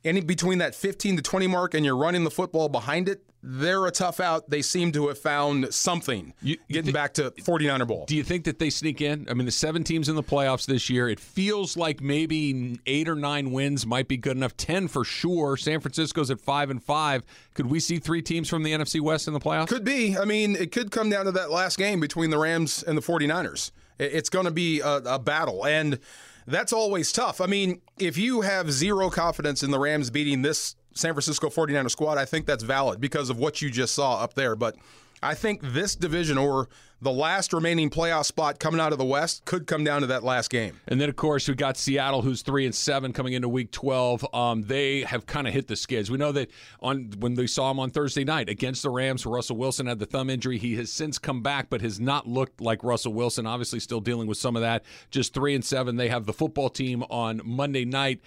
any 0.05 0.20
between 0.20 0.59
that 0.59 0.74
15 0.74 1.16
to 1.16 1.22
20 1.22 1.46
mark 1.46 1.74
and 1.74 1.84
you're 1.84 1.96
running 1.96 2.24
the 2.24 2.30
football 2.30 2.68
behind 2.68 3.09
it, 3.09 3.22
they're 3.43 3.86
a 3.86 3.91
tough 3.91 4.18
out. 4.20 4.51
They 4.51 4.62
seem 4.62 4.91
to 4.93 5.09
have 5.09 5.18
found 5.18 5.72
something 5.72 6.34
You- 6.43 6.57
getting 6.68 6.93
back 6.93 7.14
to 7.14 7.30
49er 7.43 7.86
Bowl. 7.86 8.05
Do 8.07 8.16
you 8.16 8.24
think 8.24 8.45
that 8.45 8.59
they 8.59 8.68
sneak 8.70 9.01
in? 9.01 9.26
I 9.30 9.34
mean, 9.34 9.47
the 9.47 9.53
seven 9.53 9.84
teams 9.84 10.09
in 10.09 10.16
the 10.16 10.22
playoffs 10.22 10.66
this 10.66 10.91
year, 10.91 11.09
it 11.09 11.20
feels 11.20 11.76
like 11.76 12.01
maybe 12.01 12.80
eight 12.86 13.09
or 13.09 13.14
nine 13.14 13.53
wins 13.53 13.86
might 13.86 14.09
be 14.09 14.16
good 14.16 14.36
enough. 14.36 14.57
Ten 14.57 14.89
for 14.89 15.05
sure. 15.05 15.57
San 15.57 15.80
Francisco's 15.80 16.30
at 16.30 16.41
five 16.41 16.70
and 16.70 16.82
five. 16.82 17.22
Could 17.55 17.66
we 17.66 17.78
see 17.80 17.99
three 17.99 18.22
teams 18.22 18.49
from 18.49 18.62
the 18.64 18.72
NFC 18.72 19.01
West 19.01 19.28
in 19.28 19.34
the 19.34 19.41
playoffs? 19.41 19.68
Could 19.68 19.84
be. 19.84 20.16
I 20.16 20.24
mean, 20.24 20.57
it 20.57 20.72
could 20.72 20.91
come 20.91 21.09
down 21.11 21.26
to 21.26 21.32
that 21.32 21.51
last 21.51 21.78
game 21.78 22.01
between 22.01 22.30
the 22.30 22.39
Rams 22.39 22.82
and 22.82 22.99
the 22.99 23.03
49ers. 23.03 23.70
It's 23.99 24.30
going 24.30 24.45
to 24.47 24.51
be 24.53 24.80
a, 24.80 24.97
a 25.05 25.18
battle. 25.18 25.64
And 25.66 25.99
that's 26.47 26.72
always 26.72 27.12
tough. 27.12 27.41
I 27.41 27.47
mean, 27.47 27.82
if 27.99 28.16
you 28.16 28.41
have 28.41 28.72
zero 28.72 29.11
confidence 29.11 29.62
in 29.62 29.70
the 29.70 29.78
Rams 29.78 30.09
beating 30.11 30.43
this 30.43 30.76
San 30.95 31.12
Francisco 31.14 31.49
49er 31.49 31.91
squad, 31.91 32.18
I 32.18 32.24
think 32.24 32.47
that's 32.47 32.64
valid 32.64 33.01
because 33.01 33.30
of 33.30 33.39
what 33.39 33.62
you 33.62 33.70
just 33.70 33.95
saw 33.95 34.22
up 34.22 34.34
there. 34.34 34.57
But 34.57 34.76
I 35.22 35.34
think 35.34 35.61
this 35.62 35.95
division 35.95 36.39
or 36.39 36.68
the 37.01 37.11
last 37.12 37.53
remaining 37.53 37.91
playoff 37.91 38.24
spot 38.24 38.59
coming 38.59 38.80
out 38.80 38.93
of 38.93 38.99
the 38.99 39.05
West 39.05 39.45
could 39.45 39.66
come 39.66 39.84
down 39.84 40.01
to 40.01 40.09
that 40.09 40.24
last 40.24 40.51
game. 40.51 40.80
And 40.89 41.01
then, 41.01 41.09
of 41.09 41.16
course, 41.16 41.49
we 41.49 41.55
got 41.55 41.76
Seattle, 41.76 42.22
who's 42.22 42.43
three 42.43 42.64
and 42.66 42.74
seven 42.74 43.12
coming 43.12 43.34
into 43.34 43.49
Week 43.49 43.70
12. 43.70 44.26
Um, 44.34 44.62
they 44.62 45.03
have 45.03 45.26
kind 45.26 45.47
of 45.47 45.55
hit 45.55 45.68
the 45.68 45.76
skids. 45.76 46.11
We 46.11 46.18
know 46.18 46.32
that 46.32 46.51
on 46.80 47.12
when 47.18 47.34
they 47.34 47.47
saw 47.47 47.70
him 47.70 47.78
on 47.78 47.91
Thursday 47.91 48.24
night 48.24 48.49
against 48.49 48.82
the 48.82 48.91
Rams, 48.91 49.24
Russell 49.26 49.57
Wilson 49.57 49.86
had 49.86 50.01
the 50.01 50.07
thumb 50.07 50.28
injury. 50.28 50.59
He 50.59 50.76
has 50.76 50.91
since 50.91 51.18
come 51.18 51.43
back, 51.43 51.70
but 51.70 51.82
has 51.82 52.01
not 52.01 52.26
looked 52.26 52.61
like 52.61 52.82
Russell 52.82 53.12
Wilson. 53.12 53.47
Obviously, 53.47 53.78
still 53.80 54.01
dealing 54.01 54.26
with 54.26 54.39
some 54.39 54.57
of 54.57 54.62
that. 54.62 54.84
Just 55.11 55.34
three 55.34 55.55
and 55.55 55.64
seven. 55.64 55.97
They 55.97 56.09
have 56.09 56.26
the 56.26 56.32
football 56.32 56.68
team 56.68 57.05
on 57.11 57.41
Monday 57.45 57.84
night. 57.84 58.20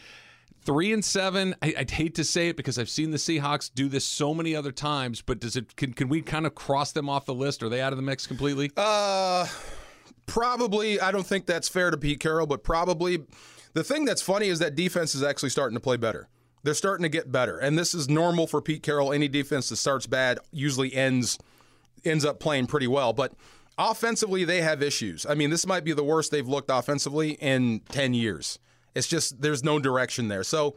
Three 0.63 0.93
and 0.93 1.03
seven. 1.03 1.55
I, 1.61 1.73
would 1.79 1.89
hate 1.89 2.13
to 2.15 2.23
say 2.23 2.49
it 2.49 2.57
because 2.57 2.77
I've 2.77 2.89
seen 2.89 3.09
the 3.09 3.17
Seahawks 3.17 3.71
do 3.73 3.89
this 3.89 4.05
so 4.05 4.33
many 4.33 4.55
other 4.55 4.71
times, 4.71 5.23
but 5.23 5.39
does 5.39 5.55
it? 5.55 5.75
Can, 5.75 5.93
can 5.93 6.07
we 6.07 6.21
kind 6.21 6.45
of 6.45 6.53
cross 6.53 6.91
them 6.91 7.09
off 7.09 7.25
the 7.25 7.33
list? 7.33 7.63
Are 7.63 7.69
they 7.69 7.81
out 7.81 7.93
of 7.93 7.97
the 7.97 8.03
mix 8.03 8.27
completely? 8.27 8.69
Uh, 8.77 9.47
probably. 10.27 11.01
I 11.01 11.11
don't 11.11 11.25
think 11.25 11.47
that's 11.47 11.67
fair 11.67 11.89
to 11.89 11.97
Pete 11.97 12.19
Carroll, 12.19 12.45
but 12.45 12.63
probably. 12.63 13.23
The 13.73 13.83
thing 13.83 14.05
that's 14.05 14.21
funny 14.21 14.49
is 14.49 14.59
that 14.59 14.75
defense 14.75 15.15
is 15.15 15.23
actually 15.23 15.49
starting 15.49 15.75
to 15.75 15.79
play 15.79 15.97
better. 15.97 16.27
They're 16.61 16.73
starting 16.75 17.03
to 17.03 17.09
get 17.09 17.31
better, 17.31 17.57
and 17.57 17.75
this 17.75 17.95
is 17.95 18.07
normal 18.07 18.45
for 18.45 18.61
Pete 18.61 18.83
Carroll. 18.83 19.11
Any 19.11 19.27
defense 19.27 19.69
that 19.69 19.77
starts 19.77 20.05
bad 20.05 20.37
usually 20.51 20.93
ends 20.93 21.39
ends 22.05 22.23
up 22.23 22.39
playing 22.39 22.67
pretty 22.67 22.87
well, 22.87 23.13
but. 23.13 23.33
Offensively, 23.77 24.43
they 24.43 24.61
have 24.61 24.83
issues. 24.83 25.25
I 25.25 25.33
mean, 25.33 25.49
this 25.49 25.65
might 25.65 25.83
be 25.83 25.93
the 25.93 26.03
worst 26.03 26.29
they've 26.29 26.47
looked 26.47 26.69
offensively 26.69 27.31
in 27.39 27.79
10 27.89 28.13
years. 28.13 28.59
It's 28.95 29.07
just 29.07 29.41
there's 29.41 29.63
no 29.63 29.79
direction 29.79 30.27
there. 30.27 30.43
So 30.43 30.75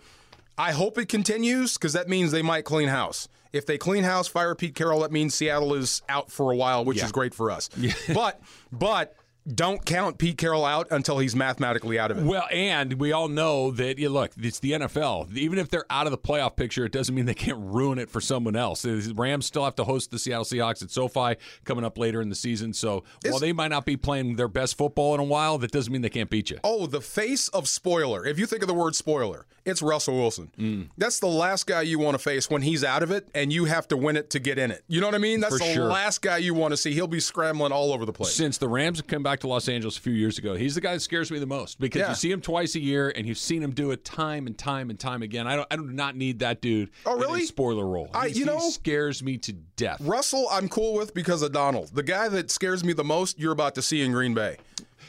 I 0.57 0.73
hope 0.73 0.99
it 0.99 1.09
continues 1.09 1.75
because 1.75 1.93
that 1.95 2.09
means 2.09 2.31
they 2.33 2.43
might 2.43 2.65
clean 2.65 2.89
house. 2.89 3.29
If 3.53 3.67
they 3.67 3.79
clean 3.79 4.05
house, 4.05 4.27
fire 4.27 4.55
Pete 4.55 4.75
Carroll, 4.75 5.01
that 5.01 5.13
means 5.13 5.35
Seattle 5.35 5.75
is 5.75 6.03
out 6.09 6.31
for 6.31 6.51
a 6.51 6.57
while, 6.57 6.85
which 6.85 6.99
Yeah. 6.99 7.05
is 7.07 7.13
great 7.13 7.35
for 7.35 7.51
us. 7.51 7.69
But 8.13 8.41
but 8.73 9.15
don't 9.47 9.85
count 9.85 10.19
Pete 10.19 10.39
Carroll 10.39 10.65
out 10.65 10.89
until 10.91 11.19
he's 11.19 11.37
mathematically 11.37 11.99
out 11.99 12.11
of 12.11 12.19
it. 12.19 12.25
Well, 12.25 12.47
and 12.51 12.95
we 12.95 13.13
all 13.13 13.29
know 13.29 13.71
that, 13.73 13.99
you 13.99 14.09
look, 14.09 14.33
it's 14.39 14.59
the 14.61 14.73
NFL. 14.73 15.37
Even 15.37 15.59
if 15.59 15.69
they're 15.69 15.85
out 15.91 16.07
of 16.07 16.13
the 16.13 16.19
playoff 16.19 16.57
picture, 16.57 16.85
it 16.85 16.93
doesn't 16.93 17.15
mean 17.15 17.27
they 17.27 17.35
can't 17.35 17.59
ruin 17.61 17.99
it 17.99 18.09
for 18.09 18.21
someone 18.21 18.57
else. 18.57 18.83
The 18.83 19.13
Rams 19.15 19.47
still 19.47 19.65
have 19.65 19.75
to 19.77 19.85
host 19.85 20.11
the 20.11 20.19
Seattle 20.19 20.45
Seahawks 20.45 20.83
at 20.83 20.91
SoFi 20.91 21.37
coming 21.65 21.85
up 21.85 21.99
later 21.99 22.23
in 22.23 22.29
the 22.31 22.35
season. 22.35 22.73
So 22.73 23.05
while 23.25 23.39
they 23.39 23.53
might 23.53 23.69
not 23.69 23.85
be 23.85 23.97
playing 23.97 24.37
their 24.37 24.49
best 24.49 24.79
football 24.79 25.15
in 25.15 25.21
a 25.21 25.25
while, 25.25 25.59
that 25.59 25.71
doesn't 25.71 25.93
mean 25.93 26.03
they 26.03 26.09
can't 26.11 26.31
beat 26.31 26.51
you. 26.51 26.59
Oh, 26.65 26.87
the 26.87 27.01
face 27.01 27.49
of 27.49 27.69
spoiler. 27.69 28.27
If 28.27 28.39
you 28.39 28.47
think 28.47 28.63
of 28.63 28.69
the 28.69 28.75
word 28.75 28.95
spoiler, 28.97 29.47
it's 29.65 29.83
Russell 29.83 30.17
Wilson. 30.17 30.51
Mm. 30.59 30.89
That's 30.97 31.19
the 31.21 31.27
last 31.27 31.67
guy 31.67 31.83
you 31.83 31.99
want 31.99 32.15
to 32.15 32.19
face 32.19 32.49
when 32.51 32.63
he's 32.63 32.85
out 32.85 33.03
of 33.03 33.11
it 33.11 33.29
and 33.35 33.53
you 33.53 33.67
have 33.67 33.89
to 33.89 33.97
win 33.97 34.17
it 34.17 34.31
to 34.31 34.39
get 34.39 34.59
in 34.59 34.71
it. 34.71 34.85
You 34.89 35.01
know 35.01 35.07
what 35.07 35.15
I 35.15 35.19
mean? 35.19 35.41
That's 35.41 35.55
For 35.59 35.65
the 35.65 35.73
sure. 35.75 35.85
last 35.85 36.23
guy 36.23 36.39
you 36.39 36.55
want 36.55 36.73
to 36.73 36.77
see. 36.77 36.93
He'll 36.93 37.07
be 37.07 37.21
scrambling 37.21 37.73
all 37.73 37.93
over 37.93 38.05
the 38.07 38.13
place. 38.13 38.35
Since 38.35 38.59
the 38.59 38.69
Rams 38.69 38.99
have 38.99 39.07
come 39.07 39.23
back 39.23 39.34
to 39.41 39.49
Los 39.49 39.69
Angeles 39.69 39.97
a 39.97 40.01
few 40.01 40.13
years 40.13 40.39
ago, 40.39 40.55
he's 40.55 40.75
the 40.75 40.81
guy 40.81 40.95
that 40.95 41.01
scares 41.01 41.31
me 41.31 41.39
the 41.39 41.47
most 41.47 41.79
because 41.81 42.01
Yeah. 42.01 42.09
you 42.11 42.15
see 42.15 42.31
him 42.31 42.41
twice 42.41 42.75
a 42.75 42.81
year 42.81 43.13
and 43.15 43.27
you've 43.27 43.39
seen 43.39 43.63
him 43.63 43.73
do 43.73 43.91
it 43.91 44.05
time 44.05 44.47
and 44.47 44.57
time 44.59 44.91
and 44.91 44.99
time 44.99 45.23
again. 45.23 45.47
I 45.47 45.57
don't, 45.57 45.69
I 45.71 45.77
do 45.77 45.85
not 45.85 46.17
need 46.17 46.41
that 46.41 46.61
dude. 46.61 46.91
Oh, 47.07 47.17
in 47.17 47.23
a 47.23 47.27
really? 47.27 47.47
spoiler 47.47 47.87
role. 47.87 48.11
I- 48.15 48.27
you 48.27 48.45
know- 48.45 48.59
scares 48.71 49.23
me 49.23 49.39
to 49.39 49.53
death. 49.53 50.01
Russell, 50.01 50.47
I'm 50.51 50.69
cool 50.69 50.95
with 50.95 51.15
because 51.15 51.43
of 51.43 51.53
Donald. 51.53 51.91
The 51.95 52.03
guy 52.03 52.29
that 52.29 52.51
scares 52.51 52.85
me 52.85 52.93
the 52.93 53.05
most, 53.05 53.39
you're 53.39 53.53
about 53.53 53.75
to 53.77 53.83
see 53.83 54.01
in 54.03 54.13
Green 54.13 54.35
Bay. 54.35 54.57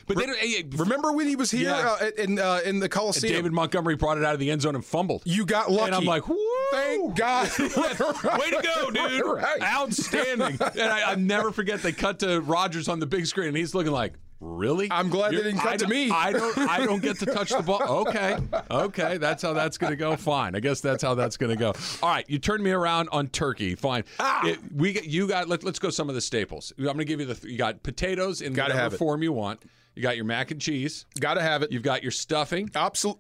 But 0.07 0.17
they 0.17 0.25
don't, 0.27 0.77
Remember 0.79 1.11
when 1.13 1.27
he 1.27 1.35
was 1.35 1.49
here 1.51 1.69
Yeah. 1.71 1.97
uh, 1.99 2.09
in 2.17 2.37
uh, 2.39 2.59
in 2.65 2.79
the 2.79 2.87
Coliseum? 2.89 3.33
David 3.33 3.53
Montgomery 3.53 3.95
brought 3.95 4.17
it 4.17 4.23
out 4.23 4.33
of 4.33 4.39
the 4.39 4.51
end 4.51 4.61
zone 4.61 4.75
and 4.75 4.85
fumbled. 4.85 5.23
you 5.25 5.45
got 5.45 5.71
lucky. 5.71 5.85
And 5.87 5.95
I'm 5.95 6.05
like, 6.05 6.23
thank 6.71 7.15
God. 7.15 7.49
Way 7.59 8.49
to 8.51 8.61
go, 8.63 8.91
dude! 8.93 9.25
Right. 9.25 9.61
Outstanding. 9.63 10.57
and 10.79 10.81
I, 10.91 11.11
I 11.11 11.15
never 11.15 11.51
forget 11.51 11.81
they 11.81 11.91
cut 11.91 12.19
to 12.19 12.41
Rodgers 12.41 12.87
on 12.87 12.99
the 12.99 13.05
big 13.05 13.25
screen, 13.25 13.47
and 13.49 13.57
he's 13.57 13.73
looking 13.73 13.91
like, 13.91 14.13
"Really?" 14.39 14.89
I'm 14.91 15.09
glad 15.09 15.31
they 15.31 15.37
You're- 15.37 15.49
didn't 15.51 15.61
cut 15.61 15.79
to 15.79 15.87
me. 15.87 16.11
I 16.11 16.31
don't. 16.33 16.57
I 16.57 16.85
don't 16.85 17.01
get 17.01 17.17
to 17.19 17.25
touch 17.25 17.49
the 17.49 17.63
ball. 17.63 17.81
Okay, 18.07 18.37
okay, 18.69 19.17
that's 19.17 19.41
how 19.41 19.53
that's 19.53 19.77
going 19.77 19.91
to 19.91 19.97
go. 19.97 20.15
Fine. 20.15 20.55
I 20.55 20.59
guess 20.59 20.81
that's 20.81 21.01
how 21.03 21.15
that's 21.15 21.37
going 21.37 21.49
to 21.51 21.55
go. 21.57 21.73
All 22.03 22.09
right, 22.09 22.29
you 22.29 22.37
turned 22.39 22.63
me 22.63 22.71
around 22.71 23.09
on 23.11 23.27
turkey. 23.29 23.73
Fine. 23.75 24.03
Ah! 24.19 24.45
It- 24.45 24.59
we 24.73 24.99
you 25.01 25.27
got. 25.27 25.49
Let, 25.49 25.63
let's 25.63 25.79
go 25.79 25.89
some 25.89 26.09
of 26.09 26.15
the 26.15 26.21
staples. 26.21 26.73
I'm 26.77 26.83
going 26.85 26.97
to 26.99 27.05
give 27.05 27.19
you 27.19 27.25
the. 27.25 27.49
You 27.49 27.57
got 27.57 27.81
potatoes 27.83 28.41
in 28.41 28.53
Gotta 28.53 28.73
whatever 28.73 28.97
form 28.97 29.23
you 29.23 29.33
want. 29.33 29.63
You 29.95 30.01
got 30.01 30.15
your 30.15 30.25
mac 30.25 30.51
and 30.51 30.59
cheese. 30.61 31.05
Got 31.19 31.35
to 31.35 31.41
have 31.41 31.63
it. 31.63 31.71
You've 31.71 31.83
got 31.83 32.03
your 32.03 32.11
stuffing. 32.11 32.69
Absolute 32.75 33.17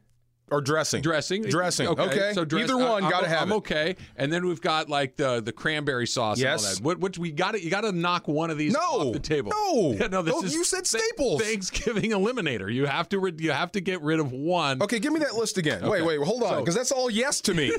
or 0.51 0.61
dressing. 0.61 1.01
Dressing, 1.01 1.41
Dressing. 1.41 1.87
Okay. 1.87 2.33
So 2.33 2.45
dress, 2.45 2.65
either 2.65 2.77
one, 2.77 3.03
I- 3.03 3.09
got 3.09 3.21
to 3.21 3.25
I'm, 3.25 3.31
have 3.31 3.41
I'm 3.47 3.51
it. 3.53 3.55
okay. 3.55 3.95
And 4.15 4.31
then 4.31 4.45
we've 4.45 4.61
got 4.61 4.89
like 4.89 5.15
the 5.15 5.41
the 5.41 5.51
cranberry 5.51 6.05
sauce. 6.05 6.37
Yes. 6.39 6.59
And 6.63 6.67
all 6.67 6.75
that. 6.75 6.83
What, 6.83 6.99
what 6.99 7.17
we 7.17 7.31
got 7.31 7.53
to 7.53 7.63
you 7.63 7.71
got 7.71 7.81
to 7.81 7.91
knock 7.91 8.27
one 8.27 8.51
of 8.51 8.57
these 8.59 8.73
No. 8.73 8.79
off 8.79 9.13
the 9.13 9.19
table. 9.19 9.51
No. 9.51 9.93
Yeah, 9.99 10.07
no. 10.07 10.21
This 10.21 10.35
No, 10.35 10.43
is 10.43 10.53
you 10.53 10.63
said 10.63 10.85
staples. 10.85 11.41
Thanksgiving 11.41 12.11
eliminator. 12.11 12.71
You 12.71 12.85
have 12.85 13.09
to. 13.09 13.19
Re- 13.19 13.33
you 13.39 13.51
have 13.53 13.71
to 13.71 13.81
get 13.81 14.01
rid 14.03 14.19
of 14.19 14.31
one. 14.33 14.83
Okay, 14.83 14.99
give 14.99 15.11
me 15.13 15.19
that 15.21 15.33
list 15.33 15.57
again. 15.57 15.87
Wait, 15.87 16.03
wait, 16.05 16.19
hold 16.21 16.43
on, 16.43 16.49
So- 16.49 16.59
because 16.59 16.75
that's 16.75 16.91
all 16.91 17.09
yes 17.09 17.41
to 17.41 17.53
me. 17.55 17.71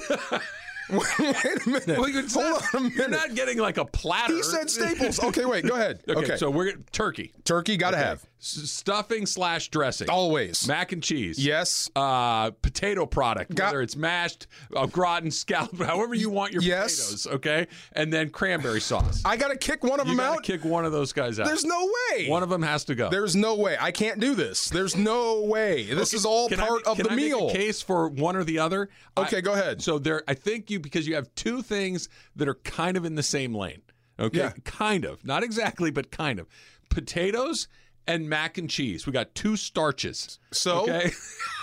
wait 0.90 1.66
a 1.66 1.68
minute. 1.68 1.86
Well, 1.98 2.04
Hold 2.12 2.34
not, 2.34 2.74
on 2.74 2.80
a 2.80 2.80
minute. 2.80 2.96
You're 2.96 3.08
not 3.08 3.34
getting 3.34 3.58
like 3.58 3.76
a 3.78 3.84
platter. 3.84 4.34
He 4.34 4.42
said 4.42 4.70
staples. 4.70 5.22
Okay, 5.22 5.44
wait, 5.44 5.66
go 5.66 5.74
ahead. 5.74 6.02
Okay, 6.08 6.20
Okay, 6.20 6.36
so 6.36 6.50
we're 6.50 6.72
turkey. 6.92 7.32
turkey, 7.44 7.76
got 7.76 7.90
to 7.92 7.96
have. 7.96 8.24
S- 8.40 8.70
stuffing 8.70 9.26
slash 9.26 9.68
dressing. 9.68 10.08
Always. 10.08 10.66
Mac 10.68 10.92
and 10.92 11.02
cheese. 11.02 11.44
Yes. 11.44 11.90
Uh, 11.96 12.50
potato 12.62 13.06
product, 13.06 13.54
Got- 13.54 13.66
whether 13.66 13.82
it's 13.82 13.96
mashed, 13.96 14.46
uh, 14.74 14.86
gratin, 14.86 15.30
scallop, 15.30 15.76
however 15.82 16.14
you 16.14 16.30
want 16.30 16.52
your 16.52 16.62
Yes. 16.62 16.94
potatoes. 16.96 17.26
Okay, 17.36 17.66
and 17.92 18.12
then 18.12 18.30
cranberry 18.30 18.80
sauce. 18.80 19.22
I 19.24 19.36
got 19.36 19.48
to 19.48 19.56
kick 19.56 19.82
one 19.82 19.98
of 20.00 20.06
You 20.06 20.16
them 20.16 20.20
out. 20.20 20.42
kick 20.42 20.64
one 20.64 20.84
of 20.84 20.92
those 20.92 21.12
guys 21.12 21.40
out. 21.40 21.46
There's 21.46 21.64
no 21.64 21.90
way. 22.12 22.28
one 22.28 22.42
of 22.42 22.48
them 22.48 22.62
has 22.62 22.84
to 22.84 22.94
go. 22.94 23.08
There's 23.10 23.34
no 23.34 23.56
way. 23.56 23.76
I 23.80 23.90
can't 23.90 24.20
do 24.20 24.34
this. 24.34 24.68
There's 24.68 24.94
no 24.96 25.42
way. 25.42 25.84
This 25.92 26.14
is 26.14 26.24
all 26.24 26.48
Can 26.48 26.58
part 26.58 26.84
ma- 26.86 26.92
of 26.92 26.96
can 26.98 27.06
the 27.06 27.12
I 27.12 27.16
make 27.16 27.24
meal. 27.26 27.48
a 27.48 27.52
case 27.52 27.82
for 27.82 28.08
one 28.08 28.36
or 28.36 28.44
the 28.44 28.58
other. 28.60 28.88
Okay, 29.18 29.38
I- 29.38 29.40
go 29.40 29.52
ahead. 29.54 29.82
So 29.82 29.98
there, 29.98 30.22
I 30.28 30.34
think 30.34 30.70
you 30.70 30.75
because 30.78 31.06
you 31.06 31.14
have 31.14 31.34
two 31.34 31.62
things 31.62 32.08
that 32.34 32.48
are 32.48 32.54
kind 32.54 32.96
of 32.96 33.04
in 33.04 33.14
the 33.14 33.22
same 33.22 33.54
lane. 33.54 33.82
Okay, 34.18 34.38
Yeah. 34.38 34.52
kind 34.64 35.04
of, 35.04 35.24
not 35.24 35.42
exactly, 35.42 35.90
but 35.90 36.10
kind 36.10 36.38
of. 36.38 36.46
Potatoes 36.88 37.68
and 38.06 38.28
mac 38.28 38.58
and 38.58 38.70
cheese. 38.70 39.06
We 39.06 39.12
got 39.12 39.34
two 39.34 39.56
starches. 39.56 40.38
So? 40.52 40.82
okay, 40.82 41.10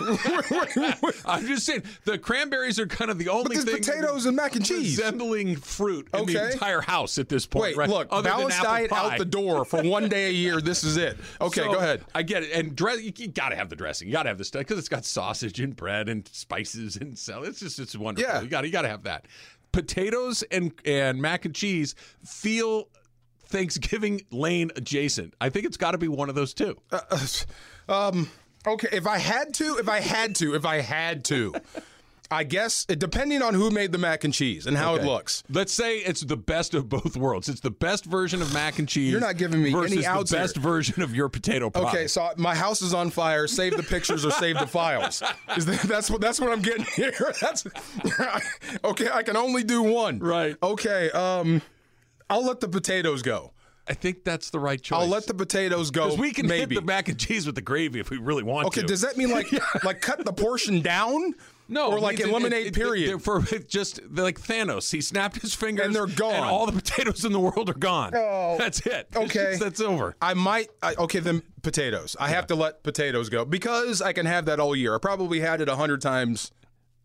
I'm 1.24 1.46
just 1.46 1.66
saying 1.66 1.82
the 2.04 2.18
cranberries 2.18 2.78
are 2.78 2.86
kind 2.86 3.10
of 3.10 3.18
the 3.18 3.28
only 3.28 3.56
there's 3.56 3.64
thing 3.64 3.78
potatoes 3.78 4.26
and 4.26 4.36
mac 4.36 4.54
and 4.56 4.64
cheese. 4.64 4.98
resembling 4.98 5.56
fruit 5.56 6.08
in 6.14 6.26
the 6.26 6.52
entire 6.52 6.80
house 6.80 7.18
at 7.18 7.28
this 7.28 7.46
point. 7.46 7.62
Wait, 7.62 7.76
right? 7.76 7.88
look, 7.88 8.08
Other 8.10 8.28
balanced 8.28 8.62
diet 8.62 8.92
out 8.92 9.18
the 9.18 9.24
door 9.24 9.64
for 9.64 9.82
one 9.82 10.08
day 10.08 10.28
a 10.28 10.32
year. 10.32 10.60
This 10.60 10.84
is 10.84 10.96
it. 10.96 11.16
Okay, 11.40 11.62
So, 11.62 11.72
go 11.72 11.78
ahead. 11.78 12.02
I 12.14 12.22
get 12.22 12.42
it. 12.42 12.52
And 12.52 12.74
dress, 12.76 13.02
you, 13.02 13.12
you 13.16 13.28
got 13.28 13.48
to 13.50 13.56
have 13.56 13.68
the 13.68 13.76
dressing. 13.76 14.08
You 14.08 14.12
got 14.12 14.22
to 14.24 14.28
have 14.30 14.38
the 14.38 14.44
stuff 14.44 14.60
because 14.60 14.78
it's 14.78 14.88
got 14.88 15.04
sausage 15.04 15.60
and 15.60 15.74
bread 15.74 16.08
and 16.08 16.26
spices 16.28 16.96
and 16.96 17.18
so 17.18 17.42
it's 17.42 17.60
just 17.60 17.78
it's 17.78 17.96
wonderful. 17.96 18.32
Yeah. 18.32 18.40
You 18.40 18.48
got 18.48 18.64
you 18.64 18.70
got 18.70 18.82
to 18.82 18.88
have 18.88 19.02
that. 19.04 19.26
Potatoes 19.72 20.42
and 20.50 20.72
and 20.84 21.20
mac 21.20 21.44
and 21.44 21.54
cheese 21.54 21.94
feel 22.24 22.88
Thanksgiving 23.54 24.22
lane 24.32 24.72
adjacent. 24.74 25.34
I 25.40 25.48
think 25.48 25.64
it's 25.64 25.76
got 25.76 25.92
to 25.92 25.98
be 25.98 26.08
one 26.08 26.28
of 26.28 26.34
those 26.34 26.54
two. 26.54 26.76
Um, 27.88 28.28
okay, 28.66 28.88
if 28.90 29.06
I 29.06 29.18
had 29.18 29.54
to, 29.54 29.76
if 29.78 29.88
I 29.88 30.00
had 30.00 30.34
to, 30.36 30.54
if 30.54 30.66
I 30.66 30.80
had 30.80 31.24
to, 31.26 31.54
I 32.30 32.42
guess 32.42 32.84
depending 32.86 33.42
on 33.42 33.54
who 33.54 33.70
made 33.70 33.92
the 33.92 33.98
mac 33.98 34.24
and 34.24 34.34
cheese 34.34 34.66
and 34.66 34.76
how 34.76 34.96
it 34.96 35.04
looks. 35.04 35.44
Let's 35.48 35.72
say 35.72 35.98
it's 35.98 36.22
the 36.22 36.36
best 36.36 36.74
of 36.74 36.88
both 36.88 37.16
worlds. 37.16 37.48
It's 37.48 37.60
the 37.60 37.70
best 37.70 38.06
version 38.06 38.42
of 38.42 38.52
mac 38.52 38.80
and 38.80 38.88
cheese. 38.88 39.12
You're 39.12 39.20
not 39.20 39.36
giving 39.36 39.62
me 39.62 39.72
any 39.72 40.04
outs 40.04 40.30
the 40.32 40.36
best 40.36 40.56
version 40.56 41.02
of 41.02 41.14
your 41.14 41.28
potato 41.28 41.70
pie. 41.70 41.82
Okay, 41.82 42.06
so 42.08 42.30
my 42.36 42.56
house 42.56 42.82
is 42.82 42.92
on 42.92 43.10
fire. 43.10 43.46
Save 43.46 43.76
the 43.76 43.84
pictures 43.84 44.24
or 44.24 44.32
save 44.32 44.58
the 44.58 44.66
files. 44.66 45.22
Is 45.56 45.66
that, 45.66 45.82
that's 45.82 46.10
what 46.10 46.20
that's 46.20 46.40
what 46.40 46.50
I'm 46.50 46.62
getting 46.62 46.86
here. 46.96 47.12
That's 47.40 47.64
okay. 48.84 49.08
I 49.12 49.22
can 49.22 49.36
only 49.36 49.62
do 49.62 49.82
one. 49.82 50.18
Right. 50.18 50.56
Okay. 50.62 51.10
Um, 51.12 51.62
I'll 52.34 52.44
let 52.44 52.60
the 52.60 52.68
potatoes 52.68 53.22
go. 53.22 53.52
I 53.86 53.92
think 53.94 54.24
that's 54.24 54.48
the 54.50 54.58
right 54.58 54.80
choice. 54.80 54.98
I'll 54.98 55.06
let 55.06 55.26
the 55.26 55.34
potatoes 55.34 55.90
go. 55.90 56.04
because 56.06 56.18
we 56.18 56.32
can 56.32 56.46
maybe. 56.46 56.74
hit 56.74 56.80
the 56.80 56.86
mac 56.86 57.08
and 57.08 57.18
cheese 57.18 57.44
with 57.46 57.54
the 57.54 57.60
gravy 57.60 58.00
if 58.00 58.08
we 58.10 58.16
really 58.16 58.42
want 58.42 58.66
okay. 58.68 58.80
to. 58.80 58.80
Okay, 58.80 58.88
does 58.88 59.02
that 59.02 59.16
mean 59.18 59.30
like 59.30 59.46
like 59.84 60.00
cut 60.00 60.24
the 60.24 60.32
portion 60.32 60.80
down? 60.80 61.34
No, 61.68 61.92
or 61.92 62.00
like 62.00 62.18
it- 62.18 62.28
eliminate 62.28 62.66
it- 62.66 62.68
it- 62.68 62.74
period. 62.74 63.08
they're 63.10 63.18
for 63.18 63.40
just 63.68 64.00
like 64.10 64.40
Thanos. 64.40 64.90
He 64.90 65.00
snapped 65.00 65.40
his 65.40 65.54
fingers 65.54 65.84
And 65.86 65.94
they're 65.94 66.06
gone. 66.06 66.34
and 66.34 66.44
all 66.44 66.64
the 66.66 66.72
potatoes 66.72 67.24
in 67.24 67.32
the 67.32 67.40
world 67.40 67.68
are 67.70 67.74
gone. 67.74 68.12
Oh. 68.16 68.56
that's 68.58 68.80
it. 68.86 69.06
Okay. 69.14 69.28
just- 69.50 69.60
that's 69.60 69.80
over. 69.80 70.16
I 70.20 70.32
might. 70.34 70.70
I, 70.82 70.94
okay, 70.94 71.18
then 71.20 71.42
potatoes. 71.62 72.16
I 72.18 72.28
have 72.28 72.46
to 72.48 72.54
let 72.54 72.82
potatoes 72.82 73.28
go 73.28 73.44
because 73.44 74.00
I 74.02 74.12
can 74.14 74.24
have 74.26 74.46
that 74.46 74.60
all 74.60 74.74
year. 74.74 74.94
I 74.94 74.98
probably 74.98 75.40
had 75.40 75.60
it 75.60 75.68
a 75.68 75.76
hundred 75.76 76.00
times 76.00 76.52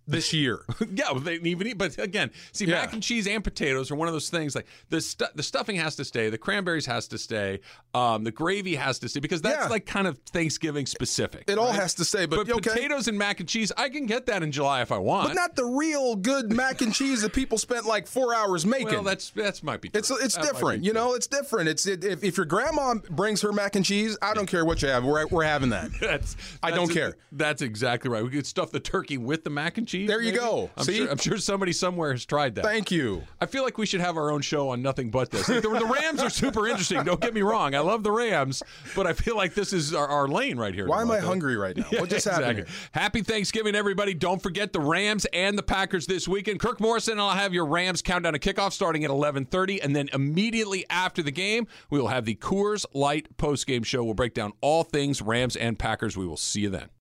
this 0.10 0.34
year. 0.34 0.62
yeah, 0.94 1.14
they 1.16 1.36
even 1.36 1.68
eat. 1.68 1.78
But 1.78 1.98
again, 1.98 2.32
see, 2.52 2.66
Yeah. 2.66 2.76
mac 2.82 2.94
and 2.94 3.02
cheese 3.04 3.28
and 3.28 3.44
potatoes 3.44 3.92
are 3.92 3.96
one 3.96 4.08
of 4.08 4.14
those 4.14 4.30
things. 4.30 4.56
Like 4.56 4.68
the 4.90 5.02
stu- 5.02 5.26
the 5.36 5.44
stuffing 5.44 5.76
has 5.78 5.96
to 5.98 6.06
stay, 6.06 6.30
the 6.30 6.38
cranberries 6.38 6.86
has 6.86 7.08
to 7.10 7.18
stay, 7.18 7.60
um, 7.94 8.24
the 8.24 8.32
gravy 8.32 8.76
has 8.76 9.00
to 9.00 9.10
stay 9.10 9.20
because 9.20 9.42
that's 9.42 9.64
Yeah. 9.66 9.68
like 9.70 9.86
kind 9.86 10.08
of 10.08 10.18
Thanksgiving 10.32 10.86
specific. 10.86 11.46
It 11.48 11.58
all 11.58 11.72
has 11.72 11.94
to 11.96 12.06
stay, 12.06 12.26
but, 12.26 12.46
But 12.48 12.52
okay. 12.58 12.70
potatoes 12.72 13.08
and 13.08 13.18
mac 13.18 13.40
and 13.40 13.48
cheese, 13.48 13.72
I 13.78 13.90
can 13.90 14.06
get 14.06 14.26
that 14.28 14.44
in 14.44 14.52
July 14.52 14.82
if 14.82 14.92
I 14.92 14.98
want. 14.98 15.28
But 15.30 15.34
not 15.36 15.56
the 15.56 15.66
real 15.66 16.16
good 16.16 16.52
mac 16.52 16.82
and 16.82 16.94
cheese 16.94 17.22
that 17.22 17.34
people 17.34 17.58
spent 17.58 17.86
like 17.86 18.08
four 18.08 18.34
hours 18.36 18.66
making. 18.66 18.88
well, 18.88 19.04
that's 19.04 19.30
that's 19.32 19.64
might 19.64 19.82
be. 19.82 19.90
True. 19.90 20.00
It's 20.00 20.10
it's 20.12 20.36
That 20.36 20.44
different, 20.46 20.84
you 20.84 20.94
know. 20.94 21.14
It's 21.14 21.28
different. 21.28 21.70
It's 21.70 21.86
it, 21.88 22.04
if, 22.04 22.24
if 22.24 22.38
your 22.38 22.46
grandma 22.46 22.96
brings 23.10 23.42
her 23.42 23.52
mac 23.52 23.76
and 23.76 23.86
cheese, 23.86 24.18
I 24.22 24.34
don't 24.34 24.46
care 24.48 24.66
what 24.66 24.82
you 24.82 24.88
have. 24.90 25.04
We're, 25.04 25.28
we're 25.28 25.44
having 25.44 25.70
that. 25.70 25.90
That's, 26.02 26.36
I 26.64 26.70
don't 26.72 26.88
that's- 26.88 26.94
care. 26.94 27.18
That's 27.32 27.62
exactly 27.62 28.10
right. 28.10 28.24
We 28.24 28.30
could 28.30 28.46
stuff 28.48 28.72
the 28.72 28.80
turkey 28.80 29.18
with 29.18 29.44
the 29.44 29.50
mac 29.50 29.78
and 29.78 29.88
cheese. 29.88 29.99
There 30.08 30.22
you 30.22 30.28
maybe? 30.32 30.38
go. 30.40 30.70
I'm 30.78 30.84
See? 30.84 30.98
sure, 30.98 31.10
I'm 31.10 31.18
sure 31.18 31.38
somebody 31.38 31.72
somewhere 31.74 32.12
has 32.12 32.26
tried 32.26 32.56
that. 32.56 32.64
Thank 32.64 32.92
you. 32.92 33.24
I 33.42 33.46
feel 33.46 33.64
like 33.64 33.78
we 33.78 33.86
should 33.86 34.02
have 34.02 34.18
our 34.18 34.32
own 34.32 34.42
show 34.42 34.70
on 34.70 34.82
nothing 34.82 35.10
but 35.10 35.32
this. 35.32 35.48
Like, 35.50 35.62
the, 35.62 35.70
the 35.70 35.86
Rams 35.86 36.22
are 36.22 36.30
super 36.30 36.68
interesting. 36.68 37.04
Don't 37.04 37.22
get 37.22 37.34
me 37.34 37.42
wrong. 37.42 37.76
I 37.76 37.80
love 37.80 38.04
the 38.04 38.12
Rams, 38.12 38.62
but 38.96 39.08
I 39.08 39.14
feel 39.14 39.36
like 39.36 39.54
this 39.54 39.74
is 39.74 39.94
our, 39.94 40.08
our 40.08 40.28
lane 40.28 40.58
right 40.58 40.74
here. 40.74 40.88
Why 40.88 41.02
am 41.02 41.12
I 41.12 41.20
hungry 41.20 41.56
right 41.58 41.76
now? 41.76 41.86
Yeah, 41.92 42.02
what 42.02 42.10
just 42.12 42.28
happened? 42.28 42.58
here? 42.58 42.68
Happy 42.92 43.22
Thanksgiving, 43.24 43.74
everybody. 43.74 44.14
Don't 44.14 44.42
forget 44.44 44.74
the 44.74 44.80
Rams 44.80 45.26
and 45.34 45.58
the 45.58 45.64
Packers 45.64 46.06
this 46.06 46.28
weekend. 46.28 46.60
Kirk 46.60 46.80
Morrison 46.80 47.14
and 47.14 47.22
I'll 47.22 47.32
have 47.32 47.54
your 47.54 47.66
Rams 47.66 48.02
countdown 48.04 48.34
to 48.34 48.40
kickoff 48.40 48.74
starting 48.74 49.04
at 49.04 49.10
11:30 49.10 49.80
and 49.84 49.96
then 49.96 50.10
immediately 50.14 50.86
after 50.90 51.24
the 51.24 51.32
game, 51.32 51.68
we 51.90 52.00
will 52.00 52.10
have 52.10 52.26
the 52.26 52.36
Coors 52.36 52.86
Light 52.94 53.36
post-game 53.38 53.84
show. 53.84 54.04
We'll 54.04 54.14
break 54.14 54.34
down 54.34 54.54
all 54.62 54.84
things 54.84 55.22
Rams 55.22 55.56
and 55.56 55.80
Packers. 55.80 56.16
We 56.16 56.28
will 56.28 56.38
see 56.38 56.62
you 56.62 56.70
then. 56.70 56.90